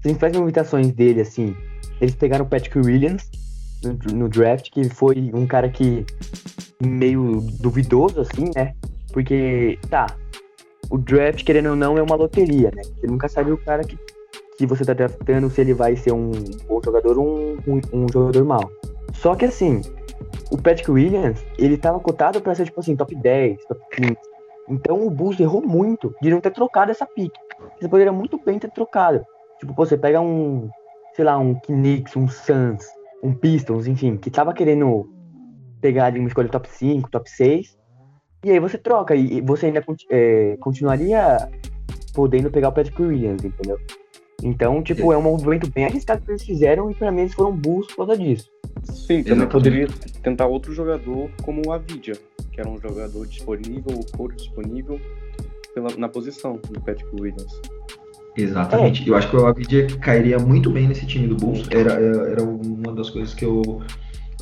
se 0.00 0.06
a 0.06 0.08
gente 0.08 0.20
faz 0.20 0.32
movimentações 0.32 0.92
dele 0.92 1.22
assim, 1.22 1.56
eles 2.00 2.14
pegaram 2.14 2.44
o 2.44 2.48
Patrick 2.48 2.78
Williams 2.78 3.28
no, 3.82 3.92
no 4.14 4.28
draft, 4.28 4.70
que 4.70 4.88
foi 4.88 5.32
um 5.34 5.48
cara 5.48 5.68
que 5.68 6.06
meio 6.80 7.40
duvidoso, 7.58 8.20
assim, 8.20 8.52
né? 8.54 8.72
Porque, 9.12 9.76
tá, 9.88 10.06
o 10.88 10.96
draft, 10.96 11.42
querendo 11.42 11.70
ou 11.70 11.76
não, 11.76 11.98
é 11.98 12.02
uma 12.02 12.14
loteria, 12.14 12.70
né? 12.72 12.82
Você 12.84 13.08
nunca 13.08 13.28
sabe 13.28 13.50
o 13.50 13.58
cara 13.58 13.82
que, 13.82 13.98
que 14.56 14.64
você 14.64 14.84
tá 14.84 14.92
draftando, 14.92 15.50
se 15.50 15.60
ele 15.60 15.74
vai 15.74 15.96
ser 15.96 16.12
um 16.12 16.30
bom 16.68 16.80
jogador 16.84 17.18
ou 17.18 17.26
um, 17.26 17.58
um, 17.66 18.04
um 18.04 18.06
jogador 18.08 18.44
mau. 18.44 18.70
Só 19.12 19.34
que, 19.34 19.46
assim, 19.46 19.82
o 20.50 20.56
Patrick 20.60 20.90
Williams, 20.90 21.44
ele 21.58 21.76
tava 21.76 22.00
cotado 22.00 22.40
pra 22.40 22.54
ser, 22.54 22.64
tipo 22.64 22.80
assim, 22.80 22.96
top 22.96 23.14
10, 23.14 23.64
top 23.66 23.80
15. 23.92 24.29
Então 24.70 25.04
o 25.04 25.10
Bulls 25.10 25.38
errou 25.40 25.60
muito 25.60 26.14
de 26.22 26.30
não 26.30 26.40
ter 26.40 26.52
trocado 26.52 26.92
essa 26.92 27.04
pick. 27.04 27.32
Você 27.78 27.88
poderia 27.88 28.12
muito 28.12 28.40
bem 28.42 28.58
ter 28.58 28.70
trocado. 28.70 29.24
Tipo, 29.58 29.74
pô, 29.74 29.84
você 29.84 29.98
pega 29.98 30.20
um, 30.20 30.70
sei 31.14 31.24
lá, 31.24 31.36
um 31.36 31.54
Knicks, 31.54 32.16
um 32.16 32.28
Suns, 32.28 32.86
um 33.22 33.34
Pistons, 33.34 33.86
enfim, 33.86 34.16
que 34.16 34.30
tava 34.30 34.54
querendo 34.54 35.10
pegar 35.80 36.06
ali 36.06 36.20
uma 36.20 36.28
escolha 36.28 36.48
top 36.48 36.68
5, 36.68 37.10
top 37.10 37.28
6. 37.28 37.76
E 38.44 38.50
aí 38.50 38.58
você 38.58 38.78
troca, 38.78 39.14
e 39.14 39.40
você 39.42 39.66
ainda 39.66 39.84
é, 40.10 40.56
continuaria 40.60 41.36
podendo 42.14 42.50
pegar 42.50 42.68
o 42.68 42.72
Patrick 42.72 43.02
Williams, 43.02 43.44
entendeu? 43.44 43.78
Então, 44.42 44.82
tipo, 44.82 45.12
é 45.12 45.18
um 45.18 45.22
movimento 45.22 45.70
bem 45.70 45.84
arriscado 45.84 46.22
que 46.22 46.30
eles 46.30 46.42
fizeram 46.42 46.90
e 46.90 46.94
pra 46.94 47.12
mim 47.12 47.22
eles 47.22 47.34
foram 47.34 47.54
burros 47.54 47.88
por 47.88 48.06
causa 48.06 48.16
disso. 48.16 48.48
Sim, 48.84 49.22
também 49.22 49.44
Exatamente. 49.44 49.50
poderia 49.50 49.88
tentar 50.22 50.46
outro 50.46 50.72
jogador 50.72 51.30
como 51.42 51.60
o 51.66 51.72
Avidia, 51.72 52.14
que 52.52 52.60
era 52.60 52.68
um 52.68 52.78
jogador 52.80 53.26
disponível, 53.26 53.92
o 53.92 54.16
couro 54.16 54.34
disponível 54.34 55.00
pela, 55.74 55.90
na 55.96 56.08
posição 56.08 56.60
do 56.70 56.80
Patrick 56.80 57.08
Williams. 57.14 57.60
Exatamente. 58.36 59.08
Eu 59.08 59.16
acho 59.16 59.28
que 59.28 59.36
o 59.36 59.46
Avidia 59.46 59.86
cairia 59.98 60.38
muito 60.38 60.70
bem 60.70 60.88
nesse 60.88 61.06
time 61.06 61.26
do 61.26 61.36
Bulls. 61.36 61.66
Era, 61.70 61.92
era 61.92 62.42
uma 62.42 62.92
das 62.94 63.10
coisas 63.10 63.34
que 63.34 63.44
eu, 63.44 63.82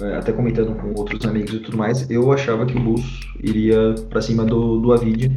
é, 0.00 0.16
até 0.16 0.32
comentando 0.32 0.74
com 0.74 0.92
outros 0.98 1.24
amigos 1.24 1.54
e 1.54 1.60
tudo 1.60 1.76
mais, 1.76 2.08
eu 2.10 2.30
achava 2.32 2.66
que 2.66 2.76
o 2.76 2.80
Bulls 2.80 3.20
iria 3.40 3.94
para 4.08 4.20
cima 4.20 4.44
do, 4.44 4.78
do 4.78 4.92
Avidia. 4.92 5.30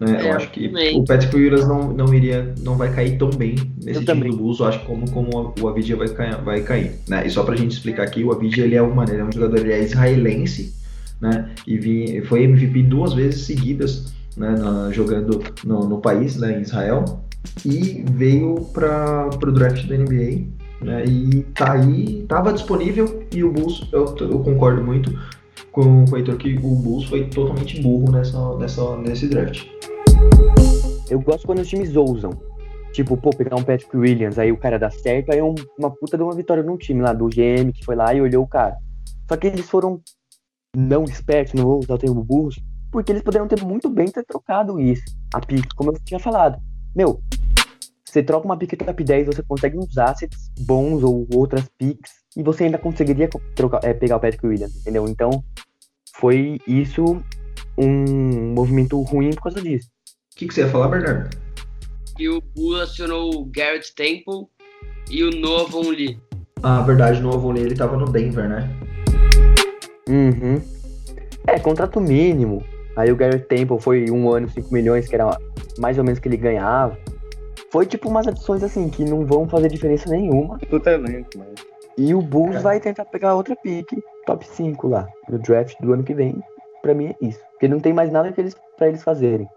Né? 0.00 0.22
É, 0.22 0.30
eu 0.30 0.36
acho 0.36 0.50
que 0.50 0.68
também. 0.68 1.00
o 1.00 1.04
Patrick 1.04 1.34
Williams 1.34 1.66
não, 1.66 1.92
não 1.92 2.14
iria, 2.14 2.54
não 2.60 2.76
vai 2.76 2.92
cair 2.92 3.18
tão 3.18 3.30
bem 3.30 3.56
nesse 3.82 3.88
Eu 3.88 3.92
time 3.94 4.06
também. 4.06 4.30
do 4.30 4.36
Bulls. 4.36 4.60
Eu 4.60 4.66
acho 4.66 4.80
como, 4.84 5.10
como 5.10 5.54
o 5.60 5.68
Avidia 5.68 5.96
vai 5.96 6.08
cair, 6.08 6.36
vai 6.42 6.60
cair. 6.62 6.92
Né? 7.08 7.26
E 7.26 7.30
só 7.30 7.42
pra 7.42 7.56
gente 7.56 7.72
explicar 7.72 8.04
aqui, 8.04 8.22
o 8.22 8.32
Avidia 8.32 8.64
ele 8.64 8.76
é, 8.76 8.82
uma, 8.82 9.04
ele 9.04 9.20
é 9.20 9.24
um 9.24 9.32
jogador 9.32 9.58
ele 9.58 9.72
é 9.72 9.82
israelense, 9.82 10.72
né? 11.20 11.50
E 11.66 12.22
foi 12.26 12.44
MVP 12.44 12.82
duas 12.84 13.12
vezes 13.14 13.44
seguidas, 13.46 14.14
né? 14.36 14.54
na- 14.56 14.90
jogando 14.92 15.42
no, 15.64 15.88
no 15.88 15.98
país, 16.00 16.36
né? 16.36 16.58
Em 16.58 16.62
Israel 16.62 17.04
e 17.64 18.04
veio 18.12 18.56
para 18.72 19.28
o 19.30 19.52
draft 19.52 19.86
da 19.86 19.96
NBA, 19.96 20.46
né? 20.84 21.04
E 21.06 21.42
tá 21.54 21.72
aí, 21.72 22.24
tava 22.28 22.52
disponível 22.52 23.22
e 23.34 23.42
o 23.44 23.52
Bulls, 23.52 23.88
eu, 23.92 24.14
eu 24.20 24.38
concordo 24.40 24.82
muito 24.82 25.12
com, 25.72 26.04
com 26.04 26.12
o 26.12 26.16
Heitor 26.16 26.36
que 26.36 26.56
o 26.56 26.74
Bulls 26.74 27.04
foi 27.06 27.24
totalmente 27.26 27.80
burro 27.80 28.10
nessa, 28.12 28.56
nessa, 28.56 28.96
nesse 28.96 29.28
draft. 29.28 29.66
Eu 31.10 31.20
gosto 31.20 31.46
quando 31.46 31.60
os 31.60 31.68
times 31.68 31.96
ousam. 31.96 32.30
Tipo, 32.92 33.16
pô, 33.16 33.30
pegar 33.30 33.54
um 33.56 33.62
Patrick 33.62 33.94
Williams, 33.96 34.38
aí 34.38 34.50
o 34.50 34.56
cara 34.56 34.78
dá 34.78 34.90
certo, 34.90 35.30
aí 35.30 35.38
é 35.38 35.44
um- 35.44 35.54
uma 35.78 35.90
puta 35.90 36.16
de 36.16 36.22
uma 36.22 36.34
vitória 36.34 36.62
num 36.62 36.76
time 36.76 37.00
lá, 37.02 37.12
do 37.12 37.28
GM, 37.28 37.72
que 37.72 37.84
foi 37.84 37.94
lá 37.94 38.12
e 38.14 38.20
olhou 38.20 38.42
o 38.42 38.46
cara. 38.48 38.76
Só 39.28 39.36
que 39.36 39.46
eles 39.46 39.68
foram 39.68 40.00
não 40.76 41.04
espertos, 41.04 41.54
não 41.54 41.64
vou 41.64 41.78
usar 41.80 41.94
o 41.94 41.98
termo 41.98 42.22
burros, 42.22 42.56
porque 42.90 43.12
eles 43.12 43.22
poderiam 43.22 43.48
ter 43.48 43.62
muito 43.62 43.88
bem 43.88 44.06
ter 44.10 44.24
trocado 44.24 44.80
isso, 44.80 45.02
a 45.34 45.40
pique, 45.40 45.68
como 45.76 45.90
eu 45.90 45.98
tinha 46.04 46.20
falado. 46.20 46.58
Meu, 46.94 47.20
você 48.04 48.22
troca 48.22 48.46
uma 48.46 48.56
pique 48.56 48.76
top 48.76 49.04
10, 49.04 49.26
você 49.26 49.42
consegue 49.42 49.76
uns 49.78 49.96
assets 49.98 50.50
bons 50.60 51.02
ou 51.02 51.26
outras 51.34 51.68
picks, 51.78 52.12
e 52.36 52.42
você 52.42 52.64
ainda 52.64 52.78
conseguiria 52.78 53.28
co- 53.28 53.40
trocar, 53.54 53.84
é, 53.84 53.92
pegar 53.92 54.16
o 54.16 54.20
Patrick 54.20 54.46
Williams, 54.46 54.76
entendeu? 54.76 55.06
Então, 55.08 55.44
foi 56.16 56.58
isso 56.66 57.22
um 57.76 58.52
movimento 58.54 59.00
ruim 59.02 59.30
por 59.30 59.44
causa 59.44 59.60
disso. 59.60 59.88
O 60.32 60.36
que, 60.38 60.48
que 60.48 60.54
você 60.54 60.62
ia 60.62 60.68
falar, 60.68 60.88
Bernardo? 60.88 61.36
E 62.18 62.28
o 62.28 62.40
Bulls 62.40 62.80
acionou 62.80 63.34
o 63.34 63.44
Garrett 63.44 63.94
Temple 63.94 64.46
e 65.10 65.22
o 65.22 65.30
Noah 65.30 65.70
Von 65.70 65.90
Lee. 65.90 66.18
Ah, 66.62 66.82
verdade, 66.82 67.20
no 67.20 67.32
Avon 67.32 67.54
ele 67.54 67.74
tava 67.76 67.96
no 67.96 68.06
Denver, 68.10 68.48
né? 68.48 68.68
Uhum. 70.08 70.60
É, 71.46 71.58
contrato 71.58 72.00
mínimo. 72.00 72.62
Aí 72.96 73.12
o 73.12 73.16
Garrett 73.16 73.46
Temple 73.46 73.80
foi 73.80 74.10
um 74.10 74.30
ano, 74.30 74.48
5 74.48 74.72
milhões, 74.72 75.06
que 75.08 75.14
era 75.14 75.36
mais 75.78 75.98
ou 75.98 76.04
menos 76.04 76.18
o 76.18 76.22
que 76.22 76.28
ele 76.28 76.36
ganhava. 76.36 76.98
Foi 77.70 77.86
tipo 77.86 78.08
umas 78.08 78.26
adições 78.26 78.62
assim, 78.62 78.88
que 78.88 79.04
não 79.04 79.24
vão 79.24 79.48
fazer 79.48 79.68
diferença 79.68 80.10
nenhuma. 80.10 80.58
Do 80.70 80.80
talento, 80.80 81.38
mas. 81.38 81.48
E 81.96 82.14
o 82.14 82.22
Bulls 82.22 82.56
É. 82.56 82.60
vai 82.60 82.80
tentar 82.80 83.04
pegar 83.04 83.34
outra 83.34 83.54
pique, 83.56 84.02
top 84.24 84.46
5 84.46 84.88
lá, 84.88 85.06
no 85.28 85.38
draft 85.38 85.74
do 85.80 85.92
ano 85.92 86.02
que 86.02 86.14
vem. 86.14 86.42
Pra 86.80 86.94
mim 86.94 87.06
é 87.08 87.16
isso. 87.26 87.40
Porque 87.52 87.68
não 87.68 87.80
tem 87.80 87.92
mais 87.92 88.10
nada 88.10 88.32
que 88.32 88.40
eles, 88.40 88.56
pra 88.76 88.88
eles 88.88 89.02
fazerem. 89.02 89.48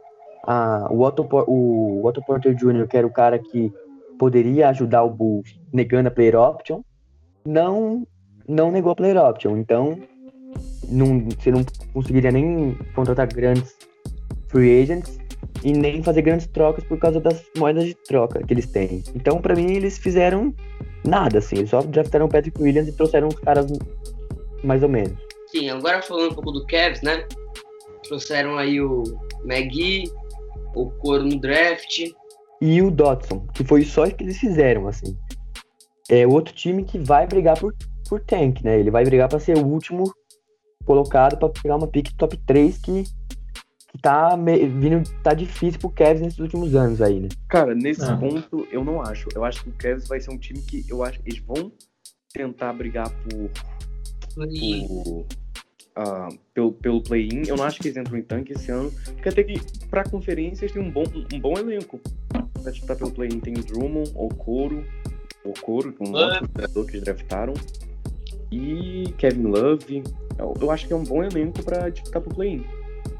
Ah, 0.45 0.87
o, 0.89 1.01
Otto, 1.01 1.27
o 1.47 2.05
Otto 2.05 2.21
Porter 2.25 2.55
Jr., 2.55 2.87
que 2.87 2.97
era 2.97 3.05
o 3.05 3.11
cara 3.13 3.37
que 3.37 3.71
poderia 4.17 4.69
ajudar 4.69 5.03
o 5.03 5.09
Bulls 5.09 5.59
negando 5.71 6.07
a 6.07 6.11
player 6.11 6.35
option, 6.35 6.81
não, 7.45 8.05
não 8.47 8.71
negou 8.71 8.91
a 8.91 8.95
player 8.95 9.17
option. 9.17 9.57
Então, 9.57 9.97
não, 10.91 11.27
você 11.29 11.51
não 11.51 11.63
conseguiria 11.93 12.31
nem 12.31 12.77
contratar 12.93 13.27
grandes 13.27 13.75
free 14.47 14.81
agents 14.81 15.19
e 15.63 15.71
nem 15.71 16.03
fazer 16.03 16.21
grandes 16.21 16.47
trocas 16.47 16.83
por 16.83 16.99
causa 16.99 17.19
das 17.19 17.43
moedas 17.57 17.85
de 17.85 17.95
troca 17.95 18.43
que 18.45 18.53
eles 18.53 18.67
têm. 18.67 19.03
Então, 19.15 19.41
pra 19.41 19.55
mim, 19.55 19.71
eles 19.71 19.97
fizeram 19.97 20.53
nada, 21.05 21.39
assim. 21.39 21.57
Eles 21.57 21.69
só 21.69 21.81
draftaram 21.81 22.25
o 22.25 22.29
Patrick 22.29 22.61
Williams 22.61 22.87
e 22.87 22.93
trouxeram 22.93 23.27
os 23.27 23.35
caras 23.35 23.67
mais 24.63 24.83
ou 24.83 24.89
menos. 24.89 25.17
Sim, 25.47 25.69
agora 25.69 26.01
falando 26.01 26.31
um 26.31 26.35
pouco 26.35 26.51
do 26.51 26.65
Cavs, 26.65 27.01
né? 27.01 27.25
Trouxeram 28.03 28.57
aí 28.57 28.81
o 28.81 29.03
McGee, 29.45 30.11
o 30.75 30.89
Coro 30.91 31.23
no 31.23 31.39
draft. 31.39 32.05
E 32.61 32.81
o 32.81 32.91
Dotson, 32.91 33.47
que 33.53 33.63
foi 33.63 33.83
só 33.83 34.05
isso 34.05 34.15
que 34.15 34.23
eles 34.23 34.37
fizeram, 34.37 34.87
assim. 34.87 35.17
É 36.09 36.27
outro 36.27 36.53
time 36.53 36.83
que 36.83 36.99
vai 36.99 37.25
brigar 37.27 37.59
por, 37.59 37.73
por 38.07 38.19
tank, 38.21 38.63
né? 38.63 38.79
Ele 38.79 38.91
vai 38.91 39.03
brigar 39.03 39.29
pra 39.29 39.39
ser 39.39 39.57
o 39.57 39.65
último 39.65 40.11
colocado 40.83 41.37
pra 41.37 41.49
pegar 41.49 41.75
uma 41.77 41.87
pick 41.87 42.11
top 42.17 42.37
3 42.45 42.77
que, 42.77 43.03
que 43.03 43.97
tá, 44.01 44.35
me- 44.37 44.65
vindo, 44.67 45.07
tá 45.23 45.33
difícil 45.33 45.79
pro 45.79 45.89
Cavs 45.89 46.21
nesses 46.21 46.39
últimos 46.39 46.75
anos 46.75 47.01
aí, 47.01 47.19
né? 47.19 47.29
Cara, 47.49 47.73
nesse 47.75 48.03
Ah. 48.03 48.15
ponto, 48.17 48.67
eu 48.71 48.83
não 48.83 49.01
acho. 49.01 49.27
Eu 49.35 49.43
acho 49.43 49.63
que 49.63 49.69
o 49.69 49.73
Cavs 49.73 50.07
vai 50.07 50.19
ser 50.19 50.31
um 50.31 50.37
time 50.37 50.59
que 50.61 50.85
eu 50.89 51.03
acho 51.03 51.19
que 51.21 51.29
eles 51.29 51.39
vão 51.45 51.71
tentar 52.33 52.71
brigar 52.73 53.09
por, 53.09 53.49
por, 54.35 55.25
ah, 55.95 56.29
pelo, 56.53 56.71
pelo 56.73 57.01
play-in. 57.03 57.43
Eu 57.47 57.57
não 57.57 57.65
acho 57.65 57.79
que 57.79 57.87
eles 57.89 57.97
entram 57.97 58.17
em 58.17 58.23
tanque 58.23 58.53
esse 58.53 58.71
ano. 58.71 58.91
Porque 59.13 59.29
até 59.29 59.43
que 59.43 59.59
pra 59.89 60.03
conferência 60.03 60.63
eles 60.65 60.73
têm 60.73 60.81
um 60.81 60.89
bom, 60.91 61.03
um 61.33 61.39
bom 61.39 61.53
elenco. 61.57 61.99
Pra 62.61 62.71
disputar 62.71 62.95
pelo 62.97 63.11
play-in 63.11 63.39
tem 63.39 63.53
o 63.55 63.63
Drummond, 63.63 64.11
o 64.15 64.29
Coro, 64.29 64.83
o 65.43 65.51
Coro, 65.61 65.91
que 65.91 66.03
é 66.03 66.07
um 66.07 66.13
ótimo 66.13 66.49
jogador 66.55 66.85
que 66.85 66.91
eles 66.91 67.03
draftaram. 67.03 67.53
E 68.51 69.13
Kevin 69.17 69.43
Love. 69.47 70.03
Eu, 70.37 70.53
eu 70.59 70.71
acho 70.71 70.87
que 70.87 70.93
é 70.93 70.95
um 70.95 71.03
bom 71.03 71.23
elenco 71.23 71.61
pra 71.63 71.89
disputar 71.89 72.21
pro 72.21 72.33
play-in. 72.35 72.63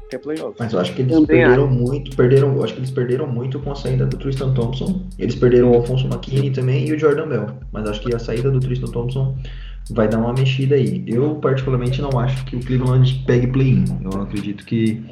Que 0.08 0.16
é 0.16 0.18
playoff. 0.18 0.54
Mas 0.58 0.72
eu 0.72 0.78
acho 0.80 0.94
que 0.94 1.02
eles 1.02 1.12
Também 1.12 1.26
perderam 1.26 1.66
muito, 1.68 2.14
perderam, 2.16 2.54
eu 2.54 2.62
acho 2.64 2.74
que 2.74 2.80
eles 2.80 2.90
perderam 2.90 3.26
muito 3.26 3.58
com 3.60 3.72
a 3.72 3.74
saída 3.74 4.04
do 4.06 4.16
Tristan 4.18 4.52
Thompson. 4.52 5.06
Eles 5.18 5.34
perderam 5.34 5.70
o 5.72 5.74
Alfonso 5.74 6.06
McKinney 6.06 6.50
também 6.50 6.86
e 6.86 6.92
o 6.92 6.98
Jordan 6.98 7.28
Bell. 7.28 7.46
Mas 7.72 7.88
acho 7.88 8.00
que 8.02 8.14
a 8.14 8.18
saída 8.18 8.50
do 8.50 8.60
Tristan 8.60 8.88
Thompson 8.88 9.36
vai 9.90 10.06
dar 10.08 10.18
uma 10.18 10.32
mexida 10.34 10.74
aí. 10.74 11.02
Eu 11.06 11.36
particularmente 11.36 12.00
não 12.02 12.18
acho 12.18 12.44
que 12.44 12.56
o 12.56 12.60
Cleveland 12.60 13.24
pegue 13.26 13.46
play-in. 13.46 13.84
Eu 14.04 14.10
não 14.10 14.22
acredito 14.22 14.64
que 14.66 15.02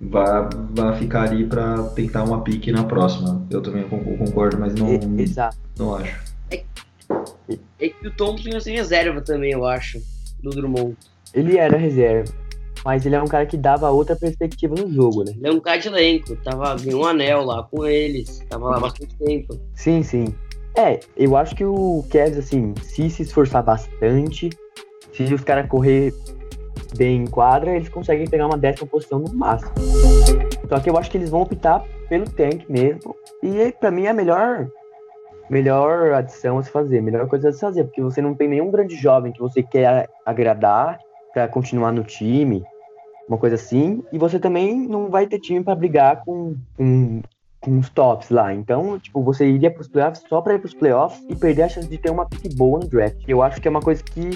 vá, 0.00 0.48
vá 0.74 0.92
ficar 0.96 1.22
ali 1.30 1.46
para 1.46 1.82
tentar 1.94 2.22
uma 2.24 2.42
pique 2.42 2.70
na 2.70 2.84
próxima. 2.84 3.44
Eu 3.50 3.62
também 3.62 3.84
con- 3.88 4.04
concordo, 4.18 4.58
mas 4.60 4.74
não, 4.74 5.18
Exato. 5.18 5.56
não 5.78 5.94
acho. 5.94 6.20
é 6.50 7.88
que 7.88 8.06
o 8.06 8.10
Thompson 8.10 8.50
ia 8.50 8.60
ser 8.60 8.72
reserva 8.72 9.20
também, 9.22 9.52
eu 9.52 9.64
acho, 9.64 9.98
do 10.42 10.50
Drummond. 10.50 10.94
Ele 11.34 11.56
era 11.56 11.76
reserva, 11.76 12.32
mas 12.84 13.06
ele 13.06 13.14
é 13.14 13.22
um 13.22 13.26
cara 13.26 13.46
que 13.46 13.56
dava 13.56 13.90
outra 13.90 14.16
perspectiva 14.16 14.74
no 14.74 14.90
jogo, 14.90 15.24
né? 15.24 15.32
Ele 15.36 15.48
é 15.48 15.52
um 15.52 15.60
cara 15.60 15.78
de 15.78 15.88
elenco, 15.88 16.36
tava, 16.36 16.74
ganhou 16.76 17.02
um 17.02 17.06
anel 17.06 17.44
lá 17.44 17.62
com 17.62 17.86
eles, 17.86 18.44
tava 18.48 18.68
lá 18.68 18.80
bastante 18.80 19.16
tempo. 19.16 19.58
Sim, 19.74 20.02
sim. 20.02 20.34
É, 20.76 21.00
eu 21.16 21.36
acho 21.36 21.54
que 21.54 21.64
o 21.64 22.04
Cavs, 22.10 22.38
assim, 22.38 22.74
se 22.82 23.08
se 23.10 23.22
esforçar 23.22 23.62
bastante, 23.62 24.50
se 25.12 25.22
os 25.22 25.44
caras 25.44 25.68
correr 25.68 26.12
bem 26.96 27.22
em 27.22 27.26
quadra, 27.26 27.74
eles 27.76 27.88
conseguem 27.88 28.26
pegar 28.26 28.46
uma 28.46 28.56
décima 28.56 28.86
posição 28.86 29.18
no 29.18 29.32
máximo. 29.34 29.72
Só 30.68 30.80
que 30.80 30.88
eu 30.88 30.96
acho 30.96 31.10
que 31.10 31.18
eles 31.18 31.30
vão 31.30 31.42
optar 31.42 31.84
pelo 32.08 32.24
tank 32.24 32.64
mesmo. 32.68 33.14
E 33.42 33.72
pra 33.72 33.90
mim 33.90 34.04
é 34.04 34.10
a 34.10 34.14
melhor, 34.14 34.68
melhor 35.50 36.12
adição 36.14 36.58
a 36.58 36.62
se 36.62 36.70
fazer, 36.70 37.02
melhor 37.02 37.28
coisa 37.28 37.50
a 37.50 37.52
se 37.52 37.60
fazer, 37.60 37.84
porque 37.84 38.00
você 38.00 38.22
não 38.22 38.34
tem 38.34 38.48
nenhum 38.48 38.70
grande 38.70 38.96
jovem 38.96 39.32
que 39.32 39.40
você 39.40 39.62
quer 39.62 40.08
agradar 40.24 40.98
pra 41.32 41.48
continuar 41.48 41.92
no 41.92 42.02
time, 42.04 42.62
uma 43.28 43.38
coisa 43.38 43.54
assim, 43.56 44.02
e 44.12 44.18
você 44.18 44.38
também 44.38 44.86
não 44.86 45.08
vai 45.08 45.26
ter 45.26 45.38
time 45.38 45.62
pra 45.62 45.74
brigar 45.74 46.22
com, 46.24 46.54
com 46.76 47.20
com 47.62 47.78
os 47.78 47.88
tops 47.88 48.28
lá. 48.28 48.52
Então, 48.52 48.98
tipo, 48.98 49.22
você 49.22 49.48
iria 49.48 49.70
pros 49.70 49.86
playoffs 49.86 50.24
só 50.28 50.40
pra 50.40 50.54
ir 50.54 50.58
pros 50.58 50.74
playoffs 50.74 51.22
e 51.30 51.36
perder 51.36 51.62
a 51.62 51.68
chance 51.68 51.88
de 51.88 51.96
ter 51.96 52.10
uma 52.10 52.26
pick 52.26 52.52
boa 52.56 52.80
no 52.80 52.88
draft. 52.88 53.22
Eu 53.28 53.40
acho 53.40 53.60
que 53.60 53.68
é 53.68 53.70
uma 53.70 53.80
coisa 53.80 54.02
que 54.02 54.30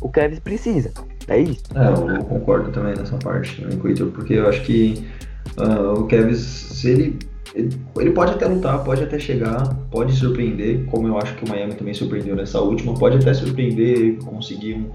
o 0.00 0.10
Cavs 0.10 0.38
precisa. 0.40 0.92
É 1.26 1.38
isso. 1.38 1.64
É, 1.74 2.18
eu 2.18 2.24
concordo 2.24 2.70
também 2.70 2.94
nessa 2.94 3.16
parte 3.16 3.62
também 3.62 3.78
com 3.78 3.88
o 3.88 3.90
Heitor, 3.90 4.10
porque 4.10 4.34
eu 4.34 4.46
acho 4.46 4.62
que 4.62 5.06
ah, 5.56 5.94
o 5.94 6.06
Kevs, 6.06 6.38
se 6.38 6.90
ele, 6.90 7.18
ele. 7.54 8.10
pode 8.10 8.32
até 8.32 8.46
lutar, 8.46 8.84
pode 8.84 9.02
até 9.02 9.18
chegar, 9.18 9.74
pode 9.90 10.12
surpreender, 10.14 10.84
como 10.90 11.08
eu 11.08 11.16
acho 11.16 11.34
que 11.36 11.44
o 11.46 11.48
Miami 11.48 11.74
também 11.74 11.94
surpreendeu 11.94 12.36
nessa 12.36 12.60
última, 12.60 12.92
pode 12.92 13.16
até 13.16 13.32
surpreender, 13.32 14.18
conseguir 14.22 14.74
um- 14.74 14.90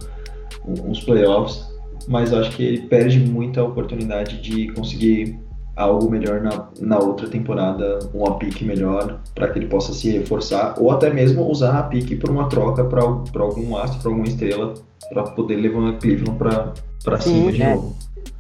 um- 0.66 0.92
uns 0.92 1.04
playoffs, 1.04 1.70
mas 2.08 2.34
acho 2.34 2.56
que 2.56 2.64
ele 2.64 2.82
perde 2.88 3.20
muita 3.20 3.64
oportunidade 3.64 4.42
de 4.42 4.72
conseguir 4.74 5.40
algo 5.76 6.10
melhor 6.10 6.42
na, 6.42 6.70
na 6.80 7.00
outra 7.00 7.28
temporada, 7.28 8.00
uma 8.14 8.38
pique 8.38 8.64
melhor, 8.66 9.22
para 9.34 9.48
que 9.50 9.60
ele 9.60 9.68
possa 9.68 9.94
se 9.94 10.10
reforçar, 10.12 10.76
ou 10.78 10.92
até 10.92 11.10
mesmo 11.12 11.50
usar 11.50 11.80
a 11.80 11.84
pique 11.84 12.16
por 12.16 12.30
uma 12.30 12.50
troca 12.50 12.84
para 12.84 13.02
algum 13.02 13.78
astro, 13.78 14.02
para 14.02 14.12
alguma 14.12 14.28
estrela, 14.28 14.74
para 15.10 15.24
poder 15.24 15.56
levar 15.56 15.90
a 15.90 15.94
Cleveland 15.94 16.38
para 17.04 17.20
cima 17.20 17.52
de 17.52 17.62
é. 17.62 17.74
novo. 17.74 17.96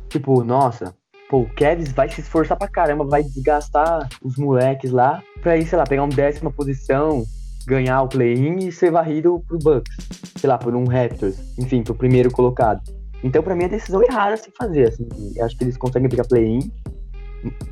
Tipo, 0.09 0.43
nossa, 0.43 0.93
pô, 1.29 1.39
o 1.39 1.49
Cavs 1.55 1.91
vai 1.93 2.09
se 2.09 2.21
esforçar 2.21 2.57
pra 2.57 2.67
caramba, 2.67 3.05
vai 3.05 3.23
desgastar 3.23 4.09
os 4.21 4.35
moleques 4.37 4.91
lá 4.91 5.23
pra 5.41 5.57
ir, 5.57 5.65
sei 5.65 5.77
lá, 5.77 5.85
pegar 5.85 6.03
uma 6.03 6.13
décima 6.13 6.51
posição, 6.51 7.23
ganhar 7.65 8.01
o 8.01 8.07
play-in 8.07 8.67
e 8.67 8.71
ser 8.71 8.91
varrido 8.91 9.43
pro 9.47 9.59
Bucks. 9.59 9.95
Sei 10.37 10.49
lá, 10.49 10.57
por 10.57 10.75
um 10.75 10.85
Raptors, 10.85 11.37
enfim, 11.57 11.83
pro 11.83 11.95
primeiro 11.95 12.31
colocado. 12.31 12.81
Então, 13.23 13.43
pra 13.43 13.55
mim, 13.55 13.65
é 13.65 13.69
decisão 13.69 14.01
errada 14.03 14.35
se 14.37 14.51
fazer, 14.57 14.89
assim. 14.89 15.07
Eu 15.35 15.45
acho 15.45 15.57
que 15.57 15.63
eles 15.63 15.77
conseguem 15.77 16.09
pegar 16.09 16.25
play-in 16.27 16.71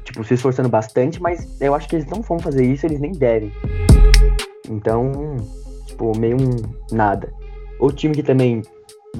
tipo, 0.03 0.23
se 0.23 0.33
esforçando 0.33 0.69
bastante, 0.69 1.21
mas 1.21 1.59
eu 1.61 1.75
acho 1.75 1.87
que 1.87 1.95
eles 1.95 2.07
não 2.07 2.21
vão 2.21 2.39
fazer 2.39 2.65
isso, 2.65 2.85
eles 2.85 2.99
nem 2.99 3.11
devem. 3.11 3.51
Então, 4.67 5.37
tipo, 5.85 6.17
meio 6.17 6.37
um 6.37 6.95
nada. 6.95 7.31
O 7.79 7.91
time 7.91 8.15
que 8.15 8.23
também 8.23 8.61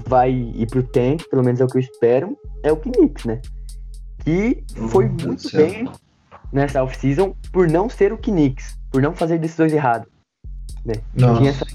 vai 0.08 0.32
ir 0.32 0.68
pro 0.68 0.84
tank, 0.84 1.24
pelo 1.30 1.44
menos 1.44 1.62
é 1.62 1.66
o 1.66 1.68
que 1.68 1.78
eu 1.78 1.82
espero, 1.82 2.38
é 2.64 2.72
o 2.72 2.78
Knicks, 2.78 3.26
né? 3.26 3.42
Que 4.24 4.64
foi 4.90 5.08
muito 5.08 5.50
bem 5.56 5.90
nessa 6.52 6.84
off-season 6.84 7.36
por 7.52 7.70
não 7.70 7.90
ser 7.90 8.12
o 8.12 8.18
Knicks, 8.18 8.78
por 8.92 9.02
não 9.02 9.14
fazer 9.14 9.38
decisões 9.40 9.74
erradas. 9.74 10.08
Nossa. 11.14 11.40
Tinha, 11.40 11.54
sa- 11.54 11.66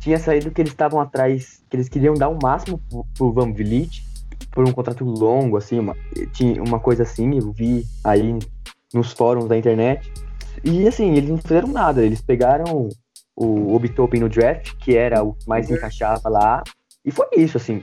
tinha 0.00 0.18
saído 0.18 0.50
que 0.50 0.60
eles 0.60 0.72
estavam 0.72 1.00
atrás, 1.00 1.62
que 1.68 1.76
eles 1.76 1.88
queriam 1.88 2.14
dar 2.14 2.28
o 2.28 2.38
máximo 2.40 2.80
pro, 2.88 3.04
pro 3.16 3.32
Van 3.32 3.52
Vliet 3.52 4.04
por 4.50 4.66
um 4.68 4.72
contrato 4.72 5.04
longo, 5.04 5.56
assim, 5.56 5.78
uma, 5.78 5.94
tinha 6.32 6.62
uma 6.62 6.78
coisa 6.78 7.02
assim, 7.02 7.36
eu 7.38 7.52
vi 7.52 7.84
aí 8.04 8.38
nos 8.94 9.12
fóruns 9.12 9.48
da 9.48 9.56
internet. 9.56 10.10
E 10.64 10.86
assim, 10.88 11.12
eles 11.14 11.28
não 11.28 11.36
fizeram 11.38 11.68
nada, 11.68 12.02
eles 12.04 12.20
pegaram 12.20 12.88
o 13.36 13.74
Obitopen 13.74 14.20
no 14.20 14.28
draft, 14.30 14.72
que 14.80 14.96
era 14.96 15.22
o 15.22 15.34
que 15.34 15.46
mais 15.46 15.66
se 15.66 15.74
encaixava 15.74 16.28
lá, 16.28 16.62
e 17.04 17.10
foi 17.10 17.26
isso, 17.36 17.56
assim. 17.58 17.82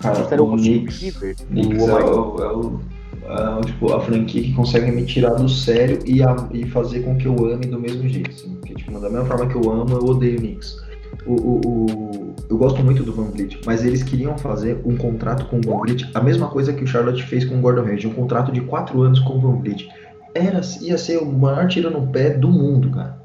Cara, 0.00 0.18
o 0.42 0.50
Austin 0.52 0.86
Knicks, 0.86 1.16
Knicks 1.44 1.82
o 1.84 1.90
é, 1.90 1.94
o, 1.94 2.42
é, 2.42 2.52
o, 2.52 2.80
é 3.28 3.58
o, 3.58 3.60
tipo, 3.60 3.92
a 3.92 4.00
franquia 4.00 4.42
que 4.42 4.52
consegue 4.54 4.90
me 4.90 5.04
tirar 5.04 5.34
do 5.34 5.48
sério 5.48 6.00
e, 6.04 6.20
a- 6.22 6.48
e 6.52 6.66
fazer 6.68 7.00
com 7.00 7.16
que 7.16 7.26
eu 7.28 7.36
ame 7.46 7.66
do 7.66 7.78
mesmo 7.78 8.08
jeito. 8.08 8.30
Assim. 8.30 8.57
Tipo, 8.88 9.00
da 9.00 9.10
mesma 9.10 9.26
forma 9.26 9.46
que 9.46 9.54
eu 9.54 9.70
amo, 9.70 9.94
eu 9.96 10.04
odeio 10.04 10.38
Knicks. 10.38 10.82
O, 11.26 11.32
o, 11.34 11.60
o- 11.66 12.34
eu 12.48 12.56
gosto 12.56 12.82
muito 12.82 13.02
do 13.02 13.12
Van 13.12 13.24
Vliet, 13.24 13.60
mas 13.66 13.84
eles 13.84 14.02
queriam 14.02 14.36
fazer 14.38 14.80
um 14.84 14.96
contrato 14.96 15.44
com 15.46 15.58
o 15.58 15.60
Van 15.60 15.80
Vliet, 15.82 16.08
a 16.14 16.20
mesma 16.22 16.48
coisa 16.48 16.72
que 16.72 16.82
o 16.82 16.86
Charlotte 16.86 17.22
fez 17.24 17.44
com 17.44 17.56
o 17.56 17.60
Gordon 17.60 17.82
Hayward, 17.82 18.06
um 18.06 18.14
contrato 18.14 18.50
de 18.50 18.60
4 18.62 19.00
anos 19.02 19.20
com 19.20 19.34
o 19.36 19.40
Van 19.40 19.56
Vliet. 19.60 19.88
Era, 20.34 20.60
ia 20.80 20.96
ser 20.96 21.18
o 21.18 21.26
maior 21.26 21.68
tiro 21.68 21.90
no 21.90 22.06
pé 22.06 22.30
do 22.30 22.48
mundo, 22.48 22.90
cara. 22.90 23.18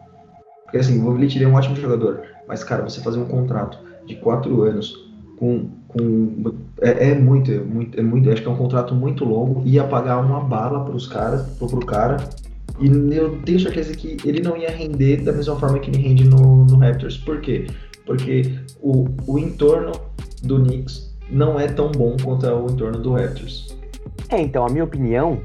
Porque 0.65 0.77
assim, 0.77 0.99
o 0.99 1.05
Van 1.05 1.13
Vliet 1.15 1.41
é 1.41 1.47
um 1.47 1.53
ótimo 1.53 1.75
jogador, 1.77 2.21
mas 2.47 2.63
cara, 2.63 2.83
você 2.83 3.01
fazer 3.01 3.19
um 3.19 3.25
contrato 3.25 3.77
de 4.05 4.15
4 4.15 4.61
anos 4.63 4.93
com, 5.37 5.69
com 5.87 6.53
é, 6.81 7.11
é 7.11 7.15
muito, 7.15 7.51
é 7.51 7.59
muito, 7.59 7.99
é 7.99 8.03
muito, 8.03 8.29
acho 8.29 8.41
que 8.41 8.47
é 8.47 8.51
um 8.51 8.57
contrato 8.57 8.93
muito 8.95 9.23
longo, 9.23 9.61
ia 9.65 9.83
pagar 9.85 10.17
uma 10.17 10.41
bala 10.41 10.83
pros 10.83 11.07
caras, 11.07 11.43
pro, 11.57 11.67
pro 11.67 11.85
cara, 11.85 12.17
e 12.79 13.15
eu 13.15 13.39
tenho 13.43 13.59
certeza 13.59 13.93
que 13.95 14.17
ele 14.25 14.41
não 14.41 14.57
ia 14.57 14.69
render 14.69 15.21
da 15.23 15.31
mesma 15.31 15.59
forma 15.59 15.79
que 15.79 15.89
ele 15.89 16.01
rende 16.01 16.23
no, 16.25 16.65
no 16.65 16.77
Raptors. 16.77 17.17
Por 17.17 17.39
quê? 17.41 17.67
Porque 18.05 18.53
o, 18.81 19.05
o 19.27 19.39
entorno 19.39 19.91
do 20.41 20.61
Knicks 20.63 21.15
não 21.29 21.59
é 21.59 21.67
tão 21.67 21.91
bom 21.91 22.17
quanto 22.21 22.45
é 22.45 22.53
o 22.53 22.65
entorno 22.65 22.99
do 22.99 23.13
Raptors. 23.13 23.77
É, 24.29 24.41
então, 24.41 24.65
a 24.65 24.69
minha 24.69 24.83
opinião 24.83 25.41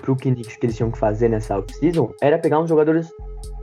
pro 0.00 0.16
Knicks 0.16 0.56
que 0.56 0.66
eles 0.66 0.76
tinham 0.76 0.90
que 0.90 0.98
fazer 0.98 1.28
nessa 1.28 1.58
off-season 1.58 2.12
era 2.22 2.38
pegar 2.38 2.60
uns 2.60 2.68
jogadores, 2.68 3.08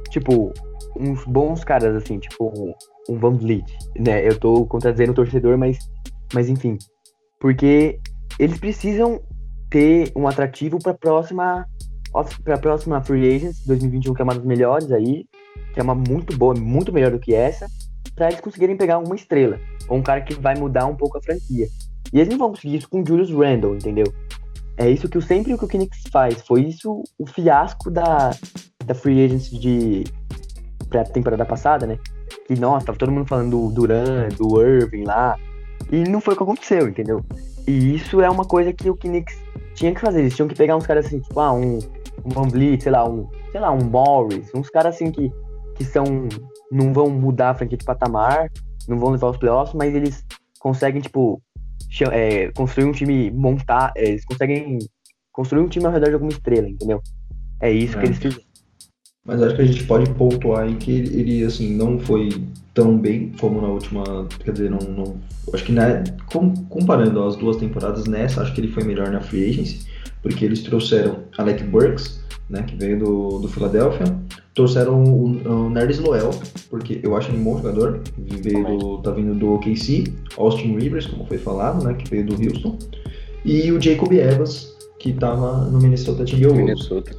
tipo, 0.09 0.53
uns 0.97 1.23
bons 1.25 1.63
caras, 1.63 1.95
assim, 1.95 2.19
tipo, 2.19 2.75
um 3.09 3.17
Van 3.19 3.33
Vliet, 3.33 3.65
né? 3.99 4.27
Eu 4.27 4.39
tô 4.39 4.65
contradizendo 4.65 5.11
o 5.11 5.15
torcedor, 5.15 5.57
mas, 5.57 5.77
mas 6.33 6.49
enfim. 6.49 6.77
Porque 7.39 7.99
eles 8.39 8.57
precisam 8.57 9.21
ter 9.69 10.11
um 10.15 10.27
atrativo 10.27 10.79
pra 10.79 10.93
próxima 10.93 11.65
off- 12.19 12.41
pra 12.41 12.57
próxima 12.57 13.01
Free 13.01 13.35
Agents 13.35 13.65
2021, 13.65 14.13
que 14.13 14.21
é 14.21 14.23
uma 14.23 14.33
das 14.35 14.43
melhores 14.45 14.91
aí, 14.91 15.25
que 15.73 15.79
é 15.79 15.83
uma 15.83 15.95
muito 15.95 16.37
boa, 16.37 16.53
muito 16.55 16.91
melhor 16.93 17.11
do 17.11 17.19
que 17.19 17.33
essa, 17.33 17.67
pra 18.15 18.27
eles 18.27 18.39
conseguirem 18.41 18.77
pegar 18.77 18.97
uma 18.99 19.15
estrela, 19.15 19.59
ou 19.89 19.97
um 19.97 20.03
cara 20.03 20.21
que 20.21 20.33
vai 20.33 20.55
mudar 20.55 20.85
um 20.85 20.95
pouco 20.95 21.17
a 21.17 21.21
franquia. 21.21 21.67
E 22.13 22.19
eles 22.19 22.29
não 22.29 22.37
vão 22.37 22.49
conseguir 22.51 22.77
isso 22.77 22.89
com 22.89 23.01
o 23.01 23.05
Julius 23.05 23.31
Randle, 23.31 23.75
entendeu? 23.75 24.05
É 24.77 24.89
isso 24.89 25.09
que 25.09 25.17
o 25.17 25.21
sempre 25.21 25.53
o 25.53 25.57
que 25.57 25.65
o 25.65 25.67
Knicks 25.67 26.03
faz. 26.11 26.41
Foi 26.41 26.61
isso 26.61 27.03
o 27.17 27.25
fiasco 27.25 27.89
da, 27.89 28.31
da 28.85 28.93
Free 28.93 29.23
Agents 29.25 29.49
de 29.49 30.03
pra 30.89 31.03
temporada 31.03 31.45
passada, 31.45 31.85
né? 31.87 31.97
Que, 32.47 32.59
nossa, 32.59 32.85
tava 32.85 32.97
todo 32.97 33.11
mundo 33.11 33.27
falando 33.27 33.51
do 33.51 33.71
Duran, 33.73 34.27
do 34.37 34.61
Irving 34.61 35.03
lá. 35.03 35.37
E 35.91 36.03
não 36.03 36.19
foi 36.21 36.33
o 36.33 36.37
que 36.37 36.43
aconteceu, 36.43 36.87
entendeu? 36.87 37.23
E 37.67 37.95
isso 37.95 38.21
é 38.21 38.29
uma 38.29 38.45
coisa 38.45 38.71
que 38.71 38.89
o 38.89 38.95
Knicks 38.95 39.37
tinha 39.73 39.93
que 39.93 40.01
fazer. 40.01 40.19
Eles 40.21 40.35
tinham 40.35 40.47
que 40.47 40.55
pegar 40.55 40.75
uns 40.75 40.85
caras 40.85 41.05
assim, 41.05 41.19
tipo, 41.19 41.39
ah, 41.39 41.51
um, 41.53 41.79
um 42.25 42.29
Van 42.29 42.47
Vliet, 42.47 42.81
sei 42.83 42.91
lá, 42.91 43.07
um, 43.07 43.27
sei 43.51 43.61
lá, 43.61 43.71
um 43.71 43.83
Morris, 43.83 44.49
uns 44.55 44.69
caras 44.69 44.95
assim 44.95 45.11
que, 45.11 45.31
que 45.75 45.83
são. 45.83 46.03
não 46.71 46.91
vão 46.93 47.09
mudar 47.09 47.51
a 47.51 47.55
franquia 47.55 47.77
de 47.77 47.85
patamar, 47.85 48.49
não 48.87 48.97
vão 48.97 49.11
levar 49.11 49.29
os 49.29 49.37
playoffs, 49.37 49.73
mas 49.75 49.93
eles 49.93 50.25
conseguem, 50.59 51.01
tipo, 51.01 51.41
é, 52.11 52.51
construir 52.51 52.85
um 52.85 52.91
time 52.91 53.29
montar, 53.31 53.91
é, 53.95 54.09
eles 54.09 54.25
conseguem 54.25 54.79
construir 55.31 55.61
um 55.61 55.67
time 55.67 55.85
ao 55.85 55.91
redor 55.91 56.07
de 56.07 56.13
alguma 56.13 56.31
estrela, 56.31 56.67
entendeu? 56.67 57.01
É 57.61 57.71
isso 57.71 57.97
É. 57.97 57.99
que 58.01 58.05
eles 58.07 58.17
fizeram. 58.17 58.43
Mas 59.27 59.41
acho 59.41 59.55
que 59.55 59.61
a 59.61 59.65
gente 59.65 59.83
pode 59.85 60.09
pontuar 60.11 60.63
aí 60.65 60.75
que 60.75 60.91
ele, 60.91 61.19
ele, 61.19 61.43
assim, 61.45 61.73
não 61.75 61.97
foi 61.99 62.29
tão 62.75 62.95
bem 62.97 63.31
como 63.39 63.59
na 63.59 63.67
última. 63.69 64.03
Quer 64.43 64.51
dizer, 64.51 64.69
não. 64.69 64.77
não 64.77 65.15
acho 65.51 65.63
que 65.65 65.71
na, 65.71 66.03
com- 66.31 66.53
comparando 66.67 67.23
as 67.23 67.35
duas 67.35 67.57
temporadas 67.57 68.05
nessa, 68.05 68.41
acho 68.43 68.53
que 68.53 68.61
ele 68.61 68.67
foi 68.71 68.83
melhor 68.83 69.09
na 69.09 69.21
Free 69.21 69.49
Agency, 69.49 69.87
porque 70.25 70.43
eles 70.43 70.63
trouxeram 70.63 71.17
Alec 71.37 71.63
Burks, 71.65 72.19
né, 72.49 72.63
que 72.63 72.75
veio 72.75 72.97
do, 72.97 73.37
do 73.37 73.47
Philadelphia, 73.47 74.05
trouxeram 74.55 75.03
o, 75.03 75.25
o 75.25 75.69
Nerds 75.69 75.99
Loel, 75.99 76.31
porque 76.67 76.99
eu 77.03 77.15
acho 77.15 77.29
ele 77.29 77.37
um 77.37 77.43
bom 77.43 77.57
jogador, 77.57 78.01
veio 78.17 78.79
do, 78.79 78.97
tá 79.03 79.11
vindo 79.11 79.35
do 79.35 79.53
OKC, 79.53 80.11
Austin 80.35 80.79
Rivers, 80.79 81.05
como 81.05 81.27
foi 81.27 81.37
falado, 81.37 81.85
né, 81.85 81.93
que 81.93 82.09
veio 82.09 82.25
do 82.25 82.33
Houston, 82.33 82.75
e 83.45 83.71
o 83.71 83.79
Jacob 83.79 84.11
Evans, 84.11 84.75
que 84.97 85.11
estava 85.11 85.65
no 85.65 85.77
Minnesota 85.77 86.25
Timberwolves. 86.25 86.65
Minnesota. 86.65 87.11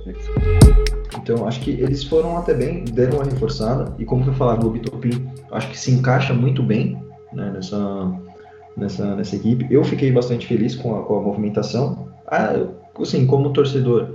Então, 1.22 1.46
acho 1.46 1.60
que 1.60 1.70
eles 1.70 2.02
foram 2.02 2.36
até 2.36 2.54
bem, 2.54 2.82
deram 2.86 3.18
uma 3.18 3.24
reforçada, 3.24 3.94
e 4.00 4.04
como 4.04 4.24
foi 4.24 4.34
falado, 4.34 4.66
o 4.66 4.70
Bitopin, 4.70 5.28
acho 5.52 5.70
que 5.70 5.78
se 5.78 5.92
encaixa 5.92 6.34
muito 6.34 6.60
bem 6.60 7.00
né, 7.32 7.52
nessa, 7.54 8.12
nessa, 8.76 9.14
nessa 9.14 9.36
equipe. 9.36 9.64
Eu 9.70 9.84
fiquei 9.84 10.10
bastante 10.10 10.44
feliz 10.44 10.74
com 10.74 10.98
a, 10.98 11.04
com 11.04 11.20
a 11.20 11.22
movimentação. 11.22 12.08
Ah, 12.26 12.52
eu, 12.52 12.85
assim, 13.02 13.26
como 13.26 13.52
torcedor, 13.52 14.08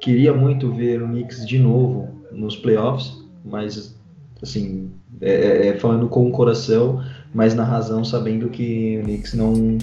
queria 0.00 0.32
muito 0.32 0.72
ver 0.72 1.02
o 1.02 1.06
Knicks 1.06 1.46
de 1.46 1.58
novo 1.58 2.08
nos 2.32 2.56
playoffs, 2.56 3.12
mas, 3.44 3.96
assim, 4.42 4.90
é, 5.20 5.68
é, 5.68 5.74
falando 5.78 6.08
com 6.08 6.26
o 6.26 6.30
coração, 6.32 7.02
mas 7.32 7.54
na 7.54 7.64
razão, 7.64 8.04
sabendo 8.04 8.48
que 8.48 8.98
o 8.98 9.04
Knicks 9.04 9.34
não, 9.34 9.78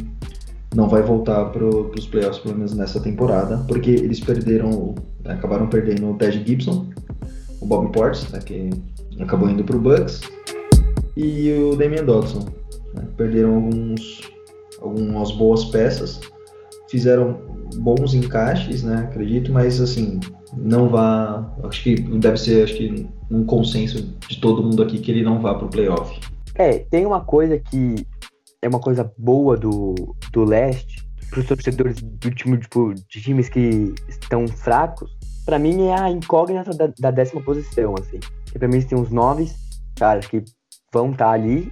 não 0.76 0.88
vai 0.88 1.02
voltar 1.02 1.46
para 1.46 1.66
os 1.66 2.08
playoffs, 2.08 2.40
pelo 2.40 2.56
menos 2.56 2.74
nessa 2.76 3.00
temporada, 3.00 3.58
porque 3.68 3.92
eles 3.92 4.20
perderam, 4.20 4.96
acabaram 5.26 5.68
perdendo 5.68 6.10
o 6.10 6.16
Ted 6.16 6.44
Gibson, 6.46 6.88
o 7.60 7.66
Bob 7.66 7.92
Portis, 7.92 8.30
né, 8.30 8.40
que 8.40 8.70
acabou 9.20 9.50
indo 9.50 9.64
para 9.64 9.76
o 9.76 9.80
Bucks, 9.80 10.22
e 11.16 11.52
o 11.54 11.76
Damian 11.76 12.06
Dodson. 12.06 12.46
né, 12.94 13.06
perderam 13.18 13.56
alguns, 13.56 14.22
algumas 14.82 15.32
boas 15.32 15.66
peças, 15.66 16.20
fizeram 16.90 17.51
bons 17.76 18.14
encaixes, 18.14 18.84
né, 18.84 19.08
acredito, 19.10 19.52
mas 19.52 19.80
assim, 19.80 20.20
não 20.56 20.90
vá, 20.90 21.54
acho 21.64 21.84
que 21.84 21.96
deve 21.96 22.38
ser 22.38 22.64
acho 22.64 22.76
que 22.76 23.08
um 23.30 23.46
consenso 23.46 24.02
de 24.28 24.40
todo 24.40 24.64
mundo 24.64 24.84
aqui 24.84 25.00
que 25.00 25.12
ele 25.12 25.24
não 25.24 25.42
vá 25.42 25.54
para 25.54 25.66
o 25.66 25.70
playoff. 25.70 26.20
É, 26.56 26.80
tem 26.80 27.06
uma 27.06 27.22
coisa 27.22 27.58
que 27.58 28.06
é 28.62 28.68
uma 28.68 28.80
coisa 28.80 29.12
boa 29.18 29.58
do, 29.58 29.96
do 30.32 30.44
leste, 30.44 31.08
pros 31.30 31.48
torcedores 31.48 32.02
do 32.02 32.30
time, 32.32 32.58
tipo, 32.60 32.94
de 32.94 33.22
times 33.22 33.50
que 33.50 33.94
estão 34.08 34.48
fracos, 34.48 35.10
pra 35.46 35.58
mim 35.58 35.88
é 35.88 36.00
a 36.00 36.10
incógnita 36.10 36.72
da, 36.72 36.92
da 37.00 37.10
décima 37.10 37.42
posição, 37.42 37.96
assim. 37.98 38.20
Que 38.52 38.60
pra 38.60 38.68
mim 38.68 38.82
tem 38.82 38.98
uns 38.98 39.10
nove 39.10 39.50
caras 39.96 40.28
que 40.28 40.44
vão 40.94 41.12
estar 41.12 41.32
ali. 41.32 41.70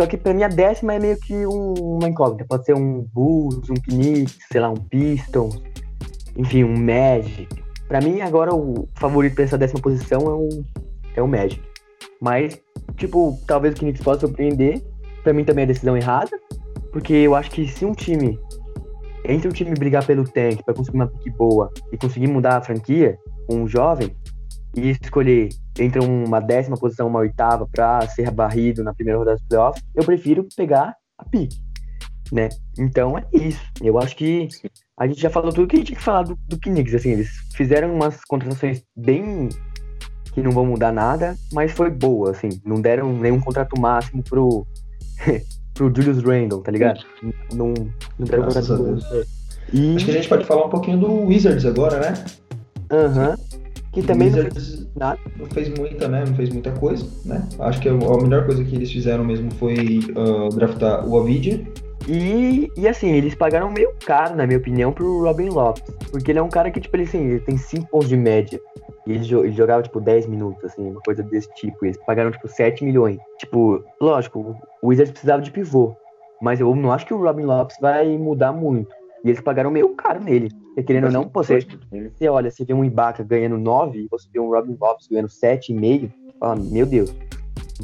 Só 0.00 0.06
que 0.06 0.16
pra 0.16 0.32
mim 0.32 0.42
a 0.42 0.48
décima 0.48 0.94
é 0.94 0.98
meio 0.98 1.18
que 1.20 1.46
um- 1.46 1.74
uma 1.74 2.08
incógnita. 2.08 2.46
Pode 2.48 2.64
ser 2.64 2.74
um 2.74 3.02
Bulls, 3.12 3.68
um 3.68 3.74
Knicks, 3.74 4.38
sei 4.50 4.58
lá, 4.58 4.70
um 4.70 4.74
Pistons, 4.74 5.60
enfim, 6.34 6.64
um 6.64 6.74
Magic. 6.74 7.46
Pra 7.86 8.00
mim 8.00 8.22
agora 8.22 8.54
o 8.54 8.88
favorito 8.94 9.34
pra 9.34 9.44
essa 9.44 9.58
décima 9.58 9.78
posição 9.82 10.20
é 10.22 10.32
o, 10.34 10.48
é 11.16 11.22
o 11.22 11.28
Magic. 11.28 11.60
Mas, 12.18 12.58
tipo, 12.96 13.38
talvez 13.46 13.74
o 13.74 13.78
Knicks 13.78 14.02
possa 14.02 14.20
surpreender. 14.26 14.82
Pra 15.22 15.34
mim 15.34 15.44
também 15.44 15.64
é 15.64 15.66
decisão 15.66 15.94
errada. 15.94 16.30
Porque 16.92 17.12
eu 17.12 17.34
acho 17.34 17.50
que 17.50 17.68
se 17.68 17.84
um 17.84 17.92
time. 17.92 18.40
Entre 19.26 19.48
um 19.48 19.52
time 19.52 19.74
brigar 19.74 20.06
pelo 20.06 20.24
tank 20.24 20.62
pra 20.64 20.72
conseguir 20.72 20.96
uma 20.96 21.08
pick 21.08 21.36
boa 21.36 21.70
e 21.92 21.98
conseguir 21.98 22.26
mudar 22.26 22.56
a 22.56 22.62
franquia, 22.62 23.18
um 23.50 23.68
jovem, 23.68 24.16
e 24.74 24.90
escolher 24.90 25.48
entre 25.78 26.00
uma 26.00 26.40
décima 26.40 26.76
posição, 26.76 27.08
uma 27.08 27.20
oitava, 27.20 27.66
pra 27.66 28.06
ser 28.08 28.30
barrido 28.30 28.84
na 28.84 28.94
primeira 28.94 29.18
rodada 29.18 29.36
dos 29.36 29.46
playoffs, 29.46 29.82
eu 29.94 30.04
prefiro 30.04 30.46
pegar 30.56 30.94
a 31.18 31.24
pick. 31.24 31.52
Né? 32.32 32.48
Então 32.78 33.18
é 33.18 33.24
isso. 33.32 33.60
Eu 33.82 33.98
acho 33.98 34.14
que 34.16 34.48
a 34.96 35.06
gente 35.06 35.20
já 35.20 35.30
falou 35.30 35.52
tudo 35.52 35.66
que 35.66 35.76
a 35.76 35.78
gente 35.78 35.88
tinha 35.88 35.98
que 35.98 36.04
falar 36.04 36.22
do, 36.22 36.38
do 36.48 36.58
Knicks. 36.58 36.94
Assim, 36.94 37.10
eles 37.10 37.28
fizeram 37.54 37.92
umas 37.94 38.24
contratações 38.24 38.82
bem 38.96 39.48
que 40.32 40.42
não 40.42 40.52
vão 40.52 40.64
mudar 40.64 40.92
nada, 40.92 41.36
mas 41.52 41.72
foi 41.72 41.90
boa, 41.90 42.30
assim. 42.30 42.48
Não 42.64 42.80
deram 42.80 43.12
nenhum 43.12 43.40
contrato 43.40 43.80
máximo 43.80 44.22
pro, 44.22 44.64
pro 45.74 45.92
Julius 45.94 46.22
Randle, 46.22 46.62
tá 46.62 46.70
ligado? 46.70 47.04
Não, 47.52 47.74
não 48.18 48.26
deram 48.26 48.44
contrato 48.44 48.76
bom. 48.76 48.98
E. 49.72 49.96
Acho 49.96 50.04
que 50.04 50.10
a 50.10 50.14
gente 50.14 50.28
pode 50.28 50.44
falar 50.44 50.66
um 50.66 50.70
pouquinho 50.70 50.98
do 50.98 51.26
Wizards 51.26 51.64
agora, 51.64 51.98
né? 51.98 52.24
Aham. 52.92 53.36
Que 53.92 54.02
também 54.02 54.30
não 54.30 54.42
fez 54.42 54.86
nada. 54.94 55.18
não 55.36 55.46
fez 55.46 55.68
muita, 55.70 56.06
né? 56.06 56.24
Não 56.26 56.34
fez 56.34 56.50
muita 56.50 56.70
coisa, 56.72 57.04
né? 57.24 57.46
Acho 57.58 57.80
que 57.80 57.88
a 57.88 57.92
a 57.92 58.22
melhor 58.22 58.46
coisa 58.46 58.64
que 58.64 58.76
eles 58.76 58.92
fizeram 58.92 59.24
mesmo 59.24 59.50
foi 59.54 60.00
ah, 60.16 60.48
draftar 60.54 61.08
o 61.08 61.18
Avidia. 61.18 61.60
E, 62.08 62.70
e 62.76 62.88
assim, 62.88 63.10
eles 63.10 63.34
pagaram 63.34 63.70
meio 63.70 63.92
caro, 64.04 64.34
na 64.34 64.46
minha 64.46 64.58
opinião, 64.58 64.92
pro 64.92 65.22
Robin 65.22 65.48
Lopes. 65.48 65.82
Porque 66.10 66.30
ele 66.30 66.38
é 66.38 66.42
um 66.42 66.48
cara 66.48 66.70
que, 66.70 66.80
tipo, 66.80 66.96
ele, 66.96 67.04
assim, 67.04 67.24
ele 67.24 67.40
tem 67.40 67.56
5 67.56 67.88
pontos 67.88 68.08
de 68.08 68.16
média. 68.16 68.60
E 69.06 69.12
ele, 69.12 69.34
ele 69.34 69.52
jogava, 69.52 69.82
tipo, 69.82 70.00
10 70.00 70.26
minutos, 70.26 70.64
assim, 70.64 70.90
uma 70.90 71.00
coisa 71.00 71.22
desse 71.22 71.52
tipo. 71.54 71.84
E 71.84 71.88
eles 71.88 71.98
pagaram, 72.06 72.30
tipo, 72.30 72.48
7 72.48 72.84
milhões. 72.84 73.18
Tipo, 73.38 73.84
lógico, 74.00 74.56
o 74.82 74.88
Wizards 74.88 75.12
precisava 75.12 75.42
de 75.42 75.50
pivô. 75.50 75.94
Mas 76.40 76.58
eu 76.58 76.74
não 76.74 76.92
acho 76.92 77.06
que 77.06 77.14
o 77.14 77.22
Robin 77.22 77.44
Lopes 77.44 77.76
vai 77.80 78.16
mudar 78.16 78.52
muito. 78.52 78.90
E 79.24 79.28
eles 79.28 79.40
pagaram 79.40 79.70
meio 79.70 79.90
caro 79.94 80.22
nele. 80.22 80.48
E 80.80 80.82
querendo 80.82 81.04
ou 81.06 81.12
não, 81.12 81.28
pô, 81.28 81.42
você, 81.42 81.58
você 82.16 82.28
olha, 82.28 82.50
você 82.50 82.64
vê 82.64 82.72
um 82.72 82.84
Ibaka 82.84 83.22
ganhando 83.22 83.58
9 83.58 84.00
e 84.00 84.08
você 84.10 84.28
vê 84.32 84.40
um 84.40 84.48
Robin 84.50 84.76
Lopes 84.80 85.06
ganhando 85.08 85.28
7,5. 85.28 86.10
Fala, 86.38 86.56
meu 86.56 86.86
Deus. 86.86 87.14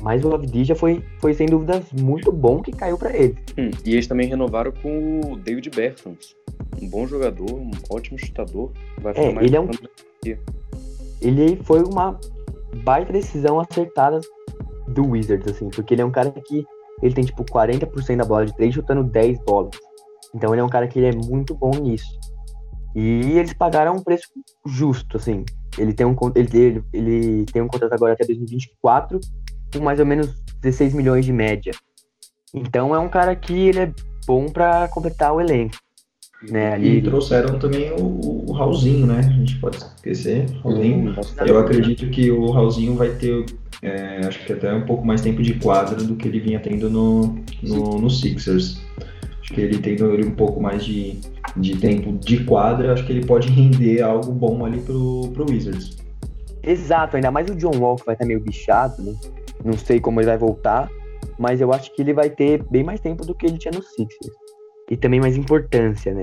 Mas 0.02 0.24
o 0.24 0.34
Avdija 0.34 0.74
foi, 0.74 1.02
foi, 1.18 1.32
sem 1.34 1.46
dúvidas, 1.46 1.84
muito 1.92 2.30
bom 2.32 2.60
que 2.62 2.70
caiu 2.72 2.98
pra 2.98 3.14
ele. 3.16 3.36
Hum, 3.58 3.70
e 3.84 3.92
eles 3.92 4.06
também 4.06 4.28
renovaram 4.28 4.72
com 4.72 5.20
o 5.32 5.36
David 5.36 5.70
Bertans. 5.70 6.34
Um 6.80 6.88
bom 6.88 7.06
jogador, 7.06 7.50
um 7.52 7.70
ótimo 7.90 8.18
chutador. 8.18 8.72
Vai 9.00 9.14
ficar 9.14 9.26
É, 9.26 9.32
mais 9.32 9.46
ele 9.46 9.56
é 9.56 9.60
um- 9.60 9.70
ele 11.22 11.56
foi 11.64 11.82
uma 11.82 12.18
baita 12.84 13.12
decisão 13.12 13.58
acertada 13.58 14.20
do 14.88 15.10
Wizards, 15.10 15.48
assim, 15.50 15.68
porque 15.70 15.94
ele 15.94 16.02
é 16.02 16.04
um 16.04 16.10
cara 16.10 16.30
que 16.30 16.64
ele 17.02 17.14
tem 17.14 17.24
tipo 17.24 17.44
40% 17.44 18.18
da 18.18 18.24
bola 18.24 18.46
de 18.46 18.54
três 18.54 18.74
chutando 18.74 19.02
10 19.02 19.38
bolas. 19.44 19.70
Então 20.34 20.52
ele 20.52 20.60
é 20.60 20.64
um 20.64 20.68
cara 20.68 20.86
que 20.86 20.98
ele 20.98 21.08
é 21.08 21.26
muito 21.26 21.54
bom 21.54 21.70
nisso. 21.70 22.06
E 22.96 23.38
eles 23.38 23.52
pagaram 23.52 23.94
um 23.94 24.02
preço 24.02 24.26
justo, 24.64 25.18
assim. 25.18 25.44
Ele 25.76 25.92
tem 25.92 26.06
um 26.06 26.16
ele, 26.34 26.82
ele, 26.94 27.44
tem 27.52 27.60
um 27.60 27.68
contrato 27.68 27.92
agora 27.92 28.14
até 28.14 28.24
2024 28.24 29.20
com 29.70 29.84
mais 29.84 30.00
ou 30.00 30.06
menos 30.06 30.34
16 30.62 30.94
milhões 30.94 31.26
de 31.26 31.32
média. 31.32 31.72
Então 32.54 32.94
é 32.94 32.98
um 32.98 33.08
cara 33.08 33.36
que 33.36 33.52
ele 33.52 33.80
é 33.80 33.92
bom 34.26 34.46
pra 34.46 34.88
completar 34.88 35.34
o 35.34 35.42
elenco, 35.42 35.76
né? 36.50 36.70
E 36.70 36.74
Ali, 36.74 37.02
trouxeram 37.02 37.58
também 37.58 37.92
o, 37.92 38.46
o 38.48 38.52
Raulzinho, 38.52 39.06
né? 39.06 39.18
A 39.18 39.32
gente 39.32 39.56
pode 39.56 39.76
esquecer. 39.76 40.46
Raulzinho. 40.62 41.14
Eu 41.46 41.58
acredito 41.58 42.08
que 42.08 42.30
o 42.30 42.50
Raulzinho 42.50 42.94
vai 42.94 43.10
ter, 43.10 43.44
é, 43.82 44.20
acho 44.26 44.42
que 44.46 44.54
até 44.54 44.72
um 44.72 44.86
pouco 44.86 45.06
mais 45.06 45.20
tempo 45.20 45.42
de 45.42 45.52
quadra 45.58 46.02
do 46.02 46.16
que 46.16 46.26
ele 46.26 46.40
vinha 46.40 46.60
tendo 46.60 46.88
no, 46.88 47.44
no, 47.62 48.00
no 48.00 48.08
Sixers. 48.08 48.80
Acho 49.46 49.54
que 49.54 49.60
ele 49.60 49.78
tendo 49.78 50.12
ele 50.12 50.26
um 50.26 50.34
pouco 50.34 50.60
mais 50.60 50.84
de, 50.84 51.20
de 51.56 51.76
tempo 51.76 52.12
de 52.18 52.42
quadra, 52.44 52.92
acho 52.92 53.06
que 53.06 53.12
ele 53.12 53.24
pode 53.24 53.48
render 53.48 54.02
algo 54.02 54.32
bom 54.32 54.64
ali 54.64 54.80
pro, 54.80 55.30
pro 55.32 55.46
Wizards. 55.48 55.98
Exato, 56.64 57.14
ainda 57.14 57.30
mais 57.30 57.48
o 57.48 57.54
John 57.54 57.78
Wall 57.78 57.94
que 57.94 58.04
vai 58.04 58.16
estar 58.16 58.26
meio 58.26 58.40
bichado, 58.40 59.00
né? 59.00 59.14
Não 59.64 59.74
sei 59.74 60.00
como 60.00 60.20
ele 60.20 60.26
vai 60.26 60.36
voltar, 60.36 60.90
mas 61.38 61.60
eu 61.60 61.72
acho 61.72 61.94
que 61.94 62.02
ele 62.02 62.12
vai 62.12 62.28
ter 62.28 62.60
bem 62.68 62.82
mais 62.82 62.98
tempo 62.98 63.24
do 63.24 63.36
que 63.36 63.46
ele 63.46 63.56
tinha 63.56 63.70
no 63.70 63.82
Sixers. 63.82 64.34
E 64.90 64.96
também 64.96 65.20
mais 65.20 65.36
importância, 65.36 66.12
né? 66.12 66.22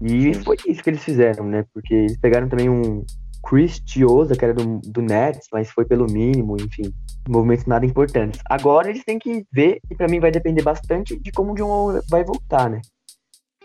E 0.00 0.32
foi 0.32 0.56
isso 0.66 0.82
que 0.82 0.88
eles 0.88 1.04
fizeram, 1.04 1.46
né? 1.46 1.66
Porque 1.74 1.92
eles 1.92 2.16
pegaram 2.16 2.48
também 2.48 2.70
um 2.70 3.04
Chris 3.48 3.82
Chiosa, 3.84 4.34
que 4.36 4.44
era 4.44 4.54
do, 4.54 4.78
do 4.84 5.02
Nets, 5.02 5.48
mas 5.52 5.70
foi 5.70 5.84
pelo 5.84 6.06
mínimo, 6.10 6.56
enfim. 6.60 6.92
Movimentos 7.28 7.66
nada 7.66 7.84
importantes. 7.84 8.40
Agora 8.48 8.88
eles 8.88 9.04
têm 9.04 9.18
que 9.18 9.44
ver, 9.52 9.80
e 9.90 9.94
pra 9.94 10.08
mim 10.08 10.20
vai 10.20 10.30
depender 10.30 10.62
bastante 10.62 11.18
de 11.18 11.30
como 11.32 11.52
o 11.52 11.54
John 11.54 11.68
Wall 11.68 12.00
vai 12.08 12.24
voltar, 12.24 12.70
né? 12.70 12.80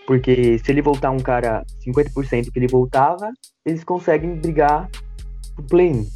Porque 0.06 0.58
se 0.60 0.72
ele 0.72 0.82
voltar 0.82 1.12
um 1.12 1.20
cara 1.20 1.64
50% 1.86 2.52
que 2.52 2.58
ele 2.60 2.68
voltava, 2.68 3.30
eles 3.66 3.84
conseguem 3.84 4.36
brigar 4.36 4.90
pro 5.56 5.64
play-in. 5.66 6.08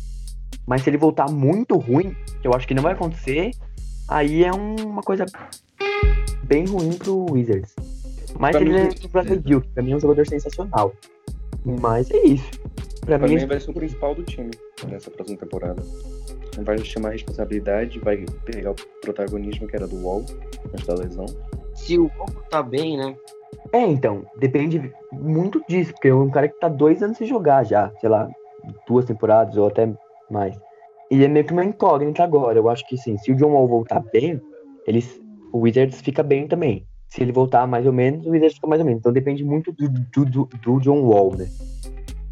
Mas 0.66 0.84
se 0.84 0.89
ele 0.89 0.97
voltar 0.97 1.30
muito 1.30 1.78
ruim, 1.78 2.16
que 2.41 2.47
eu 2.47 2.53
acho 2.53 2.68
que 2.68 2.74
não 2.74 2.84
vai 2.84 2.93
acontecer, 2.93 3.51
aí 4.07 4.43
é 4.43 4.51
um- 4.53 4.76
uma 4.86 5.01
coisa 5.01 5.26
bem 6.43 6.66
ruim 6.66 6.93
pro 6.93 7.26
Wizards. 7.32 7.74
Mas 8.39 8.51
Pra 8.51 8.62
ele 8.62 8.70
mim, 8.74 8.80
é 8.80 8.88
que 8.88 9.07
pra 9.74 9.84
mim 9.84 9.91
é 9.91 9.95
um 9.95 9.99
jogador 9.99 10.26
sensacional. 10.26 10.93
Mas 11.66 12.09
é 12.12 12.18
isso. 12.26 12.49
Pra, 13.02 13.18
Pra 13.18 13.28
mim, 13.28 13.36
mim 13.36 13.45
vai 13.45 13.60
ser 13.60 13.72
o 13.72 13.74
principal 13.74 14.16
do 14.16 14.24
time 14.24 14.52
nessa 14.88 15.10
próxima 15.10 15.38
temporada. 15.38 15.82
Não 16.58 16.64
vai 16.64 16.78
chamar 16.80 17.10
a 17.10 17.12
responsabilidade, 17.14 17.99
vai 17.99 18.26
pegar 18.45 18.72
o 18.72 18.76
protagonismo 19.02 19.68
que 19.68 19.76
era 19.76 19.88
do 19.88 20.02
Wall 20.04 20.24
antes 20.74 20.86
da 20.86 20.93
lesão. 20.95 21.26
Se 21.74 21.97
o 21.97 22.10
Coco 22.10 22.43
tá 22.49 22.62
bem, 22.62 22.97
né? 22.97 23.16
É, 23.74 23.82
então, 23.82 24.26
depende 24.38 24.91
muito 25.12 25.64
disso, 25.68 25.91
porque 25.93 26.10
é 26.10 26.16
um 26.16 26.30
cara 26.30 26.47
que 26.47 26.60
tá 26.60 26.68
dois 26.68 27.02
anos 27.02 27.18
sem 27.18 27.28
jogar 27.28 27.64
já, 27.64 27.91
sei 27.99 28.10
lá, 28.10 28.30
duas 28.88 29.06
temporadas 29.06 29.58
ou 29.58 29.68
até 29.68 29.91
mais. 30.30 30.58
E 31.10 31.24
é 31.24 31.28
meio 31.28 31.45
que 31.45 31.54
uma 31.54 31.66
incógnita 31.66 32.24
agora. 32.24 32.58
Eu 32.58 32.70
acho 32.70 32.88
que 32.88 32.97
sim, 32.97 33.18
se 33.18 33.32
o 33.32 33.36
John 33.36 33.52
Wall 33.52 33.68
voltar 33.68 34.02
bem, 34.14 34.39
eles, 34.88 35.20
o 35.52 35.60
Wizards 35.60 36.02
fica 36.02 36.24
bem 36.24 36.47
também. 36.47 36.86
Se 37.10 37.22
ele 37.22 37.34
voltar 37.34 37.68
mais 37.68 37.86
ou 37.86 37.91
menos, 37.91 38.26
o 38.26 38.30
Wizards 38.30 38.56
fica 38.56 38.68
mais 38.68 38.80
ou 38.80 38.86
menos. 38.86 38.99
Então 38.99 39.12
depende 39.12 39.43
muito 39.43 39.72
do, 39.74 39.89
do, 39.89 40.26
do, 40.26 40.45
do 40.45 40.80
John 40.80 41.02
Wall, 41.02 41.36
né? 41.36 41.47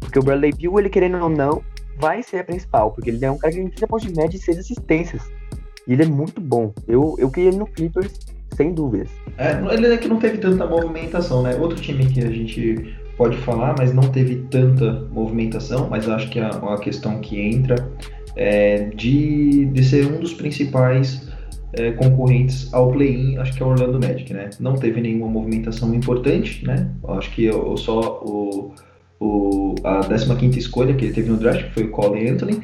Porque 0.00 0.18
o 0.18 0.22
Bradley 0.22 0.52
Beal, 0.52 0.78
ele 0.80 0.88
querendo 0.88 1.18
ou 1.22 1.28
não, 1.28 1.62
vai 1.98 2.22
ser 2.22 2.38
a 2.38 2.44
principal, 2.44 2.90
porque 2.92 3.10
ele 3.10 3.24
é 3.24 3.30
um 3.30 3.38
cara 3.38 3.52
que 3.52 3.60
tem 3.60 3.68
30 3.68 3.86
pontos 3.86 4.06
de 4.06 4.14
média 4.16 4.36
e 4.36 4.40
6 4.40 4.58
assistências. 4.58 5.22
E 5.86 5.92
ele 5.92 6.02
é 6.02 6.06
muito 6.06 6.40
bom. 6.40 6.72
Eu, 6.88 7.14
eu 7.18 7.30
queria 7.30 7.50
ele 7.50 7.58
no 7.58 7.66
Clippers, 7.66 8.12
sem 8.56 8.72
dúvidas. 8.72 9.08
É, 9.38 9.52
ele 9.74 9.86
é 9.92 9.96
que 9.96 10.08
não 10.08 10.18
teve 10.18 10.38
tanta 10.38 10.66
movimentação, 10.66 11.42
né? 11.42 11.54
Outro 11.56 11.80
time 11.80 12.06
que 12.06 12.20
a 12.20 12.30
gente 12.30 12.94
pode 13.16 13.36
falar, 13.38 13.74
mas 13.78 13.92
não 13.92 14.02
teve 14.10 14.36
tanta 14.50 15.06
movimentação, 15.12 15.88
mas 15.90 16.06
eu 16.06 16.14
acho 16.14 16.30
que 16.30 16.40
a, 16.40 16.48
a 16.48 16.78
questão 16.78 17.20
que 17.20 17.38
entra 17.40 17.76
é 18.36 18.84
de, 18.94 19.66
de 19.66 19.84
ser 19.84 20.06
um 20.06 20.20
dos 20.20 20.32
principais 20.32 21.28
é, 21.72 21.92
concorrentes 21.92 22.72
ao 22.72 22.90
play-in, 22.90 23.36
acho 23.38 23.52
que 23.54 23.62
é 23.62 23.66
o 23.66 23.68
Orlando 23.70 24.00
Magic, 24.00 24.32
né? 24.32 24.50
Não 24.58 24.74
teve 24.74 25.00
nenhuma 25.00 25.28
movimentação 25.28 25.92
importante, 25.94 26.64
né? 26.66 26.90
Eu 27.02 27.14
acho 27.14 27.30
que 27.32 27.48
o- 27.50 27.76
só 27.76 28.20
o, 28.24 28.72
o, 29.20 29.74
a 29.84 30.00
15 30.06 30.58
escolha 30.58 30.94
que 30.94 31.04
ele 31.04 31.14
teve 31.14 31.28
no 31.28 31.36
draft, 31.36 31.64
que 31.66 31.74
foi 31.74 31.84
o 31.84 31.90
Cole 31.90 32.26
Anthony, 32.28 32.62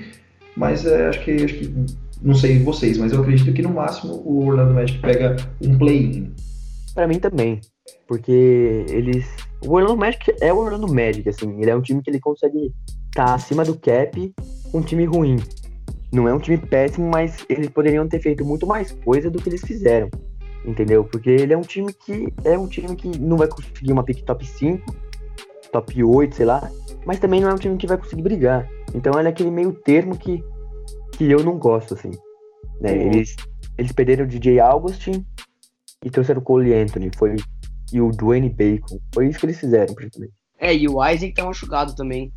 mas 0.56 0.86
é, 0.86 1.08
acho, 1.08 1.22
que, 1.22 1.30
acho 1.32 1.54
que, 1.54 1.74
não 2.22 2.34
sei 2.34 2.62
vocês, 2.62 2.96
mas 2.96 3.12
eu 3.12 3.20
acredito 3.20 3.52
que 3.52 3.62
no 3.62 3.74
máximo 3.74 4.14
o 4.24 4.46
Orlando 4.46 4.72
Magic 4.72 4.98
pega 5.00 5.36
um 5.62 5.76
play-in. 5.76 6.32
Pra 6.94 7.06
mim 7.06 7.20
também. 7.20 7.60
Porque 8.08 8.86
eles. 8.88 9.26
O 9.62 9.74
Orlando 9.74 9.98
Magic 9.98 10.34
é 10.40 10.52
o 10.52 10.56
Orlando 10.56 10.92
Magic, 10.92 11.28
assim. 11.28 11.60
Ele 11.60 11.70
é 11.70 11.76
um 11.76 11.82
time 11.82 12.02
que 12.02 12.10
ele 12.10 12.18
consegue 12.18 12.72
estar 13.08 13.34
acima 13.34 13.64
do 13.64 13.76
cap 13.76 14.34
um 14.72 14.80
time 14.80 15.04
ruim. 15.04 15.36
Não 16.10 16.26
é 16.26 16.32
um 16.32 16.38
time 16.38 16.56
péssimo, 16.56 17.10
mas 17.10 17.44
eles 17.48 17.68
poderiam 17.68 18.08
ter 18.08 18.20
feito 18.20 18.44
muito 18.44 18.66
mais 18.66 18.92
coisa 19.04 19.30
do 19.30 19.40
que 19.40 19.48
eles 19.48 19.60
fizeram. 19.60 20.08
Entendeu? 20.64 21.04
Porque 21.04 21.30
ele 21.30 21.52
é 21.52 21.56
um 21.56 21.62
time 21.62 21.92
que 21.92 22.32
é 22.44 22.58
um 22.58 22.66
time 22.66 22.96
que 22.96 23.18
não 23.18 23.36
vai 23.36 23.46
conseguir 23.46 23.92
uma 23.92 24.02
pick 24.02 24.24
top 24.24 24.44
5, 24.44 24.96
top 25.72 26.02
8, 26.02 26.34
sei 26.36 26.46
lá. 26.46 26.70
Mas 27.06 27.18
também 27.20 27.40
não 27.40 27.48
é 27.50 27.54
um 27.54 27.58
time 27.58 27.76
que 27.76 27.86
vai 27.86 27.96
conseguir 27.96 28.22
brigar. 28.22 28.68
Então 28.94 29.18
ele 29.18 29.28
é 29.28 29.30
aquele 29.30 29.50
meio 29.50 29.72
termo 29.72 30.16
que, 30.16 30.42
que 31.12 31.30
eu 31.30 31.42
não 31.44 31.58
gosto, 31.58 31.94
assim. 31.94 32.10
né? 32.80 32.92
Uhum. 32.92 33.00
Eles, 33.12 33.36
eles 33.78 33.92
perderam 33.92 34.24
o 34.24 34.28
DJ 34.28 34.58
Augustin 34.60 35.24
e 36.04 36.10
trouxeram 36.10 36.40
o 36.40 36.44
Cole 36.44 36.72
Anthony. 36.74 37.10
Foi, 37.16 37.36
e 37.92 38.00
o 38.00 38.10
Dwayne 38.10 38.48
Bacon. 38.50 38.98
Foi 39.14 39.28
isso 39.28 39.38
que 39.38 39.46
eles 39.46 39.60
fizeram, 39.60 39.94
praticamente. 39.94 40.32
É, 40.58 40.74
e 40.74 40.88
o 40.88 41.04
Isaac 41.06 41.32
tá 41.34 41.44
machucado 41.44 41.94
também. 41.94 42.32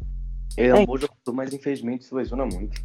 Ele 0.58 0.68
é 0.68 0.72
É. 0.72 0.76
um 0.76 0.86
bom 0.86 0.98
jogador, 0.98 1.34
mas 1.34 1.54
infelizmente 1.54 2.04
se 2.06 2.14
lesiona 2.14 2.46
muito. 2.46 2.80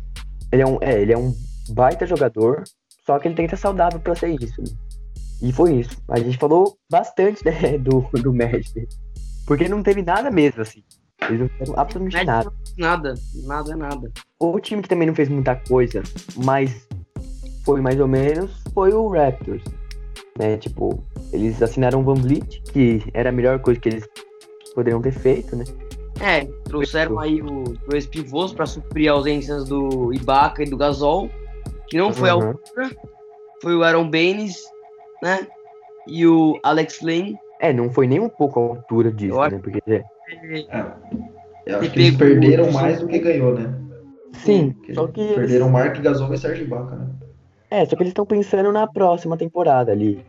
Ele 0.52 0.62
é 0.62 0.66
um, 0.66 0.78
é, 0.80 1.00
ele 1.02 1.12
é 1.12 1.18
um 1.18 1.34
baita 1.70 2.06
jogador, 2.06 2.62
só 3.04 3.18
que 3.18 3.26
ele 3.28 3.34
tem 3.34 3.46
que 3.46 3.54
estar 3.54 3.68
saudável 3.68 3.98
pra 4.00 4.14
ser 4.14 4.28
isso. 4.40 4.60
né? 4.62 4.68
E 5.42 5.52
foi 5.52 5.80
isso. 5.80 6.00
A 6.08 6.18
gente 6.20 6.38
falou 6.38 6.76
bastante 6.90 7.44
né, 7.44 7.76
do, 7.78 8.00
do 8.22 8.32
Magic. 8.32 8.86
Porque 9.46 9.68
não 9.68 9.82
teve 9.82 10.02
nada 10.02 10.30
mesmo, 10.30 10.62
assim. 10.62 10.82
Eles 11.28 11.40
não 11.40 11.48
fizeram 11.48 11.78
absolutamente 11.78 12.26
nada. 12.26 12.52
Nada, 12.76 13.14
nada 13.44 13.76
nada. 13.76 14.12
O 14.38 14.58
time 14.60 14.82
que 14.82 14.88
também 14.88 15.06
não 15.06 15.14
fez 15.14 15.28
muita 15.28 15.56
coisa, 15.56 16.02
mas 16.36 16.86
foi 17.64 17.80
mais 17.80 17.98
ou 17.98 18.08
menos, 18.08 18.50
foi 18.74 18.92
o 18.92 19.08
Raptors. 19.08 19.62
Né? 20.38 20.56
Tipo, 20.58 21.02
eles 21.32 21.62
assinaram 21.62 22.00
o 22.00 22.04
Van 22.04 22.14
Vliet, 22.14 22.62
que 22.72 23.02
era 23.14 23.28
a 23.30 23.32
melhor 23.32 23.58
coisa 23.60 23.80
que 23.80 23.88
eles 23.88 24.08
poderiam 24.74 25.00
ter 25.00 25.12
feito, 25.12 25.56
né? 25.56 25.64
É, 26.20 26.44
trouxeram 26.64 27.18
aí 27.18 27.40
os 27.42 27.78
dois 27.88 28.06
pivôs 28.06 28.52
pra 28.52 28.66
suprir 28.66 29.10
ausências 29.10 29.64
do 29.64 30.12
Ibaka 30.12 30.62
e 30.62 30.70
do 30.70 30.76
Gasol, 30.76 31.28
que 31.88 31.96
não 31.96 32.12
foi 32.12 32.30
a 32.30 32.36
Uhum. 32.36 32.54
foi 33.62 33.74
o 33.74 33.82
Aaron 33.82 34.08
Baines, 34.10 34.56
né? 35.22 35.46
E 36.06 36.26
o 36.26 36.58
Alex 36.62 37.00
Lane. 37.00 37.36
É, 37.64 37.72
não 37.72 37.88
foi 37.90 38.06
nem 38.06 38.20
um 38.20 38.28
pouco 38.28 38.60
a 38.60 38.62
altura 38.62 39.10
disso, 39.10 39.40
né? 39.40 39.58
Porque, 39.62 39.80
é, 39.86 40.04
Eu 41.64 41.78
acho 41.78 41.90
que 41.92 41.98
eles 41.98 42.14
perderam 42.14 42.70
mais 42.70 43.00
do 43.00 43.08
que 43.08 43.18
ganhou, 43.18 43.54
né? 43.54 43.74
sim, 44.34 44.72
Porque 44.72 44.92
só 44.94 45.06
que 45.06 45.20
eles- 45.22 45.34
Perderam 45.34 45.70
Mark 45.70 45.98
Gasol 45.98 46.34
e 46.34 46.36
Serge 46.36 46.62
Ibaka, 46.62 46.94
né? 46.96 47.06
É, 47.70 47.86
só 47.86 47.96
que 47.96 48.02
eles 48.02 48.10
estão 48.10 48.26
pensando 48.26 48.70
na 48.70 48.86
próxima 48.86 49.34
temporada 49.38 49.92
ali. 49.92 50.22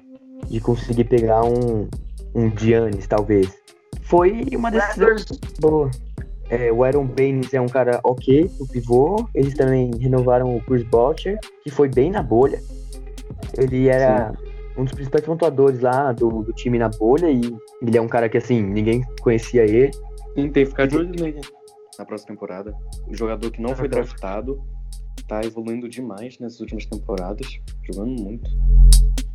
De 0.49 0.61
conseguir 0.61 1.03
pegar 1.03 1.43
um, 1.43 1.89
um 2.33 2.57
Giannis, 2.57 3.05
talvez. 3.05 3.51
foi 4.03 4.45
uma 4.55 4.71
decisão 4.71 5.09
boa. 5.59 5.91
É, 6.49 6.71
o 6.71 6.85
Aaron 6.85 7.05
Baines 7.05 7.53
é 7.53 7.59
um 7.59 7.67
cara 7.67 7.99
ok, 8.03 8.49
o 8.61 8.67
pivô. 8.67 9.27
Eles 9.35 9.55
também 9.55 9.91
renovaram 9.99 10.55
o 10.55 10.61
Chris 10.61 10.83
Boucher, 10.83 11.37
que 11.63 11.69
foi 11.69 11.89
bem 11.89 12.11
na 12.11 12.23
bolha. 12.23 12.61
Ele 13.57 13.89
era 13.89 14.31
Sim. 14.31 14.54
Um 14.77 14.83
dos 14.83 14.93
principais 14.93 15.23
pontuadores 15.25 15.79
lá 15.79 16.11
do, 16.11 16.43
do, 16.43 16.53
time 16.53 16.77
na 16.77 16.89
bolha 16.89 17.29
e 17.29 17.41
ele 17.81 17.97
é 17.97 18.01
um 18.01 18.07
cara 18.07 18.27
que, 18.29 18.37
assim, 18.37 18.61
ninguém 18.61 19.03
conhecia 19.21 19.63
ele. 19.63 19.91
Sim, 20.35 20.49
tem 20.49 20.63
que 20.63 20.65
ficar 20.65 20.85
de 20.85 20.97
olho 20.97 21.09
nele 21.09 21.41
na 21.97 22.05
próxima 22.05 22.33
temporada. 22.33 22.75
O 23.07 23.15
jogador 23.15 23.49
que 23.51 23.61
não 23.61 23.75
foi 23.75 23.87
draftado 23.87 24.61
tá 25.27 25.41
evoluindo 25.43 25.87
demais 25.87 26.37
nessas 26.39 26.59
últimas 26.59 26.85
temporadas, 26.85 27.59
jogando 27.83 28.21
muito. 28.21 28.49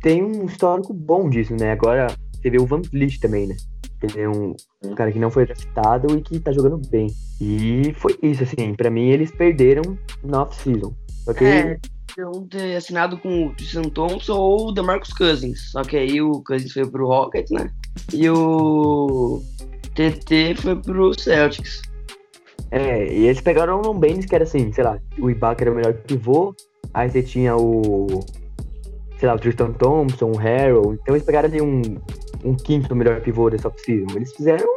Tem 0.01 0.23
um 0.23 0.45
histórico 0.45 0.93
bom 0.93 1.29
disso, 1.29 1.55
né? 1.55 1.71
Agora 1.71 2.07
você 2.33 2.49
vê 2.49 2.59
o 2.59 2.65
Van 2.65 2.81
Vliet 2.81 3.19
também, 3.19 3.47
né? 3.47 3.55
Ele 4.01 4.21
é 4.21 4.29
um, 4.29 4.55
um 4.83 4.95
cara 4.95 5.11
que 5.11 5.19
não 5.19 5.29
foi 5.29 5.45
draftado 5.45 6.17
e 6.17 6.21
que 6.21 6.39
tá 6.39 6.51
jogando 6.51 6.77
bem. 6.89 7.07
E 7.39 7.93
foi 7.97 8.17
isso, 8.21 8.43
assim, 8.43 8.73
pra 8.73 8.89
mim 8.89 9.09
eles 9.09 9.31
perderam 9.31 9.97
na 10.23 10.43
off-season. 10.43 10.93
Okay? 11.27 11.47
É, 11.47 11.79
um 12.19 12.45
ter 12.47 12.75
assinado 12.75 13.17
com 13.17 13.47
o 13.47 13.55
Tristan 13.55 13.83
Thompson 13.83 14.35
ou 14.35 14.67
o 14.67 14.71
DeMarcus 14.71 15.13
Cousins. 15.13 15.71
Só 15.71 15.83
que 15.83 15.97
aí 15.97 16.21
o 16.21 16.41
Cousins 16.43 16.71
foi 16.71 16.89
pro 16.89 17.07
Rockets, 17.07 17.51
né? 17.51 17.71
E 18.13 18.29
o 18.29 19.41
TT 19.93 20.55
foi 20.55 20.75
pro 20.75 21.17
Celtics. 21.17 21.81
É, 22.71 23.13
e 23.13 23.25
eles 23.25 23.41
pegaram 23.41 23.79
o 23.79 23.81
Ron 23.81 23.99
Baines, 23.99 24.25
que 24.25 24.33
era 24.33 24.45
assim, 24.45 24.71
sei 24.71 24.83
lá, 24.83 24.97
o 25.19 25.29
Ibaka 25.29 25.63
era 25.63 25.71
o 25.71 25.75
melhor 25.75 25.93
pivô, 25.93 26.55
aí 26.93 27.09
você 27.09 27.21
tinha 27.21 27.55
o, 27.57 28.07
sei 29.19 29.27
lá, 29.27 29.35
o 29.35 29.39
Tristan 29.39 29.73
Thompson, 29.73 30.31
o 30.31 30.37
Harrell, 30.37 30.93
então 30.93 31.13
eles 31.13 31.25
pegaram 31.25 31.49
ali 31.49 31.61
um, 31.61 31.81
um 32.45 32.55
quinto 32.55 32.95
melhor 32.95 33.19
pivô 33.19 33.49
dessa 33.49 33.67
off-season. 33.67 34.15
Eles 34.15 34.33
fizeram 34.33 34.67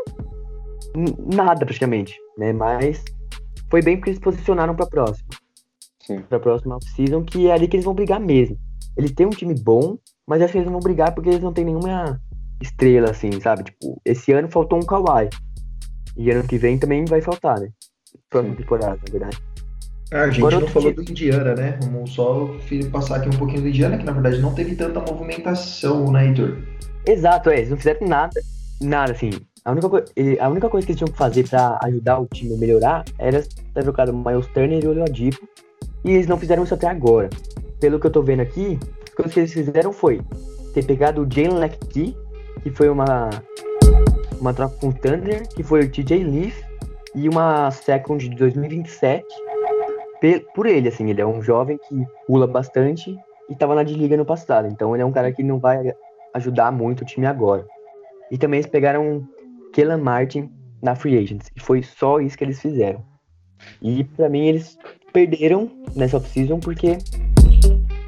nada 1.32 1.64
praticamente, 1.64 2.16
né, 2.36 2.52
mas 2.52 3.04
foi 3.70 3.80
bem 3.80 3.96
porque 3.96 4.10
eles 4.10 4.20
posicionaram 4.20 4.74
pra 4.74 4.86
próxima. 4.86 5.28
Sim. 6.06 6.20
Pra 6.28 6.38
próxima 6.38 6.76
off-season, 6.76 7.24
que 7.24 7.48
é 7.48 7.52
ali 7.52 7.66
que 7.66 7.76
eles 7.76 7.84
vão 7.84 7.94
brigar 7.94 8.20
mesmo. 8.20 8.58
Eles 8.96 9.12
têm 9.12 9.26
um 9.26 9.30
time 9.30 9.54
bom, 9.54 9.98
mas 10.26 10.42
acho 10.42 10.52
que 10.52 10.58
eles 10.58 10.66
não 10.66 10.74
vão 10.74 10.82
brigar 10.82 11.14
porque 11.14 11.30
eles 11.30 11.42
não 11.42 11.52
têm 11.52 11.64
nenhuma 11.64 12.20
estrela, 12.60 13.10
assim, 13.10 13.40
sabe? 13.40 13.64
Tipo, 13.64 14.00
esse 14.04 14.32
ano 14.32 14.50
faltou 14.50 14.78
um 14.78 14.82
Kawhi. 14.82 15.28
E 16.16 16.30
ano 16.30 16.46
que 16.46 16.58
vem 16.58 16.78
também 16.78 17.04
vai 17.04 17.20
faltar, 17.20 17.58
né? 17.60 17.70
Próxima 18.30 18.54
temporada, 18.54 18.96
na 19.04 19.10
verdade. 19.10 19.38
Ah, 20.12 20.22
a 20.22 20.30
gente 20.30 20.38
Agora 20.38 20.60
não 20.60 20.68
falou 20.68 20.92
do 20.92 21.02
Indiana, 21.02 21.54
né? 21.54 21.78
Vamos 21.82 22.12
só 22.12 22.48
passar 22.92 23.16
aqui 23.16 23.28
um 23.28 23.38
pouquinho 23.38 23.62
do 23.62 23.68
Indiana, 23.68 23.98
que 23.98 24.04
na 24.04 24.12
verdade 24.12 24.40
não 24.40 24.54
teve 24.54 24.76
tanta 24.76 25.00
movimentação, 25.00 26.12
né, 26.12 26.26
Heitor? 26.26 26.58
Exato, 27.06 27.50
é. 27.50 27.58
Eles 27.58 27.70
não 27.70 27.76
fizeram 27.76 28.06
nada. 28.06 28.40
Nada, 28.80 29.12
assim. 29.12 29.30
A 29.64 29.72
única, 29.72 29.88
a 30.40 30.48
única 30.48 30.68
coisa 30.68 30.86
que 30.86 30.92
eles 30.92 30.98
tinham 30.98 31.10
que 31.10 31.18
fazer 31.18 31.48
pra 31.48 31.78
ajudar 31.82 32.20
o 32.20 32.26
time 32.26 32.54
a 32.54 32.58
melhorar 32.58 33.04
era 33.18 33.42
ter 33.42 33.82
trocado 33.82 34.12
o 34.12 34.24
Miles 34.24 34.46
Turner 34.48 34.84
e 34.84 34.86
o 34.86 34.90
Oladipo. 34.90 35.48
E 36.04 36.12
eles 36.12 36.26
não 36.26 36.38
fizeram 36.38 36.64
isso 36.64 36.74
até 36.74 36.86
agora. 36.86 37.30
Pelo 37.80 37.98
que 37.98 38.06
eu 38.06 38.10
tô 38.10 38.22
vendo 38.22 38.40
aqui, 38.40 38.78
as 39.06 39.14
coisas 39.14 39.34
que 39.34 39.40
eles 39.40 39.52
fizeram 39.52 39.92
foi 39.92 40.20
ter 40.72 40.84
pegado 40.84 41.22
o 41.22 41.30
Jalen 41.30 41.58
Lecky, 41.58 42.16
que 42.62 42.70
foi 42.70 42.88
uma 42.88 43.30
uma 44.40 44.52
troca 44.52 44.76
com 44.76 44.88
o 44.88 44.92
Thunder, 44.92 45.48
que 45.48 45.62
foi 45.62 45.84
o 45.84 45.90
TJ 45.90 46.22
Leaf, 46.24 46.62
e 47.14 47.28
uma 47.28 47.70
second 47.70 48.28
de 48.28 48.36
2027 48.36 49.24
por 50.54 50.66
ele, 50.66 50.88
assim, 50.88 51.10
ele 51.10 51.20
é 51.20 51.26
um 51.26 51.42
jovem 51.42 51.78
que 51.78 52.06
pula 52.26 52.46
bastante 52.46 53.10
e 53.48 53.52
estava 53.52 53.74
na 53.74 53.82
D-Liga 53.82 54.16
no 54.16 54.24
passado, 54.24 54.66
então 54.68 54.94
ele 54.94 55.02
é 55.02 55.06
um 55.06 55.12
cara 55.12 55.30
que 55.30 55.42
não 55.42 55.58
vai 55.58 55.94
ajudar 56.32 56.72
muito 56.72 57.02
o 57.02 57.04
time 57.04 57.26
agora. 57.26 57.66
E 58.30 58.38
também 58.38 58.58
eles 58.58 58.70
pegaram 58.70 59.22
Kellan 59.72 59.98
Martin 59.98 60.50
na 60.82 60.94
Free 60.94 61.18
Agents, 61.18 61.50
e 61.54 61.60
foi 61.60 61.82
só 61.82 62.20
isso 62.20 62.38
que 62.38 62.44
eles 62.44 62.60
fizeram. 62.60 63.04
E 63.82 64.02
para 64.04 64.28
mim 64.28 64.46
eles 64.46 64.78
perderam 65.14 65.70
nessa 65.94 66.16
off-season 66.16 66.58
porque 66.58 66.98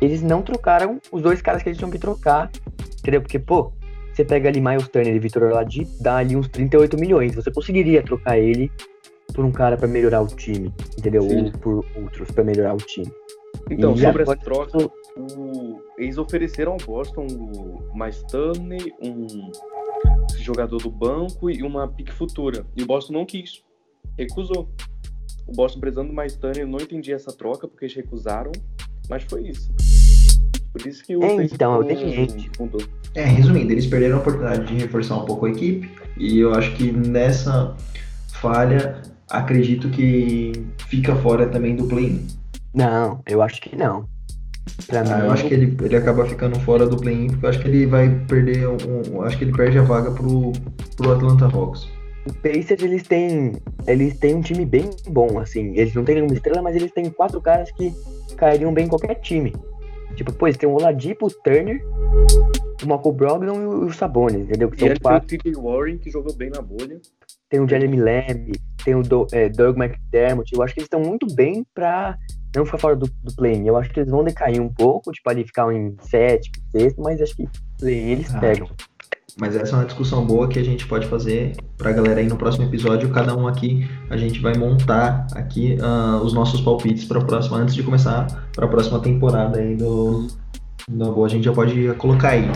eles 0.02 0.22
não 0.22 0.42
trocaram 0.42 1.00
os 1.12 1.22
dois 1.22 1.40
caras 1.40 1.62
que 1.62 1.68
eles 1.68 1.78
tinham 1.78 1.90
que 1.90 2.00
trocar, 2.00 2.50
entendeu? 2.98 3.22
Porque, 3.22 3.38
pô, 3.38 3.72
você 4.12 4.24
pega 4.24 4.48
ali 4.48 4.60
Miles 4.60 4.88
Turner 4.88 5.14
e 5.14 5.18
Vitor 5.20 5.44
Oladipo, 5.44 5.90
dá 6.00 6.16
ali 6.16 6.36
uns 6.36 6.48
38 6.48 6.98
milhões. 6.98 7.34
Você 7.34 7.50
conseguiria 7.50 8.02
trocar 8.02 8.36
ele 8.36 8.70
por 9.32 9.44
um 9.44 9.52
cara 9.52 9.76
para 9.76 9.86
melhorar 9.86 10.20
o 10.20 10.26
time, 10.26 10.74
entendeu? 10.98 11.22
Sim. 11.22 11.44
Ou 11.44 11.52
por 11.52 11.86
outros 11.96 12.30
para 12.32 12.42
melhorar 12.42 12.74
o 12.74 12.78
time. 12.78 13.10
Então, 13.70 13.94
e 13.94 14.00
sobre 14.00 14.22
essa 14.24 14.36
troca, 14.36 14.78
o... 15.16 15.80
eles 15.96 16.18
ofereceram 16.18 16.72
ao 16.72 16.78
Boston 16.78 17.26
o 17.26 17.96
Miles 17.96 18.22
Turner, 18.24 18.82
um 19.00 19.50
jogador 20.38 20.78
do 20.78 20.90
banco 20.90 21.50
e 21.50 21.62
uma 21.62 21.86
pique 21.86 22.12
futura. 22.12 22.66
E 22.76 22.82
o 22.82 22.86
Boston 22.86 23.12
não 23.12 23.24
quis, 23.24 23.62
recusou. 24.18 24.68
O 25.46 25.52
Boston 25.52 25.80
precisando 25.80 26.08
do 26.08 26.14
Miles 26.14 26.36
Turner, 26.36 26.66
não 26.66 26.80
entendi 26.80 27.12
essa 27.12 27.32
troca 27.32 27.68
porque 27.68 27.84
eles 27.84 27.94
recusaram, 27.94 28.52
mas 29.08 29.22
foi 29.24 29.48
isso. 29.48 29.70
Por 30.72 30.86
isso 30.86 31.04
que 31.04 31.16
o 31.16 31.22
é, 31.22 31.44
então, 31.44 31.74
é 31.74 31.78
o 31.78 32.62
Mudou. 32.62 32.82
É, 33.14 33.24
resumindo, 33.24 33.72
eles 33.72 33.86
perderam 33.86 34.16
a 34.16 34.20
oportunidade 34.20 34.66
de 34.66 34.74
reforçar 34.74 35.16
um 35.16 35.24
pouco 35.24 35.46
a 35.46 35.50
equipe 35.50 35.90
e 36.18 36.38
eu 36.38 36.52
acho 36.54 36.74
que 36.76 36.92
nessa 36.92 37.74
falha, 38.28 39.00
acredito 39.30 39.88
que 39.88 40.52
fica 40.88 41.14
fora 41.16 41.46
também 41.48 41.76
do 41.76 41.86
play-in. 41.86 42.26
Não, 42.74 43.22
eu 43.26 43.40
acho 43.40 43.60
que 43.60 43.74
não. 43.74 44.06
Pra 44.86 45.00
ah, 45.00 45.04
mim... 45.04 45.24
Eu 45.24 45.30
acho 45.30 45.46
que 45.46 45.54
ele, 45.54 45.76
ele 45.82 45.96
acaba 45.96 46.26
ficando 46.26 46.58
fora 46.60 46.86
do 46.86 46.96
play-in 46.96 47.28
porque 47.28 47.46
eu 47.46 47.50
acho 47.50 47.60
que 47.60 47.68
ele 47.68 47.86
vai 47.86 48.10
perder 48.26 48.68
um, 48.68 49.22
acho 49.22 49.38
que 49.38 49.44
ele 49.44 49.52
perde 49.52 49.78
a 49.78 49.82
vaga 49.82 50.10
pro, 50.10 50.52
pro 50.96 51.12
Atlanta 51.12 51.46
Hawks. 51.46 51.88
O 52.26 52.34
Pacers, 52.34 52.82
eles 52.82 53.04
têm, 53.04 53.52
eles 53.86 54.18
têm 54.18 54.34
um 54.34 54.40
time 54.40 54.64
bem 54.64 54.90
bom, 55.08 55.38
assim. 55.38 55.76
Eles 55.76 55.94
não 55.94 56.04
têm 56.04 56.16
nenhuma 56.16 56.34
estrela, 56.34 56.60
mas 56.60 56.74
eles 56.74 56.90
têm 56.92 57.08
quatro 57.10 57.40
caras 57.40 57.70
que 57.72 57.92
cairiam 58.36 58.74
bem 58.74 58.86
em 58.86 58.88
qualquer 58.88 59.14
time. 59.16 59.52
Tipo, 60.16 60.32
pô, 60.32 60.46
eles 60.46 60.56
têm 60.56 60.68
o 60.68 60.72
Oladipo, 60.72 61.26
o 61.26 61.30
Turner, 61.30 61.80
o 62.82 62.86
Michael 62.86 63.12
Brogdon 63.12 63.62
e 63.62 63.66
o, 63.66 63.92
Sabonis, 63.92 64.42
entendeu? 64.42 64.70
Que 64.70 64.84
e 64.84 64.88
são 64.88 64.96
quatro. 65.00 65.28
tem 65.28 65.38
o 65.38 65.42
TJ 65.42 65.62
Warren, 65.62 65.98
que 65.98 66.10
jogou 66.10 66.34
bem 66.34 66.50
na 66.50 66.60
bolha. 66.60 67.00
Tem 67.48 67.60
o 67.60 67.68
Jeremy 67.68 67.96
Lamb, 67.96 68.52
tem 68.84 68.94
o 68.94 69.02
Do, 69.02 69.26
é, 69.32 69.48
Doug 69.48 69.76
McDermott. 69.76 70.52
Eu 70.52 70.62
acho 70.62 70.74
que 70.74 70.80
eles 70.80 70.86
estão 70.86 71.00
muito 71.00 71.32
bem 71.32 71.64
pra 71.72 72.18
não 72.56 72.64
ficar 72.64 72.78
fora 72.78 72.96
do, 72.96 73.06
do 73.06 73.36
play 73.36 73.62
Eu 73.64 73.76
acho 73.76 73.90
que 73.90 74.00
eles 74.00 74.10
vão 74.10 74.24
decair 74.24 74.60
um 74.60 74.72
pouco, 74.72 75.12
tipo, 75.12 75.28
ali 75.30 75.44
ficar 75.44 75.72
em 75.72 75.94
sétimo, 76.00 76.56
sexto, 76.72 77.00
mas 77.00 77.20
acho 77.20 77.36
que 77.36 77.48
play 77.78 78.12
eles 78.12 78.34
ah, 78.34 78.40
pegam. 78.40 78.68
Mas 79.38 79.54
essa 79.54 79.76
é 79.76 79.78
uma 79.80 79.84
discussão 79.84 80.24
boa 80.24 80.48
que 80.48 80.58
a 80.58 80.64
gente 80.64 80.86
pode 80.86 81.06
fazer 81.06 81.52
para 81.76 81.90
a 81.90 81.92
galera 81.92 82.20
aí 82.20 82.26
no 82.26 82.36
próximo 82.36 82.64
episódio. 82.64 83.10
Cada 83.10 83.36
um 83.36 83.46
aqui, 83.46 83.86
a 84.08 84.16
gente 84.16 84.40
vai 84.40 84.56
montar 84.56 85.26
aqui 85.34 85.76
uh, 85.78 86.24
os 86.24 86.32
nossos 86.32 86.62
palpites 86.62 87.04
para 87.04 87.20
a 87.20 87.24
próxima, 87.24 87.58
antes 87.58 87.74
de 87.74 87.82
começar 87.82 88.26
para 88.54 88.64
a 88.64 88.68
próxima 88.68 88.98
temporada 88.98 89.58
aí 89.58 89.76
do, 89.76 90.26
do 90.88 91.12
Boa. 91.12 91.26
A 91.26 91.30
gente 91.30 91.44
já 91.44 91.52
pode 91.52 91.92
colocar 91.98 92.30
aí. 92.30 92.50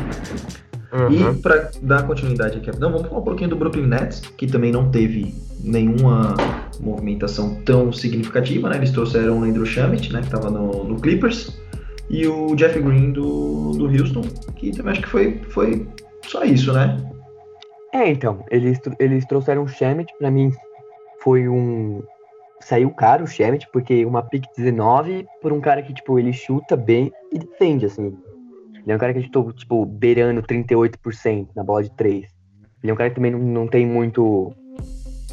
Uhum. 0.93 1.33
E 1.33 1.35
para 1.43 1.71
dar 1.83 2.07
continuidade 2.07 2.57
aqui, 2.57 2.71
não, 2.79 2.91
vamos 2.91 3.09
falar 3.09 3.21
um 3.21 3.25
pouquinho 3.25 3.51
do 3.51 3.57
Brooklyn 3.57 3.87
Nets, 3.87 4.21
que 4.39 4.47
também 4.47 4.73
não 4.73 4.91
teve 4.91 5.35
nenhuma 5.63 6.35
movimentação 6.81 7.57
tão 7.67 7.93
significativa, 7.93 8.71
né? 8.71 8.77
Eles 8.77 8.91
trouxeram 8.91 9.41
o 9.41 9.45
Andrew 9.45 9.67
Shamit, 9.67 10.11
né, 10.13 10.21
que 10.21 10.27
estava 10.27 10.51
no, 10.51 10.85
no, 10.85 10.97
Clippers, 10.97 11.61
e 12.09 12.27
o 12.27 12.57
Jeff 12.57 12.81
Green 12.81 13.13
do, 13.13 13.73
do 13.73 13.85
Houston, 13.85 14.23
que 14.57 14.73
também 14.73 14.93
acho 14.93 15.03
que 15.03 15.09
foi, 15.09 15.41
foi 15.51 15.87
só 16.31 16.45
isso, 16.45 16.73
né? 16.73 16.97
É, 17.93 18.09
então, 18.09 18.45
eles, 18.51 18.79
eles 18.99 19.27
trouxeram 19.27 19.65
o 19.65 19.69
Shemet, 19.69 20.13
pra 20.19 20.31
mim 20.31 20.53
foi 21.23 21.49
um. 21.49 22.03
Saiu 22.61 22.91
caro 22.91 23.25
o 23.25 23.27
Shemet, 23.27 23.67
porque 23.73 24.05
uma 24.05 24.23
pick 24.23 24.45
19 24.57 25.27
por 25.43 25.53
um 25.53 25.61
cara 25.61 25.83
que, 25.83 25.93
tipo, 25.93 26.19
ele 26.19 26.33
chuta 26.33 26.77
bem 26.77 27.11
e 27.33 27.39
defende, 27.39 27.87
assim. 27.87 28.17
Ele 28.83 28.93
é 28.93 28.95
um 28.95 28.99
cara 28.99 29.13
que, 29.13 29.23
tipo, 29.23 29.53
tipo 29.53 29.85
beirando 29.85 30.43
38% 30.43 31.49
na 31.57 31.65
bola 31.65 31.83
de 31.83 31.91
3. 31.97 32.27
Ele 32.83 32.91
é 32.91 32.93
um 32.93 32.97
cara 32.97 33.11
que 33.11 33.17
também 33.17 33.33
não, 33.33 33.39
não 33.39 33.67
tem 33.67 33.87
muito, 33.87 34.53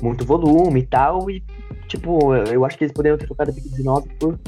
muito 0.01 0.25
volume 0.25 0.79
e 0.79 0.85
tal. 0.85 1.29
E, 1.29 1.43
tipo, 1.87 2.33
eu 2.33 2.65
acho 2.65 2.77
que 2.77 2.85
eles 2.85 2.93
poderiam 2.93 3.17
ter 3.17 3.27
trocado 3.27 3.51
a 3.51 3.53
pick 3.53 3.69
19 3.69 4.09
por 4.19 4.39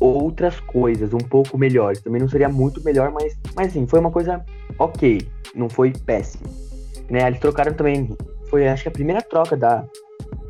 outras 0.00 0.58
coisas 0.60 1.12
um 1.12 1.18
pouco 1.18 1.58
melhores. 1.58 2.00
Também 2.00 2.20
não 2.20 2.28
seria 2.28 2.48
muito 2.48 2.82
melhor, 2.82 3.10
mas, 3.12 3.36
mas 3.54 3.72
sim, 3.72 3.86
foi 3.86 4.00
uma 4.00 4.10
coisa 4.10 4.44
ok. 4.78 5.26
Não 5.54 5.68
foi 5.68 5.92
péssimo. 5.92 6.44
Né? 7.10 7.26
Eles 7.26 7.40
trocaram 7.40 7.72
também. 7.72 8.16
Foi 8.48 8.68
acho 8.68 8.82
que 8.82 8.88
a 8.88 8.92
primeira 8.92 9.22
troca 9.22 9.56
da, 9.56 9.84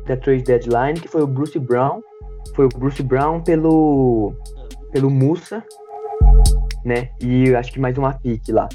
da 0.05 0.17
trade 0.17 0.43
deadline, 0.43 0.99
que 0.99 1.07
foi 1.07 1.21
o 1.21 1.27
Bruce 1.27 1.57
Brown. 1.57 2.01
Foi 2.55 2.65
o 2.65 2.69
Bruce 2.69 3.01
Brown 3.03 3.41
pelo. 3.41 4.33
pelo 4.91 5.09
Musa. 5.09 5.63
Né? 6.83 7.09
E 7.21 7.53
acho 7.55 7.71
que 7.71 7.79
mais 7.79 7.97
uma 7.97 8.13
pick 8.13 8.49
lá. 8.49 8.67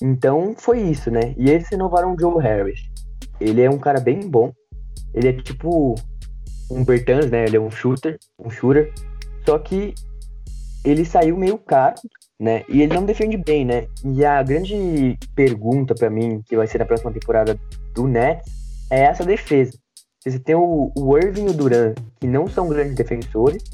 Então 0.00 0.54
foi 0.56 0.80
isso, 0.80 1.10
né? 1.10 1.34
E 1.36 1.50
eles 1.50 1.68
renovaram 1.68 2.14
o 2.14 2.18
Joe 2.18 2.40
Harris. 2.42 2.80
Ele 3.40 3.62
é 3.62 3.70
um 3.70 3.78
cara 3.78 4.00
bem 4.00 4.20
bom. 4.28 4.52
Ele 5.14 5.28
é 5.28 5.32
tipo 5.32 5.94
um 6.70 6.84
Bertans, 6.84 7.30
né? 7.30 7.44
Ele 7.44 7.56
é 7.56 7.60
um 7.60 7.70
shooter, 7.70 8.18
um 8.38 8.50
shooter. 8.50 8.92
Só 9.48 9.58
que 9.58 9.94
ele 10.84 11.06
saiu 11.06 11.34
meio 11.34 11.56
caro, 11.56 11.94
né? 12.38 12.64
E 12.68 12.82
ele 12.82 12.92
não 12.92 13.06
defende 13.06 13.38
bem, 13.38 13.64
né? 13.64 13.86
E 14.04 14.22
a 14.22 14.42
grande 14.42 15.18
pergunta 15.34 15.94
para 15.94 16.10
mim, 16.10 16.42
que 16.46 16.54
vai 16.54 16.66
ser 16.66 16.76
na 16.76 16.84
próxima 16.84 17.10
temporada 17.10 17.58
do 17.94 18.06
Nets, 18.06 18.44
é 18.90 19.04
essa 19.04 19.24
defesa. 19.24 19.72
Você 20.22 20.38
tem 20.38 20.54
o, 20.54 20.92
Irving 21.16 21.46
e 21.46 21.48
o 21.48 21.54
Duran, 21.54 21.94
que 22.20 22.26
não 22.26 22.46
são 22.46 22.68
grandes 22.68 22.94
defensores, 22.94 23.64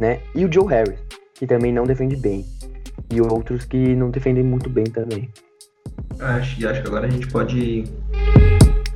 né? 0.00 0.18
E 0.34 0.46
o 0.46 0.50
Joe 0.50 0.66
Harris, 0.66 0.98
que 1.34 1.46
também 1.46 1.74
não 1.74 1.84
defende 1.84 2.16
bem. 2.16 2.46
E 3.12 3.20
outros 3.20 3.66
que 3.66 3.94
não 3.94 4.10
defendem 4.10 4.42
muito 4.42 4.70
bem 4.70 4.84
também. 4.84 5.28
Acho, 6.20 6.66
acho 6.66 6.80
que 6.80 6.88
agora 6.88 7.06
a 7.06 7.10
gente 7.10 7.28
pode 7.28 7.84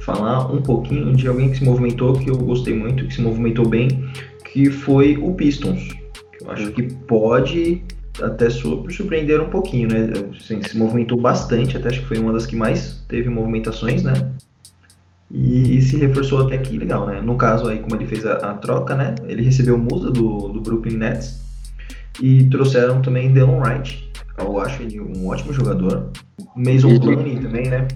falar 0.00 0.50
um 0.50 0.62
pouquinho 0.62 1.14
de 1.14 1.28
alguém 1.28 1.50
que 1.50 1.58
se 1.58 1.64
movimentou, 1.64 2.14
que 2.14 2.30
eu 2.30 2.38
gostei 2.38 2.72
muito, 2.72 3.06
que 3.06 3.12
se 3.12 3.20
movimentou 3.20 3.68
bem, 3.68 4.10
que 4.46 4.70
foi 4.70 5.18
o 5.18 5.34
Pistons. 5.34 6.05
Eu 6.46 6.52
acho 6.52 6.72
que 6.72 6.82
pode 6.82 7.82
até 8.22 8.48
surpreender 8.48 9.40
um 9.40 9.50
pouquinho, 9.50 9.88
né? 9.88 10.10
Assim, 10.38 10.62
se 10.62 10.76
movimentou 10.76 11.20
bastante, 11.20 11.76
até 11.76 11.88
acho 11.88 12.00
que 12.00 12.06
foi 12.06 12.18
uma 12.18 12.32
das 12.32 12.46
que 12.46 12.56
mais 12.56 13.04
teve 13.08 13.28
movimentações, 13.28 14.02
né? 14.02 14.32
E, 15.30 15.76
e, 15.76 15.82
se 15.82 15.96
reforçou 15.96 16.46
até 16.46 16.54
aqui 16.54 16.78
legal, 16.78 17.06
né? 17.06 17.20
No 17.20 17.36
caso 17.36 17.68
aí, 17.68 17.80
como 17.80 17.96
ele 17.96 18.06
fez 18.06 18.24
a, 18.24 18.34
a 18.34 18.54
troca, 18.54 18.94
né? 18.94 19.14
Ele 19.26 19.42
recebeu 19.42 19.76
Musa 19.76 20.10
do, 20.10 20.48
do 20.48 20.60
Brooklyn 20.60 20.96
Nets 20.96 21.40
e 22.22 22.44
trouxeram 22.44 23.02
também 23.02 23.32
Delon 23.32 23.60
Wright. 23.60 24.08
Eu 24.38 24.60
acho 24.60 24.82
ele 24.82 25.00
um 25.00 25.26
ótimo 25.26 25.52
jogador. 25.52 26.10
Mason 26.54 26.98
Plumlee 27.00 27.40
também, 27.40 27.68
né? 27.68 27.88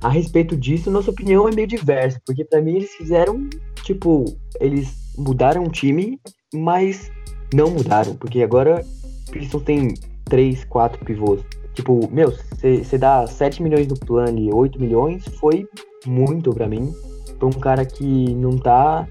A 0.00 0.08
respeito 0.08 0.56
disso, 0.56 0.90
nossa 0.90 1.10
opinião 1.10 1.48
é 1.48 1.54
meio 1.54 1.66
diversa, 1.66 2.20
porque 2.24 2.44
para 2.44 2.62
mim 2.62 2.76
eles 2.76 2.92
fizeram, 2.92 3.48
tipo, 3.82 4.24
eles 4.60 5.12
mudaram 5.16 5.64
o 5.64 5.70
time, 5.70 6.20
mas 6.54 7.10
não 7.52 7.70
mudaram, 7.70 8.14
porque 8.16 8.42
agora 8.42 8.84
Pistons 9.30 9.62
tem 9.62 9.94
3, 10.24 10.64
4 10.64 11.04
pivôs. 11.04 11.40
Tipo, 11.74 12.08
meu, 12.10 12.32
você 12.32 12.98
dá 12.98 13.26
7 13.26 13.62
milhões 13.62 13.86
no 13.86 13.98
plano 13.98 14.38
e 14.38 14.52
8 14.52 14.80
milhões, 14.80 15.24
foi 15.40 15.66
muito 16.06 16.52
para 16.52 16.66
mim. 16.66 16.92
Pra 17.38 17.46
um 17.46 17.52
cara 17.52 17.84
que 17.84 18.34
não 18.34 18.58
tá. 18.58 19.06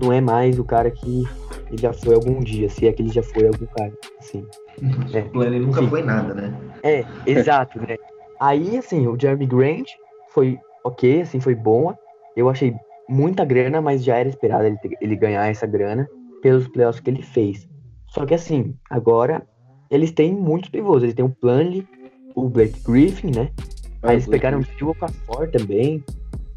Não 0.00 0.12
é 0.12 0.20
mais 0.20 0.58
o 0.58 0.64
cara 0.64 0.90
que 0.90 1.24
ele 1.68 1.80
já 1.80 1.92
foi 1.92 2.14
algum 2.14 2.40
dia, 2.40 2.68
se 2.68 2.86
é 2.86 2.92
que 2.92 3.00
ele 3.00 3.12
já 3.12 3.22
foi 3.22 3.46
algum 3.46 3.64
cara. 3.66 3.92
Assim. 4.18 4.44
É. 5.12 5.20
O 5.20 5.30
plano 5.30 5.58
nunca 5.58 5.80
Sim. 5.80 5.88
foi 5.88 6.02
nada, 6.02 6.34
né? 6.34 6.52
É, 6.82 7.04
exato, 7.26 7.80
né? 7.80 7.96
Aí, 8.40 8.76
assim, 8.76 9.06
o 9.06 9.18
Jeremy 9.18 9.46
Grant 9.46 9.88
foi 10.30 10.58
ok, 10.84 11.22
assim, 11.22 11.40
foi 11.40 11.54
bom. 11.54 11.94
Eu 12.36 12.50
achei 12.50 12.74
muita 13.08 13.44
grana, 13.44 13.80
mas 13.80 14.04
já 14.04 14.16
era 14.16 14.28
esperado 14.28 14.64
ele, 14.64 14.78
ele 15.00 15.16
ganhar 15.16 15.48
essa 15.48 15.66
grana 15.66 16.08
pelos 16.44 16.68
playoffs 16.68 17.00
que 17.00 17.08
ele 17.08 17.22
fez. 17.22 17.66
Só 18.06 18.26
que 18.26 18.34
assim, 18.34 18.76
agora 18.90 19.48
eles 19.90 20.12
têm 20.12 20.34
muitos 20.34 20.68
pivôs. 20.68 21.02
Eles 21.02 21.14
têm 21.14 21.24
o 21.24 21.30
Planley, 21.30 21.88
o 22.34 22.50
Blake 22.50 22.80
Griffin, 22.84 23.30
né? 23.34 23.50
Ah, 24.02 24.10
Aí 24.10 24.16
eles 24.16 24.26
pegaram 24.26 24.58
o 24.58 24.62
Steel 24.62 24.90
Okafor 24.90 25.48
também. 25.50 26.04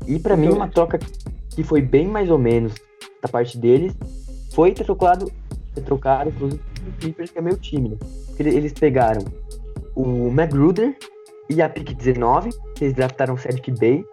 E 0.06 0.20
para 0.20 0.36
mim, 0.36 0.50
uma 0.50 0.68
troca 0.68 1.00
que 1.52 1.64
foi 1.64 1.82
bem 1.82 2.06
mais 2.06 2.30
ou 2.30 2.38
menos 2.38 2.74
da 3.22 3.30
parte 3.30 3.58
deles 3.58 3.96
foi 4.54 4.74
ter 4.74 4.84
trocado, 4.84 5.32
ter 5.74 5.82
trocado 5.82 6.32
inclusive 6.32 6.62
o 6.86 6.92
Clippers, 7.00 7.32
que 7.32 7.40
é 7.40 7.42
meu 7.42 7.58
time, 7.58 7.90
né? 7.90 7.98
Eles 8.38 8.74
pegaram 8.74 9.24
o 9.96 10.30
Magruder 10.30 10.98
e 11.50 11.62
a 11.62 11.70
pick 11.70 11.94
19, 11.94 12.50
que 12.76 12.84
eles 12.84 12.94
draftaram 12.94 13.36
o 13.36 13.38
Cedric 13.38 13.72
Bay. 13.72 14.04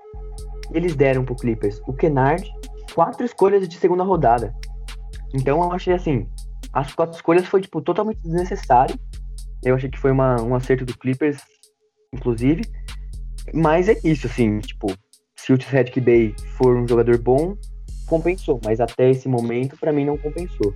Eles 0.72 0.94
deram 0.94 1.24
pro 1.24 1.34
Clippers 1.34 1.80
o 1.88 1.92
Kennard, 1.92 2.48
quatro 2.94 3.26
escolhas 3.26 3.68
de 3.68 3.76
segunda 3.76 4.04
rodada. 4.04 4.54
Então 5.34 5.60
eu 5.62 5.72
achei 5.72 5.92
assim, 5.92 6.26
as 6.72 6.94
quatro 6.94 7.16
escolhas 7.16 7.46
foi, 7.46 7.60
tipo, 7.60 7.82
totalmente 7.82 8.20
desnecessário. 8.22 8.98
Eu 9.64 9.74
achei 9.74 9.90
que 9.90 9.98
foi 9.98 10.12
uma, 10.12 10.40
um 10.40 10.54
acerto 10.54 10.84
do 10.84 10.96
Clippers, 10.96 11.38
inclusive. 12.12 12.62
Mas 13.52 13.88
é 13.88 13.98
isso, 14.04 14.26
assim, 14.26 14.60
tipo, 14.60 14.94
se 15.34 15.52
o 15.52 15.60
Cedric 15.60 16.00
Bay 16.00 16.34
for 16.56 16.76
um 16.76 16.86
jogador 16.86 17.18
bom, 17.18 17.56
compensou. 18.06 18.60
Mas 18.64 18.80
até 18.80 19.10
esse 19.10 19.28
momento, 19.28 19.76
para 19.78 19.92
mim, 19.92 20.04
não 20.04 20.16
compensou. 20.16 20.72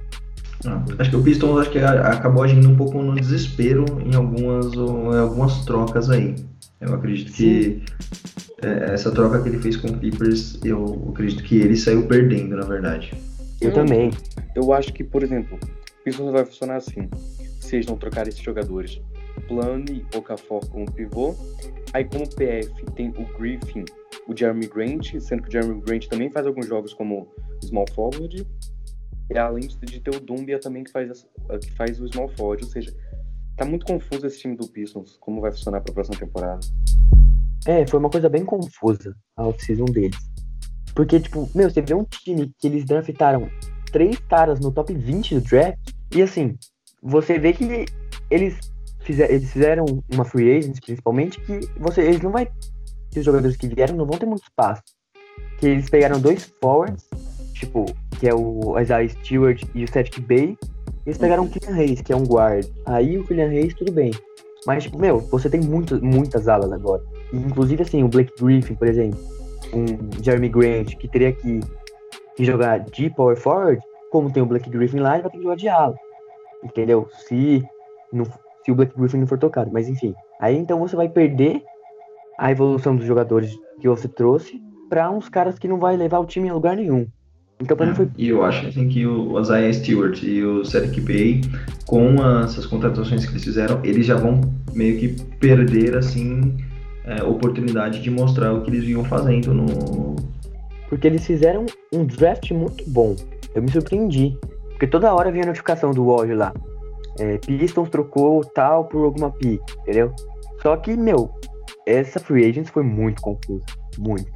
Ah, 0.66 0.84
acho 0.98 1.10
que 1.10 1.16
o 1.16 1.22
Pistons 1.22 1.60
acho 1.60 1.70
que 1.70 1.78
acabou 1.78 2.42
agindo 2.42 2.68
um 2.68 2.76
pouco 2.76 3.00
no 3.00 3.14
desespero 3.14 3.84
em 4.04 4.14
algumas, 4.14 4.66
em 4.74 5.18
algumas 5.18 5.64
trocas 5.64 6.10
aí. 6.10 6.34
Eu 6.80 6.94
acredito 6.94 7.32
que 7.32 7.82
é, 8.62 8.92
essa 8.92 9.10
troca 9.12 9.40
que 9.40 9.48
ele 9.48 9.58
fez 9.58 9.76
com 9.76 9.88
o 9.88 9.98
Clippers, 9.98 10.58
eu 10.64 11.08
acredito 11.10 11.44
que 11.44 11.58
ele 11.58 11.76
saiu 11.76 12.06
perdendo, 12.06 12.56
na 12.56 12.66
verdade. 12.66 13.12
Eu, 13.60 13.68
eu 13.68 13.74
também. 13.74 14.10
Eu 14.54 14.72
acho 14.72 14.92
que, 14.92 15.02
por 15.02 15.22
exemplo, 15.22 15.58
isso 16.04 16.30
vai 16.30 16.44
funcionar 16.44 16.76
assim. 16.76 17.08
Se 17.60 17.76
eles 17.76 17.86
não 17.86 17.96
trocarem 17.96 18.28
esses 18.30 18.42
jogadores, 18.42 19.00
Plane 19.46 20.04
ou 20.14 20.20
Okafor 20.20 20.68
como 20.68 20.90
pivô. 20.90 21.34
Aí 21.92 22.04
como 22.04 22.28
PF 22.28 22.84
tem 22.94 23.10
o 23.10 23.38
Griffin, 23.38 23.84
o 24.26 24.36
Jeremy 24.36 24.66
Grant, 24.66 25.18
sendo 25.20 25.42
que 25.42 25.48
o 25.48 25.52
Jeremy 25.52 25.80
Grant 25.80 26.06
também 26.06 26.30
faz 26.30 26.46
alguns 26.46 26.66
jogos 26.66 26.92
como 26.92 27.28
small 27.64 27.86
forward. 27.94 28.46
E 29.30 29.38
além 29.38 29.66
de 29.66 30.00
ter 30.00 30.14
o 30.14 30.20
Dumbia 30.20 30.58
também 30.58 30.84
que 30.84 30.90
faz, 30.90 31.26
que 31.62 31.72
faz 31.72 32.00
o 32.00 32.08
small 32.08 32.28
forward. 32.28 32.64
Ou 32.64 32.70
seja, 32.70 32.94
tá 33.56 33.64
muito 33.64 33.86
confuso 33.86 34.26
esse 34.26 34.38
time 34.38 34.56
do 34.56 34.66
Pistons, 34.68 35.16
como 35.20 35.40
vai 35.40 35.50
funcionar 35.52 35.80
para 35.80 35.92
a 35.92 35.94
próxima 35.94 36.18
temporada. 36.18 36.60
É, 37.66 37.86
foi 37.86 37.98
uma 37.98 38.10
coisa 38.10 38.28
bem 38.28 38.44
confusa 38.44 39.14
a 39.36 39.46
off-season 39.46 39.84
deles. 39.86 40.18
Porque, 40.98 41.20
tipo, 41.20 41.48
meu, 41.54 41.70
você 41.70 41.80
vê 41.80 41.94
um 41.94 42.02
time 42.02 42.52
que 42.58 42.66
eles 42.66 42.84
draftaram 42.84 43.48
três 43.92 44.18
caras 44.18 44.58
no 44.58 44.72
top 44.72 44.92
20 44.92 45.36
do 45.36 45.40
draft 45.42 45.78
e 46.12 46.20
assim, 46.20 46.56
você 47.00 47.38
vê 47.38 47.52
que 47.52 47.86
eles, 48.28 48.58
fizer, 49.02 49.30
eles 49.30 49.48
fizeram 49.52 49.84
uma 50.12 50.24
free 50.24 50.58
agent, 50.58 50.80
principalmente, 50.84 51.40
que 51.42 51.60
você, 51.78 52.00
eles 52.00 52.20
não 52.20 52.32
vai. 52.32 52.50
Os 53.16 53.24
jogadores 53.24 53.56
que 53.56 53.68
vieram 53.68 53.94
não 53.94 54.06
vão 54.06 54.18
ter 54.18 54.26
muito 54.26 54.42
espaço. 54.42 54.82
Que 55.58 55.68
eles 55.68 55.88
pegaram 55.88 56.18
dois 56.18 56.52
forwards, 56.60 57.08
tipo, 57.52 57.86
que 58.18 58.28
é 58.28 58.34
o 58.34 58.76
Isaiah 58.80 59.08
Stewart 59.08 59.62
e 59.76 59.84
o 59.84 59.88
Cedric 59.88 60.20
Bay. 60.20 60.58
Eles 61.06 61.16
pegaram 61.16 61.44
o 61.44 61.48
Kylian 61.48 61.76
Reis, 61.76 62.00
que 62.00 62.12
é 62.12 62.16
um 62.16 62.24
guard. 62.24 62.66
Aí 62.86 63.16
o 63.16 63.24
Kylian 63.24 63.50
Reis, 63.50 63.72
tudo 63.72 63.92
bem. 63.92 64.10
Mas, 64.66 64.82
tipo, 64.82 64.98
meu, 64.98 65.20
você 65.20 65.48
tem 65.48 65.60
muito, 65.60 66.04
muitas 66.04 66.48
alas 66.48 66.72
agora. 66.72 67.04
E, 67.32 67.36
inclusive, 67.36 67.84
assim, 67.84 68.02
o 68.02 68.08
Blake 68.08 68.32
Griffin, 68.36 68.74
por 68.74 68.88
exemplo, 68.88 69.37
um 69.72 70.22
Jeremy 70.22 70.48
Grant, 70.48 70.94
que 70.96 71.08
teria 71.08 71.32
que, 71.32 71.60
que 72.36 72.44
jogar 72.44 72.78
de 72.80 73.10
power 73.10 73.36
forward, 73.36 73.80
como 74.10 74.32
tem 74.32 74.42
o 74.42 74.46
Black 74.46 74.68
Griffin 74.68 74.98
lá, 74.98 75.14
ele 75.14 75.22
vai 75.22 75.30
ter 75.30 75.36
que 75.36 75.42
jogar 75.42 75.56
de 75.56 75.68
ala. 75.68 75.94
Entendeu? 76.64 77.08
Se, 77.26 77.62
não, 78.12 78.24
se 78.64 78.72
o 78.72 78.74
Black 78.74 78.98
Griffin 78.98 79.18
não 79.18 79.26
for 79.26 79.38
tocado. 79.38 79.70
Mas 79.72 79.88
enfim. 79.88 80.14
Aí 80.40 80.56
então 80.56 80.78
você 80.78 80.96
vai 80.96 81.08
perder 81.08 81.62
a 82.38 82.50
evolução 82.50 82.96
dos 82.96 83.06
jogadores 83.06 83.56
que 83.80 83.88
você 83.88 84.08
trouxe 84.08 84.60
para 84.88 85.10
uns 85.10 85.28
caras 85.28 85.58
que 85.58 85.68
não 85.68 85.78
vai 85.78 85.96
levar 85.96 86.18
o 86.18 86.26
time 86.26 86.48
em 86.48 86.52
lugar 86.52 86.76
nenhum. 86.76 87.06
Então 87.60 87.76
pra 87.76 87.86
é, 87.86 87.90
mim 87.90 87.94
foi. 87.94 88.08
E 88.16 88.28
eu 88.28 88.44
acho 88.44 88.66
assim, 88.66 88.88
que 88.88 89.04
o 89.06 89.38
Isaiah 89.38 89.72
Stewart 89.72 90.22
e 90.22 90.42
o 90.42 90.64
Cedric 90.64 91.00
Bay, 91.00 91.40
com 91.86 92.14
essas 92.44 92.66
contratações 92.66 93.26
que 93.26 93.32
eles 93.32 93.44
fizeram, 93.44 93.80
eles 93.84 94.06
já 94.06 94.16
vão 94.16 94.40
meio 94.72 94.98
que 94.98 95.08
perder 95.38 95.96
assim 95.96 96.56
é, 97.08 97.22
oportunidade 97.22 98.02
de 98.02 98.10
mostrar 98.10 98.52
o 98.52 98.62
que 98.62 98.70
eles 98.70 98.84
vinham 98.84 99.02
fazendo 99.04 99.54
no. 99.54 100.16
Porque 100.88 101.06
eles 101.06 101.26
fizeram 101.26 101.64
um 101.92 102.04
draft 102.04 102.50
muito 102.50 102.88
bom. 102.88 103.16
Eu 103.54 103.62
me 103.62 103.70
surpreendi. 103.70 104.38
Porque 104.68 104.86
toda 104.86 105.12
hora 105.14 105.32
vinha 105.32 105.44
a 105.44 105.46
notificação 105.46 105.90
do 105.90 106.04
Woj 106.04 106.34
lá. 106.34 106.52
É, 107.18 107.38
Pistons 107.38 107.88
trocou 107.88 108.44
tal 108.44 108.84
por 108.84 109.04
alguma 109.04 109.30
pick, 109.30 109.60
entendeu? 109.80 110.12
Só 110.62 110.76
que, 110.76 110.96
meu, 110.96 111.30
essa 111.86 112.20
free 112.20 112.48
agents 112.48 112.70
foi 112.70 112.84
muito 112.84 113.20
confusa. 113.22 113.64
Muito. 113.98 114.30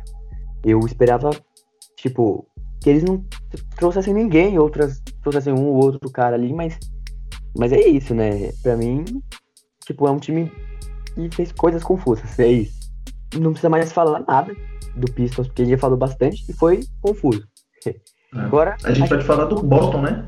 Eu 0.64 0.80
esperava, 0.80 1.30
tipo, 1.96 2.46
que 2.80 2.90
eles 2.90 3.04
não 3.04 3.24
trouxessem 3.76 4.14
ninguém, 4.14 4.58
outras 4.58 5.00
trouxessem 5.22 5.52
um 5.52 5.66
ou 5.66 5.84
outro 5.84 6.10
cara 6.10 6.34
ali, 6.34 6.52
mas. 6.52 6.78
Mas 7.56 7.70
é 7.70 7.86
isso, 7.86 8.14
né? 8.14 8.50
Pra 8.62 8.76
mim, 8.76 9.04
tipo, 9.84 10.08
é 10.08 10.10
um 10.10 10.18
time 10.18 10.50
que 11.14 11.28
fez 11.34 11.52
coisas 11.52 11.82
confusas. 11.82 12.38
Isso. 12.38 12.90
Não 13.34 13.50
precisa 13.52 13.68
mais 13.68 13.92
falar 13.92 14.20
nada 14.26 14.54
do 14.94 15.10
Pistons, 15.12 15.46
porque 15.46 15.62
ele 15.62 15.72
já 15.72 15.78
falou 15.78 15.96
bastante 15.96 16.44
e 16.48 16.52
foi 16.52 16.80
confuso. 17.00 17.46
É. 18.34 18.40
Agora, 18.40 18.78
a 18.82 18.92
gente 18.94 19.10
pode 19.10 19.24
falar 19.26 19.44
do 19.44 19.62
Boston, 19.62 20.00
né? 20.00 20.26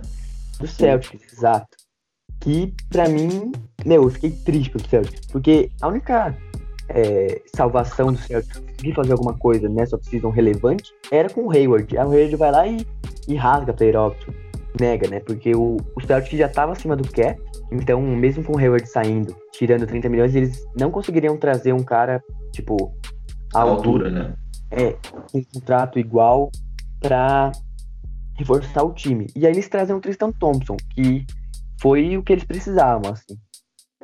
Do 0.61 0.67
Celtics, 0.67 1.33
exato. 1.33 1.75
Que 2.39 2.75
pra 2.91 3.09
mim, 3.09 3.51
meu, 3.83 4.03
eu 4.03 4.11
fiquei 4.11 4.31
triste 4.31 4.69
pelo 4.69 4.87
Celtics, 4.87 5.27
porque 5.29 5.71
a 5.81 5.89
única 5.89 6.37
é, 6.91 7.41
salvação 7.57 8.13
do 8.13 8.19
Celtics 8.19 8.63
de 8.77 8.93
fazer 8.93 9.13
alguma 9.13 9.33
coisa 9.39 9.71
nessa 9.71 9.97
off-season 9.97 10.29
relevante 10.29 10.93
era 11.11 11.31
com 11.31 11.47
o 11.47 11.51
Hayward. 11.51 11.97
Aí 11.97 12.05
o 12.05 12.11
Hayward 12.11 12.37
vai 12.37 12.53
lá 12.53 12.67
e, 12.67 12.87
e 13.27 13.35
rasga 13.35 13.73
a 13.73 13.75
player 13.75 13.97
option. 13.97 14.35
Nega, 14.81 15.09
né? 15.09 15.21
Porque 15.21 15.55
o, 15.55 15.77
o 15.97 16.07
Celtics 16.07 16.39
já 16.39 16.49
tava 16.49 16.73
acima 16.73 16.97
do 16.97 17.09
cap, 17.09 17.41
então 17.71 18.01
mesmo 18.01 18.43
com 18.43 18.55
o 18.55 18.59
Hayward 18.59 18.87
saindo, 18.89 19.35
tirando 19.53 19.87
30 19.87 20.09
milhões, 20.09 20.35
eles 20.35 20.65
não 20.77 20.91
conseguiriam 20.91 21.37
trazer 21.37 21.73
um 21.73 21.83
cara, 21.83 22.23
tipo, 22.53 22.93
a 23.55 23.61
altura, 23.61 24.11
né? 24.11 24.35
É, 24.71 24.97
um 25.33 25.43
contrato 25.53 25.99
igual 25.99 26.51
pra 27.01 27.53
reforçar 28.37 28.83
o 28.83 28.93
time. 28.93 29.27
E 29.37 29.47
aí 29.47 29.53
eles 29.53 29.69
trazem 29.69 29.95
o 29.95 30.01
Tristan 30.01 30.33
Thompson, 30.33 30.77
que 30.95 31.25
foi 31.81 32.17
o 32.17 32.23
que 32.23 32.33
eles 32.33 32.45
precisavam, 32.45 33.13
assim. 33.13 33.37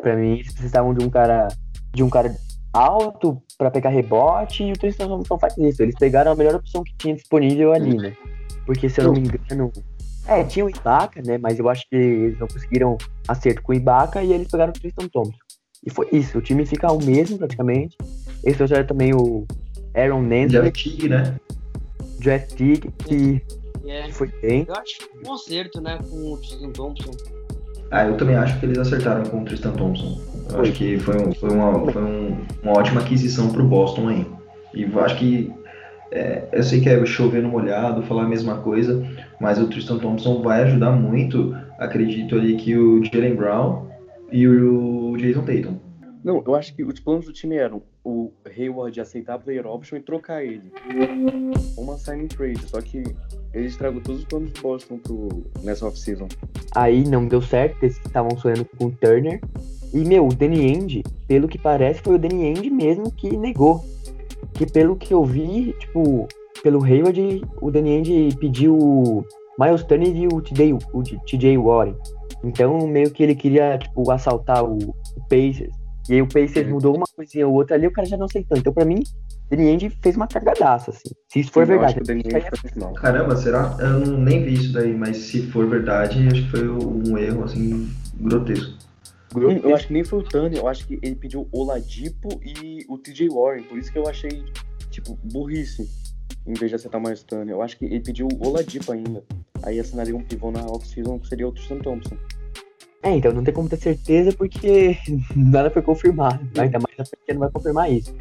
Pra 0.01 0.17
mim, 0.17 0.35
eles 0.35 0.53
precisavam 0.53 0.95
de 0.95 1.05
um 1.05 1.11
cara 1.11 1.49
de 1.93 2.05
um 2.05 2.09
cara 2.09 2.33
alto 2.73 3.43
para 3.59 3.71
pegar 3.71 3.91
rebote 3.91 4.63
e 4.63 4.71
o 4.71 4.79
Tristan 4.79 5.09
Thompson 5.09 5.39
faz 5.39 5.57
isso. 5.59 5.83
Eles 5.83 5.97
pegaram 5.99 6.33
a 6.33 6.37
melhor 6.37 6.55
opção 6.55 6.85
que 6.85 6.95
tinha 6.97 7.15
disponível 7.15 7.73
ali, 7.73 7.97
né? 7.97 8.17
Porque 8.65 8.89
se 8.89 9.01
eu 9.01 9.07
não 9.07 9.13
me 9.15 9.21
engano. 9.21 9.73
É, 10.27 10.45
tinha 10.45 10.65
o 10.65 10.71
Ibaka, 10.71 11.21
né? 11.23 11.39
Mas 11.39 11.59
eu 11.59 11.69
acho 11.69 11.83
que 11.89 11.97
eles 11.97 12.39
não 12.39 12.47
conseguiram 12.47 12.97
acerto 13.27 13.63
com 13.63 13.73
o 13.73 13.75
Ibaka 13.75 14.23
e 14.23 14.33
eles 14.33 14.49
pegaram 14.49 14.71
o 14.71 14.75
Tristan 14.79 15.09
Thompson. 15.09 15.33
E 15.85 15.91
foi 15.91 16.09
isso, 16.13 16.39
o 16.39 16.43
time 16.43 16.65
fica 16.67 16.93
o 16.93 17.03
mesmo 17.03 17.39
praticamente. 17.39 17.97
Eles 18.45 18.57
trouxeram 18.57 18.87
também 18.87 19.15
o 19.15 19.47
Aaron 19.95 20.23
Nance. 20.23 20.49
Draft 20.53 20.75
Tig, 20.77 21.09
né? 21.09 21.37
Draft 22.21 22.55
Tig, 22.55 22.91
que, 23.07 23.43
É. 23.87 24.03
que 24.03 24.13
foi 24.13 24.29
bem. 24.43 24.67
Eu 24.69 24.75
acho 24.75 24.99
que 24.99 25.29
um 25.29 25.33
acerto, 25.33 25.81
né, 25.81 25.99
com 26.09 26.33
o 26.33 26.37
Tristan 26.37 26.71
Thompson. 26.71 27.11
Ah, 27.91 28.05
eu 28.07 28.17
também 28.17 28.37
acho 28.37 28.61
que 28.61 28.67
eles 28.67 28.79
acertaram 28.79 29.25
com 29.25 29.41
o 29.41 29.45
Tristan 29.45 29.73
Thompson. 29.73 30.21
Eu 30.45 30.51
Foi. 30.51 30.61
acho 30.61 30.73
que 30.73 30.99
foi, 30.99 31.17
um- 31.17 31.35
foi 31.35 31.51
uma, 31.51 31.91
foi 31.93 32.03
um- 32.03 32.47
uma 32.63 32.79
ótima 32.79 33.01
aquisição 33.01 33.51
pro 33.51 33.65
Boston 33.65 34.09
aí. 34.09 34.27
E 34.75 34.83
eu 34.83 35.01
acho 35.01 35.17
que. 35.19 35.53
É, 36.11 36.49
eu 36.53 36.63
sei 36.63 36.81
que 36.81 36.89
é 36.89 37.05
chover 37.07 37.43
no 37.43 37.49
molhado, 37.49 38.03
falar 38.03 38.25
a 38.25 38.29
mesma 38.29 38.59
coisa, 38.59 39.05
mas 39.41 39.59
o 39.59 39.69
Tristan 39.69 39.99
Thompson 39.99 40.43
vai 40.43 40.63
ajudar 40.63 40.91
muito. 40.93 41.57
Acredito 41.79 42.35
ali 42.35 42.57
que 42.57 42.77
o 42.77 43.03
Jalen 43.05 43.35
Brown 43.35 43.87
e 44.31 44.47
o 44.47 45.17
Jason 45.17 45.45
Tatum. 45.45 45.79
Não, 46.23 46.43
eu 46.47 46.55
acho 46.55 46.75
que 46.75 46.85
os 46.85 47.01
planos 47.01 47.25
do 47.25 47.33
time 47.33 47.57
eram 47.57 47.83
o 48.05 48.31
Hayward 48.45 49.01
aceitar 49.01 49.35
a 49.35 49.39
player 49.39 49.67
option 49.67 49.97
e 49.97 50.01
trocar 50.01 50.45
ele. 50.45 50.71
Uma 51.79 51.97
signing 51.97 52.27
trade, 52.27 52.61
só 52.69 52.81
que 52.81 53.03
ele 53.55 53.67
estragou 53.67 54.03
todos 54.03 54.21
os 54.21 54.27
planos 54.27 54.53
do 54.53 54.61
Boston 54.61 54.99
pro, 54.99 55.29
nessa 55.63 55.87
off-season. 55.87 56.29
Aí 56.77 57.05
não 57.05 57.27
deu 57.27 57.41
certo, 57.41 57.83
eles 57.83 57.99
estavam 58.05 58.37
sonhando 58.37 58.67
com 58.77 58.87
o 58.87 58.91
Turner. 58.91 59.41
E, 59.93 60.05
meu, 60.05 60.29
o 60.29 60.35
Danny 60.35 60.67
Ainge, 60.67 61.03
pelo 61.27 61.49
que 61.49 61.59
parece, 61.59 62.01
foi 62.01 62.15
o 62.15 62.19
Danny 62.19 62.49
Ainge 62.49 62.71
mesmo 62.71 63.11
que 63.11 63.37
negou. 63.37 63.85
Que 64.61 64.67
pelo 64.67 64.95
que 64.95 65.15
eu 65.15 65.25
vi, 65.25 65.75
tipo, 65.81 66.29
pelo 66.63 66.85
Hayward, 66.85 67.43
o 67.63 67.71
Danny 67.71 67.97
Ainge 67.97 68.37
pediu 68.39 68.77
o 68.77 69.25
Miles 69.59 69.83
Turner 69.85 70.15
e 70.15 70.27
o 70.27 70.39
TJ, 70.43 70.75
o 70.93 71.03
TJ 71.03 71.57
Warren. 71.57 71.97
Então, 72.45 72.87
meio 72.87 73.11
que 73.11 73.23
ele 73.23 73.35
queria, 73.35 73.79
tipo, 73.79 74.11
assaltar 74.11 74.63
o, 74.63 74.77
o 74.77 75.21
Pacers. 75.31 75.75
E 76.11 76.13
aí 76.13 76.21
o 76.21 76.27
Pacers 76.27 76.67
Sim. 76.67 76.75
mudou 76.75 76.95
uma 76.95 77.07
coisinha 77.17 77.49
ou 77.49 77.55
outra 77.55 77.75
ali, 77.75 77.87
o 77.87 77.91
cara 77.91 78.07
já 78.07 78.19
não 78.19 78.27
aceitou. 78.27 78.59
Então, 78.59 78.71
pra 78.71 78.85
mim, 78.85 79.03
Danny 79.51 79.67
Ainge 79.67 79.89
fez 80.03 80.15
uma 80.15 80.27
cagadaça, 80.27 80.91
assim. 80.91 81.09
Se 81.33 81.41
isso 81.41 81.53
for 81.53 81.63
Eu 81.63 81.69
verdade. 81.69 81.87
acho 81.87 81.95
que 81.95 82.03
o 82.03 82.07
Danny 82.07 82.23
Ainge 82.27 82.49
foi 82.51 82.59
muito 82.63 82.81
mal. 82.81 82.93
Caramba, 82.93 83.37
será? 83.37 83.75
Eu 83.81 84.01
não, 84.01 84.19
nem 84.19 84.45
vi 84.45 84.53
isso 84.53 84.75
daí, 84.75 84.95
mas 84.95 85.17
se 85.17 85.41
for 85.47 85.67
verdade, 85.67 86.29
acho 86.31 86.43
que 86.43 86.51
foi 86.51 86.69
um 86.69 87.17
erro 87.17 87.45
assim 87.45 87.89
grotesco. 88.21 88.75
Hum, 89.37 89.61
Eu 89.63 89.75
acho 89.75 89.87
que 89.87 89.93
nem 89.93 90.05
foi 90.05 90.19
o 90.19 90.23
Turner, 90.23 90.59
eu 90.59 90.67
acho 90.69 90.87
que 90.87 90.99
ele 91.03 91.15
pediu 91.15 91.49
o 91.53 91.61
Oladipo 91.61 92.29
e 92.45 92.85
o 92.89 92.99
TJ 92.99 93.29
Warren, 93.29 93.63
por 93.63 93.79
isso 93.79 93.93
que 93.93 93.99
eu 93.99 94.09
achei, 94.09 94.43
tipo, 94.91 95.19
burrice, 95.23 95.89
em 96.47 96.55
vez 96.55 96.71
de 96.71 96.75
acertar 96.75 97.01
mais 97.01 97.21
o 97.23 97.27
Turner. 97.27 97.55
Eu 97.55 97.63
acho 97.63 97.79
que 97.79 97.85
ele 97.85 98.01
pediu 98.01 98.27
o 98.27 98.49
Oladipo 98.49 98.93
ainda. 98.93 99.23
Aí 99.63 99.79
assinaria 99.79 100.17
um 100.17 100.23
pivô 100.23 100.51
na 100.51 100.65
off-season 100.67 101.19
que 101.19 101.29
seria 101.29 101.47
o 101.47 101.53
Tristan 101.53 101.79
Thompson. 101.79 102.17
É, 103.03 103.17
então 103.17 103.33
não 103.33 103.43
tem 103.43 103.55
como 103.55 103.69
ter 103.69 103.79
certeza 103.79 104.33
porque 104.33 104.97
nada 105.35 105.71
foi 105.71 105.83
confirmado. 105.83 106.41
Ainda 106.59 106.79
mais 106.79 106.99
a 106.99 107.05
franquia 107.05 107.35
não 107.35 107.41
vai 107.41 107.51
confirmar 107.51 107.91
isso. 107.93 108.15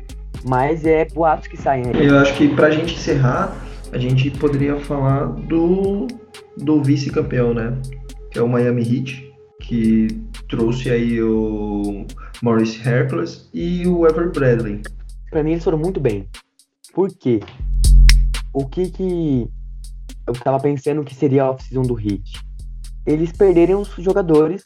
Mas 0.45 0.85
é 0.85 1.05
boatos 1.05 1.47
que 1.47 1.57
saem 1.57 1.85
aí. 1.87 2.05
Eu 2.07 2.17
acho 2.19 2.35
que 2.37 2.47
pra 2.55 2.71
gente 2.71 2.93
encerrar, 2.93 3.55
a 3.91 3.97
gente 3.97 4.31
poderia 4.31 4.79
falar 4.79 5.25
do, 5.25 6.07
do 6.57 6.81
vice-campeão, 6.81 7.53
né? 7.53 7.77
Que 8.31 8.39
é 8.39 8.41
o 8.41 8.47
Miami 8.47 8.83
Heat, 8.83 9.33
que 9.61 10.07
trouxe 10.49 10.89
aí 10.89 11.21
o 11.21 12.05
Maurice 12.41 12.81
Harkless 12.87 13.47
e 13.53 13.87
o 13.87 14.05
Ever 14.05 14.31
Bradley. 14.31 14.81
Pra 15.29 15.43
mim 15.43 15.51
eles 15.51 15.63
foram 15.63 15.77
muito 15.77 15.99
bem. 15.99 16.27
Por 16.93 17.09
quê? 17.15 17.39
O 18.51 18.67
que 18.67 18.89
que 18.89 19.47
eu 20.27 20.33
tava 20.33 20.59
pensando 20.59 21.03
que 21.03 21.13
seria 21.13 21.43
a 21.43 21.51
off-season 21.51 21.83
do 21.83 21.97
Heat? 21.99 22.43
Eles 23.05 23.31
perderam 23.31 23.81
os 23.81 23.89
jogadores 23.99 24.63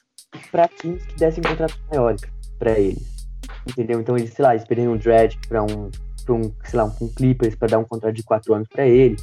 pra 0.49 0.67
times 0.67 1.05
que 1.05 1.15
dessem 1.15 1.43
contratos 1.43 1.79
maiores 1.91 2.21
pra 2.57 2.79
eles. 2.79 3.27
Entendeu? 3.67 3.99
Então 3.99 4.17
eles, 4.17 4.33
sei 4.33 4.43
lá, 4.43 4.55
eles 4.55 4.65
perderam 4.65 4.93
o 4.93 4.97
Dredd 4.97 5.37
pra 5.47 5.63
um, 5.63 5.91
pra 6.25 6.33
um, 6.33 6.53
sei 6.63 6.79
lá, 6.79 6.85
um 6.85 7.07
Clippers 7.09 7.55
pra 7.55 7.67
dar 7.67 7.79
um 7.79 7.83
contrato 7.83 8.15
de 8.15 8.23
4 8.23 8.53
anos 8.53 8.67
pra 8.69 8.87
ele. 8.87 9.17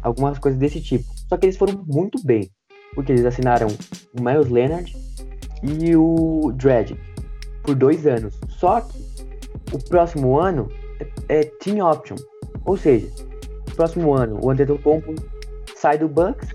Algumas 0.00 0.38
coisas 0.38 0.58
desse 0.58 0.80
tipo. 0.80 1.04
Só 1.28 1.36
que 1.36 1.46
eles 1.46 1.56
foram 1.56 1.84
muito 1.86 2.24
bem. 2.24 2.48
Porque 2.94 3.10
eles 3.10 3.24
assinaram 3.24 3.68
o 3.68 4.22
Miles 4.22 4.48
Leonard 4.48 4.94
e 5.62 5.96
o 5.96 6.52
Dredd 6.54 6.96
por 7.62 7.74
dois 7.74 8.06
anos. 8.06 8.38
Só 8.48 8.80
que 8.80 8.98
o 9.72 9.78
próximo 9.88 10.38
ano 10.38 10.68
é, 11.28 11.40
é 11.40 11.44
team 11.44 11.86
option. 11.86 12.16
Ou 12.64 12.76
seja, 12.76 13.08
no 13.68 13.74
próximo 13.74 14.14
ano 14.14 14.40
o 14.42 14.50
Antetokounmpo 14.50 15.14
sai 15.76 15.98
do 15.98 16.08
Bucks, 16.08 16.48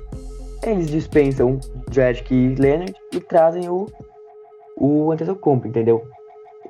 eles 0.63 0.89
dispensam 0.89 1.53
o 1.53 1.89
Dredd 1.89 2.23
e 2.31 2.55
Leonard 2.55 2.93
e 3.13 3.19
trazem 3.19 3.69
o, 3.69 3.87
o 4.77 5.11
Antetokounmpo, 5.11 5.67
entendeu? 5.67 6.03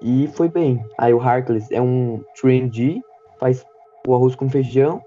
E 0.02 0.28
foi 0.34 0.48
bem. 0.48 0.84
Aí 0.98 1.14
o 1.14 1.20
Harkless 1.20 1.74
é 1.74 1.82
um 1.82 2.24
3D, 2.42 3.00
faz 3.40 3.66
o 4.08 4.14
arroz 4.14 4.36
com 4.36 4.50
feijão. 4.50 5.02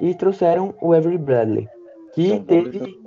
E 0.00 0.14
trouxeram 0.14 0.74
o 0.82 0.92
Avery 0.92 1.16
Bradley, 1.16 1.68
que 2.12 2.40
teve, 2.40 3.00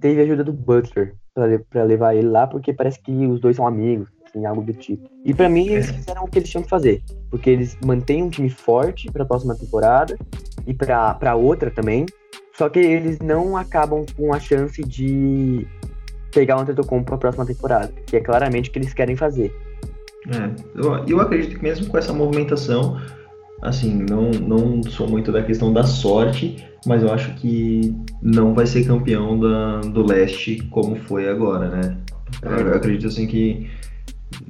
teve 0.00 0.20
a 0.20 0.24
ajuda 0.24 0.44
do 0.44 0.52
Butler 0.52 1.16
pra 1.34 1.84
levar 1.84 2.14
ele 2.14 2.28
lá, 2.28 2.46
porque 2.46 2.72
parece 2.72 3.00
que 3.00 3.26
os 3.26 3.40
dois 3.40 3.56
são 3.56 3.66
amigos, 3.66 4.08
assim, 4.24 4.44
algo 4.44 4.62
do 4.62 4.72
tipo. 4.72 5.08
E 5.24 5.32
pra 5.32 5.48
mim 5.48 5.68
eles 5.68 5.90
fizeram 5.90 6.24
o 6.24 6.28
que 6.28 6.38
eles 6.38 6.50
tinham 6.50 6.62
que 6.62 6.68
fazer, 6.68 7.02
porque 7.30 7.50
eles 7.50 7.76
mantêm 7.84 8.22
um 8.22 8.30
time 8.30 8.50
forte 8.50 9.10
pra 9.10 9.24
próxima 9.24 9.54
temporada 9.54 10.16
e 10.66 10.74
pra, 10.74 11.14
pra 11.14 11.34
outra 11.34 11.70
também, 11.70 12.06
só 12.56 12.68
que 12.68 12.78
eles 12.78 13.18
não 13.20 13.56
acabam 13.56 14.04
com 14.16 14.32
a 14.32 14.38
chance 14.38 14.82
de 14.82 15.66
pegar 16.32 16.56
o 16.56 16.60
Antetokounmpo 16.60 17.06
pra 17.06 17.18
próxima 17.18 17.46
temporada, 17.46 17.92
que 18.06 18.16
é 18.16 18.20
claramente 18.20 18.70
o 18.70 18.72
que 18.72 18.78
eles 18.78 18.92
querem 18.92 19.16
fazer. 19.16 19.54
É, 20.28 20.50
eu, 20.74 21.04
eu 21.06 21.20
acredito 21.20 21.56
que 21.56 21.62
mesmo 21.62 21.88
com 21.88 21.98
essa 21.98 22.12
movimentação, 22.12 23.00
assim, 23.62 24.04
não, 24.10 24.30
não 24.30 24.82
sou 24.82 25.08
muito 25.08 25.30
da 25.30 25.42
questão 25.42 25.72
da 25.72 25.84
sorte, 25.84 26.56
mas 26.84 27.02
eu 27.02 27.12
acho 27.12 27.32
que 27.36 27.94
não 28.20 28.52
vai 28.52 28.66
ser 28.66 28.84
campeão 28.84 29.38
da, 29.38 29.80
do 29.80 30.04
leste 30.04 30.56
como 30.70 30.96
foi 30.96 31.28
agora, 31.28 31.68
né? 31.68 31.96
Eu, 32.42 32.74
acredito 32.74 33.06
assim 33.06 33.26
que. 33.26 33.70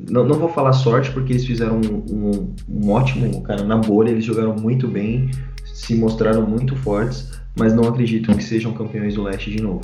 Não, 0.09 0.25
não 0.25 0.39
vou 0.39 0.49
falar 0.49 0.73
sorte, 0.73 1.11
porque 1.11 1.33
eles 1.33 1.45
fizeram 1.45 1.81
um, 1.81 2.05
um, 2.11 2.55
um 2.69 2.91
ótimo, 2.91 3.43
cara, 3.43 3.65
na 3.65 3.77
bolha, 3.77 4.11
eles 4.11 4.25
jogaram 4.25 4.55
muito 4.55 4.89
bem, 4.89 5.31
se 5.75 5.95
mostraram 5.95 6.47
muito 6.47 6.75
fortes, 6.77 7.31
mas 7.59 7.75
não 7.75 7.89
acredito 7.89 8.35
que 8.35 8.43
sejam 8.43 8.73
campeões 8.73 9.15
do 9.15 9.25
leste 9.25 9.51
de 9.51 9.61
novo. 9.61 9.83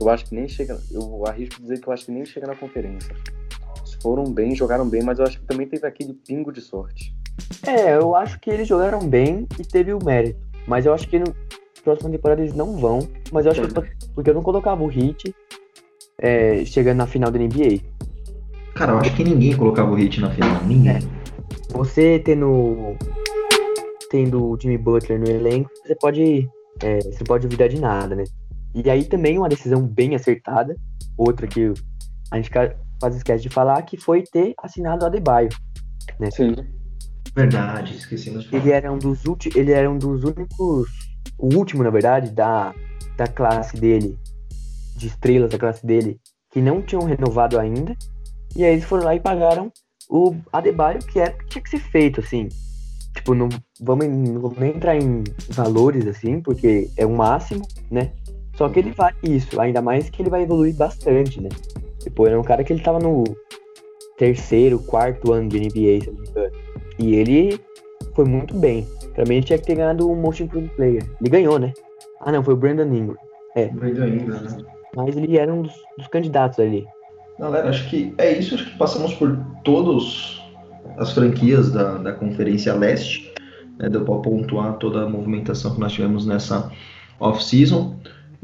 Eu 0.00 0.08
acho 0.08 0.24
que 0.26 0.34
nem 0.34 0.48
chega. 0.48 0.80
Eu 0.90 1.26
arrisco 1.26 1.60
dizer 1.60 1.80
que 1.80 1.88
eu 1.88 1.92
acho 1.92 2.06
que 2.06 2.12
nem 2.12 2.24
chega 2.24 2.46
na 2.46 2.54
conferência. 2.54 3.14
Foram 4.02 4.24
bem, 4.24 4.54
jogaram 4.54 4.88
bem, 4.88 5.02
mas 5.02 5.18
eu 5.18 5.26
acho 5.26 5.38
que 5.38 5.46
também 5.46 5.66
teve 5.66 5.86
aquele 5.86 6.14
pingo 6.14 6.52
de 6.52 6.60
sorte. 6.60 7.14
É, 7.66 7.96
eu 7.96 8.14
acho 8.14 8.38
que 8.40 8.50
eles 8.50 8.66
jogaram 8.66 9.00
bem 9.06 9.46
e 9.58 9.64
teve 9.64 9.92
o 9.92 10.04
mérito, 10.04 10.38
mas 10.66 10.86
eu 10.86 10.94
acho 10.94 11.08
que 11.08 11.18
no 11.18 11.34
próxima 11.82 12.10
temporada 12.10 12.42
eles 12.42 12.54
não 12.54 12.76
vão, 12.76 13.00
mas 13.32 13.46
eu 13.46 13.52
acho 13.52 13.62
que 13.62 13.74
porque 14.14 14.28
eu 14.28 14.34
não 14.34 14.42
colocava 14.42 14.82
o 14.84 14.92
Heat 14.92 15.34
é, 16.20 16.64
chegando 16.64 16.98
na 16.98 17.06
final 17.06 17.30
da 17.30 17.38
NBA. 17.38 17.80
Cara, 18.74 18.92
eu 18.92 18.98
acho 18.98 19.14
que 19.16 19.24
ninguém 19.24 19.56
colocava 19.56 19.90
o 19.90 19.94
hit 19.94 20.20
na 20.20 20.30
final, 20.30 20.62
ninguém. 20.64 20.98
Você 21.70 22.18
tendo 22.18 22.96
tendo 24.10 24.44
o 24.44 24.58
Jimmy 24.60 24.78
Butler 24.78 25.20
no 25.20 25.28
elenco, 25.28 25.70
você 25.84 25.94
pode 25.94 26.48
é, 26.82 26.98
você 26.98 27.24
pode 27.24 27.46
duvidar 27.46 27.68
de 27.68 27.80
nada, 27.80 28.14
né? 28.14 28.24
E 28.74 28.88
aí 28.88 29.04
também 29.04 29.38
uma 29.38 29.48
decisão 29.48 29.82
bem 29.82 30.14
acertada, 30.14 30.76
outra 31.16 31.46
que 31.46 31.72
a 32.30 32.36
gente 32.36 32.50
quase 33.00 33.18
esquece 33.18 33.42
de 33.42 33.48
falar, 33.48 33.82
que 33.82 33.96
foi 33.96 34.22
ter 34.22 34.54
assinado 34.62 35.04
o 35.04 35.06
Adebayo. 35.06 35.48
Né? 36.18 36.30
Sim. 36.30 36.54
Verdade, 37.34 37.96
esquecemos 37.96 38.44
de 38.44 38.50
falar. 38.50 38.62
Ele 38.62 38.72
era 38.72 38.92
um 38.92 38.98
dos 38.98 39.24
últimos, 39.24 39.56
ele 39.56 39.72
era 39.72 39.90
um 39.90 39.98
dos 39.98 40.24
únicos, 40.24 40.88
o 41.38 41.54
último 41.54 41.82
na 41.82 41.90
verdade 41.90 42.30
da, 42.32 42.74
da 43.16 43.26
classe 43.26 43.76
dele, 43.76 44.18
de 44.96 45.06
estrelas 45.06 45.50
da 45.50 45.58
classe 45.58 45.86
dele, 45.86 46.20
que 46.50 46.60
não 46.60 46.82
tinham 46.82 47.04
renovado 47.04 47.58
ainda. 47.58 47.96
E 48.56 48.64
aí 48.64 48.72
eles 48.72 48.84
foram 48.84 49.04
lá 49.04 49.14
e 49.14 49.20
pagaram 49.20 49.72
o 50.08 50.34
Adebayo, 50.52 50.98
que 50.98 51.20
era 51.20 51.32
o 51.32 51.38
que 51.38 51.46
tinha 51.46 51.62
que 51.62 51.70
ser 51.70 51.78
feito, 51.78 52.20
assim. 52.20 52.48
Tipo, 53.14 53.34
não 53.34 53.48
vamos, 53.80 54.06
não 54.06 54.40
vamos 54.40 54.58
nem 54.58 54.74
entrar 54.74 54.96
em 54.96 55.22
valores, 55.50 56.06
assim, 56.06 56.40
porque 56.40 56.90
é 56.96 57.06
o 57.06 57.16
máximo, 57.16 57.66
né? 57.90 58.12
Só 58.56 58.68
que 58.68 58.80
ele 58.80 58.90
vale 58.92 59.16
isso, 59.22 59.60
ainda 59.60 59.80
mais 59.80 60.10
que 60.10 60.20
ele 60.20 60.30
vai 60.30 60.42
evoluir 60.42 60.74
bastante, 60.74 61.40
né? 61.40 61.48
Tipo, 62.00 62.26
era 62.26 62.38
um 62.38 62.42
cara 62.42 62.64
que 62.64 62.72
ele 62.72 62.82
tava 62.82 62.98
no 62.98 63.24
terceiro, 64.18 64.78
quarto 64.80 65.32
ano 65.32 65.48
de 65.48 65.60
NBA, 65.60 65.70
se 66.02 66.06
eu 66.06 66.12
não 66.14 66.20
me 66.20 66.28
engano. 66.28 66.52
E 66.98 67.14
ele 67.14 67.60
foi 68.14 68.24
muito 68.24 68.54
bem. 68.54 68.86
Pra 69.14 69.24
mim, 69.24 69.36
ele 69.36 69.46
tinha 69.46 69.58
que 69.58 69.66
ter 69.66 69.76
ganhado 69.76 70.10
o 70.10 70.16
Most 70.16 70.42
Improved 70.42 70.70
Player. 70.74 71.02
Ele 71.20 71.30
ganhou, 71.30 71.58
né? 71.58 71.72
Ah, 72.20 72.32
não, 72.32 72.42
foi 72.42 72.54
o 72.54 72.56
Brandon 72.56 72.84
Ingram. 72.94 73.16
Muito 73.72 74.02
ainda, 74.02 74.40
né? 74.40 74.64
Mas 74.94 75.16
ele 75.16 75.36
era 75.36 75.52
um 75.52 75.62
dos, 75.62 75.72
dos 75.96 76.06
candidatos 76.08 76.58
ali. 76.58 76.86
Galera, 77.38 77.68
acho 77.68 77.88
que 77.88 78.14
é 78.18 78.38
isso. 78.38 78.54
Acho 78.54 78.70
que 78.70 78.76
passamos 78.76 79.14
por 79.14 79.36
todos 79.64 80.42
as 80.98 81.12
franquias 81.12 81.72
da, 81.72 81.96
da 81.98 82.12
Conferência 82.12 82.74
Leste. 82.74 83.32
Né, 83.78 83.88
deu 83.88 84.04
para 84.04 84.16
pontuar 84.16 84.74
toda 84.74 85.04
a 85.04 85.08
movimentação 85.08 85.74
que 85.74 85.80
nós 85.80 85.92
tivemos 85.92 86.26
nessa 86.26 86.70
off-season. 87.18 87.96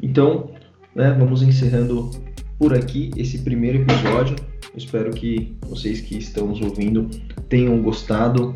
Então, 0.03 0.51
né, 0.95 1.15
vamos 1.19 1.43
encerrando 1.43 2.11
por 2.59 2.75
aqui 2.75 3.11
esse 3.17 3.39
primeiro 3.39 3.79
episódio. 3.79 4.37
espero 4.77 5.11
que 5.11 5.57
vocês 5.69 6.01
que 6.01 6.19
estão 6.19 6.49
nos 6.49 6.61
ouvindo 6.61 7.09
tenham 7.49 7.81
gostado 7.83 8.55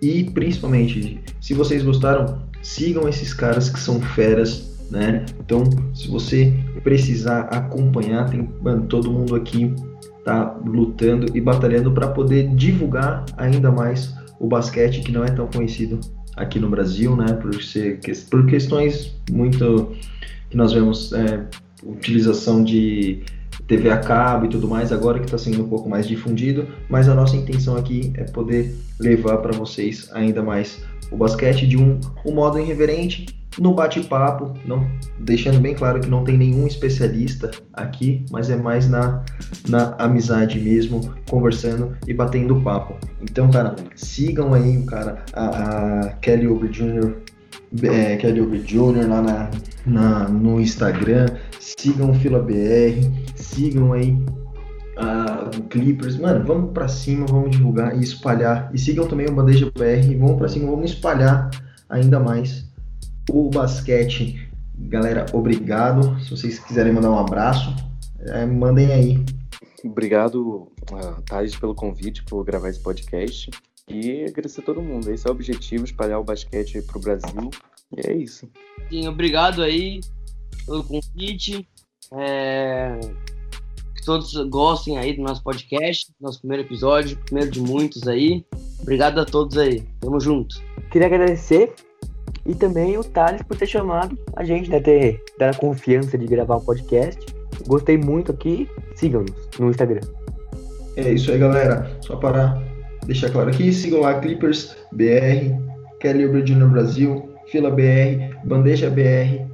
e 0.00 0.24
principalmente, 0.24 1.20
se 1.40 1.54
vocês 1.54 1.82
gostaram, 1.82 2.42
sigam 2.62 3.08
esses 3.08 3.32
caras 3.32 3.70
que 3.70 3.78
são 3.78 4.00
feras, 4.00 4.86
né? 4.90 5.24
Então, 5.40 5.64
se 5.94 6.08
você 6.08 6.52
precisar 6.82 7.42
acompanhar, 7.42 8.28
tem 8.28 8.48
mano, 8.62 8.86
todo 8.86 9.10
mundo 9.10 9.34
aqui 9.34 9.74
tá 10.24 10.56
lutando 10.64 11.36
e 11.36 11.40
batalhando 11.40 11.92
para 11.92 12.08
poder 12.08 12.48
divulgar 12.54 13.24
ainda 13.36 13.70
mais 13.70 14.14
o 14.38 14.46
basquete 14.46 15.00
que 15.00 15.12
não 15.12 15.24
é 15.24 15.30
tão 15.30 15.46
conhecido 15.46 16.00
aqui 16.36 16.58
no 16.58 16.68
Brasil, 16.68 17.16
né? 17.16 17.32
Por 17.32 17.62
ser 17.62 18.00
por 18.28 18.46
questões 18.46 19.14
muito 19.30 19.92
que 20.50 20.56
nós 20.56 20.72
vemos 20.72 21.12
é, 21.12 21.46
utilização 21.84 22.62
de 22.62 23.22
TV 23.66 23.90
a 23.90 23.98
cabo 23.98 24.46
e 24.46 24.48
tudo 24.48 24.68
mais, 24.68 24.92
agora 24.92 25.18
que 25.18 25.24
está 25.24 25.38
sendo 25.38 25.64
um 25.64 25.68
pouco 25.68 25.88
mais 25.88 26.06
difundido, 26.06 26.68
mas 26.88 27.08
a 27.08 27.14
nossa 27.14 27.36
intenção 27.36 27.76
aqui 27.76 28.12
é 28.14 28.24
poder 28.24 28.74
levar 28.98 29.38
para 29.38 29.52
vocês 29.52 30.08
ainda 30.12 30.42
mais 30.42 30.82
o 31.10 31.16
basquete 31.16 31.66
de 31.66 31.76
um, 31.76 32.00
um 32.24 32.32
modo 32.32 32.58
irreverente, 32.58 33.26
no 33.58 33.72
bate-papo, 33.72 34.52
não 34.66 34.86
deixando 35.18 35.58
bem 35.58 35.74
claro 35.74 36.00
que 36.00 36.08
não 36.08 36.24
tem 36.24 36.36
nenhum 36.36 36.66
especialista 36.66 37.50
aqui, 37.72 38.24
mas 38.30 38.50
é 38.50 38.56
mais 38.56 38.88
na, 38.88 39.24
na 39.68 39.94
amizade 39.98 40.58
mesmo, 40.60 41.14
conversando 41.28 41.96
e 42.06 42.12
batendo 42.12 42.60
papo. 42.60 42.94
Então, 43.22 43.50
cara, 43.50 43.74
sigam 43.94 44.52
aí, 44.52 44.82
cara, 44.82 45.24
a, 45.32 45.46
a 46.00 46.08
Kelly 46.20 46.46
Oubre 46.46 46.68
Jr., 46.68 47.16
é, 47.82 48.16
Kelly 48.16 48.40
Oubre 48.40 48.58
Jr. 48.60 49.08
lá 49.08 49.22
na, 49.22 49.50
na, 49.86 50.28
no 50.28 50.60
Instagram, 50.60 51.26
sigam 51.58 52.10
o 52.10 52.14
Fila 52.14 52.40
BR, 52.40 53.08
sigam 53.34 53.92
aí 53.92 54.16
o 55.56 55.62
Clippers, 55.64 56.16
mano, 56.16 56.44
vamos 56.44 56.72
para 56.72 56.88
cima, 56.88 57.26
vamos 57.26 57.50
divulgar 57.50 57.96
e 57.96 58.02
espalhar. 58.02 58.70
E 58.72 58.78
sigam 58.78 59.06
também 59.06 59.26
o 59.26 59.34
Bandeja 59.34 59.66
BR, 59.66 60.16
vamos 60.18 60.38
para 60.38 60.48
cima, 60.48 60.70
vamos 60.70 60.90
espalhar 60.90 61.50
ainda 61.88 62.18
mais 62.18 62.66
o 63.30 63.50
basquete. 63.50 64.48
Galera, 64.78 65.26
obrigado. 65.32 66.18
Se 66.20 66.30
vocês 66.30 66.58
quiserem 66.58 66.92
mandar 66.92 67.10
um 67.10 67.18
abraço, 67.18 67.74
é, 68.20 68.46
mandem 68.46 68.92
aí. 68.92 69.24
Obrigado, 69.84 70.68
uh, 70.90 71.22
Thais, 71.26 71.54
pelo 71.54 71.74
convite, 71.74 72.24
por 72.24 72.44
gravar 72.44 72.68
esse 72.68 72.80
podcast. 72.80 73.50
E 73.88 74.24
agradecer 74.24 74.60
a 74.60 74.64
todo 74.64 74.82
mundo. 74.82 75.10
Esse 75.12 75.26
é 75.26 75.30
o 75.30 75.32
objetivo, 75.32 75.84
espalhar 75.84 76.20
o 76.20 76.24
basquete 76.24 76.82
para 76.82 76.98
o 76.98 77.00
Brasil. 77.00 77.50
E 77.96 78.08
é 78.08 78.12
isso. 78.16 78.48
Sim, 78.90 79.06
obrigado 79.06 79.62
aí 79.62 80.00
pelo 80.66 80.82
convite. 80.82 81.68
É... 82.12 82.98
Que 83.94 84.04
todos 84.04 84.34
gostem 84.48 84.98
aí 84.98 85.14
do 85.14 85.22
nosso 85.22 85.42
podcast, 85.42 86.12
nosso 86.20 86.40
primeiro 86.40 86.64
episódio, 86.64 87.16
primeiro 87.26 87.50
de 87.50 87.60
muitos 87.60 88.08
aí. 88.08 88.44
Obrigado 88.80 89.20
a 89.20 89.24
todos 89.24 89.56
aí. 89.56 89.82
Tamo 90.00 90.18
junto. 90.20 90.60
Queria 90.90 91.06
agradecer 91.06 91.72
e 92.44 92.54
também 92.54 92.98
o 92.98 93.04
Thales 93.04 93.42
por 93.42 93.56
ter 93.56 93.66
chamado 93.66 94.18
a 94.34 94.44
gente, 94.44 94.68
né? 94.68 94.80
Ter 94.80 95.22
dado 95.38 95.54
a 95.54 95.58
confiança 95.58 96.18
de 96.18 96.26
gravar 96.26 96.56
um 96.56 96.64
podcast. 96.64 97.24
Gostei 97.66 97.96
muito 97.96 98.32
aqui. 98.32 98.68
Sigam-nos 98.96 99.32
no 99.58 99.70
Instagram. 99.70 100.00
É 100.96 101.12
isso 101.12 101.30
aí, 101.30 101.38
galera. 101.38 101.96
Só 102.00 102.16
para 102.16 102.62
deixar 103.06 103.30
claro 103.30 103.50
aqui, 103.50 103.72
sigam 103.72 104.00
lá 104.00 104.18
Clippers 104.20 104.76
BR, 104.92 105.54
Kelly 106.00 106.54
no 106.54 106.68
Brasil, 106.68 107.30
Fila 107.46 107.70
BR, 107.70 108.36
Bandeja 108.44 108.90
BR. 108.90 109.46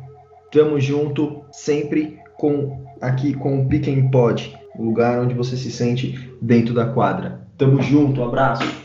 Tamo 0.51 0.81
junto, 0.81 1.43
sempre 1.53 2.19
com 2.37 2.85
aqui 3.01 3.35
com 3.35 3.61
o 3.61 3.69
Pick 3.69 3.87
Pod, 4.11 4.59
o 4.77 4.85
lugar 4.85 5.21
onde 5.21 5.35
você 5.35 5.57
se 5.57 5.71
sente 5.71 6.31
dentro 6.41 6.75
da 6.75 6.87
quadra. 6.87 7.41
Tamo 7.59 7.81
junto, 7.83 8.21
um 8.21 8.25
abraço. 8.25 8.82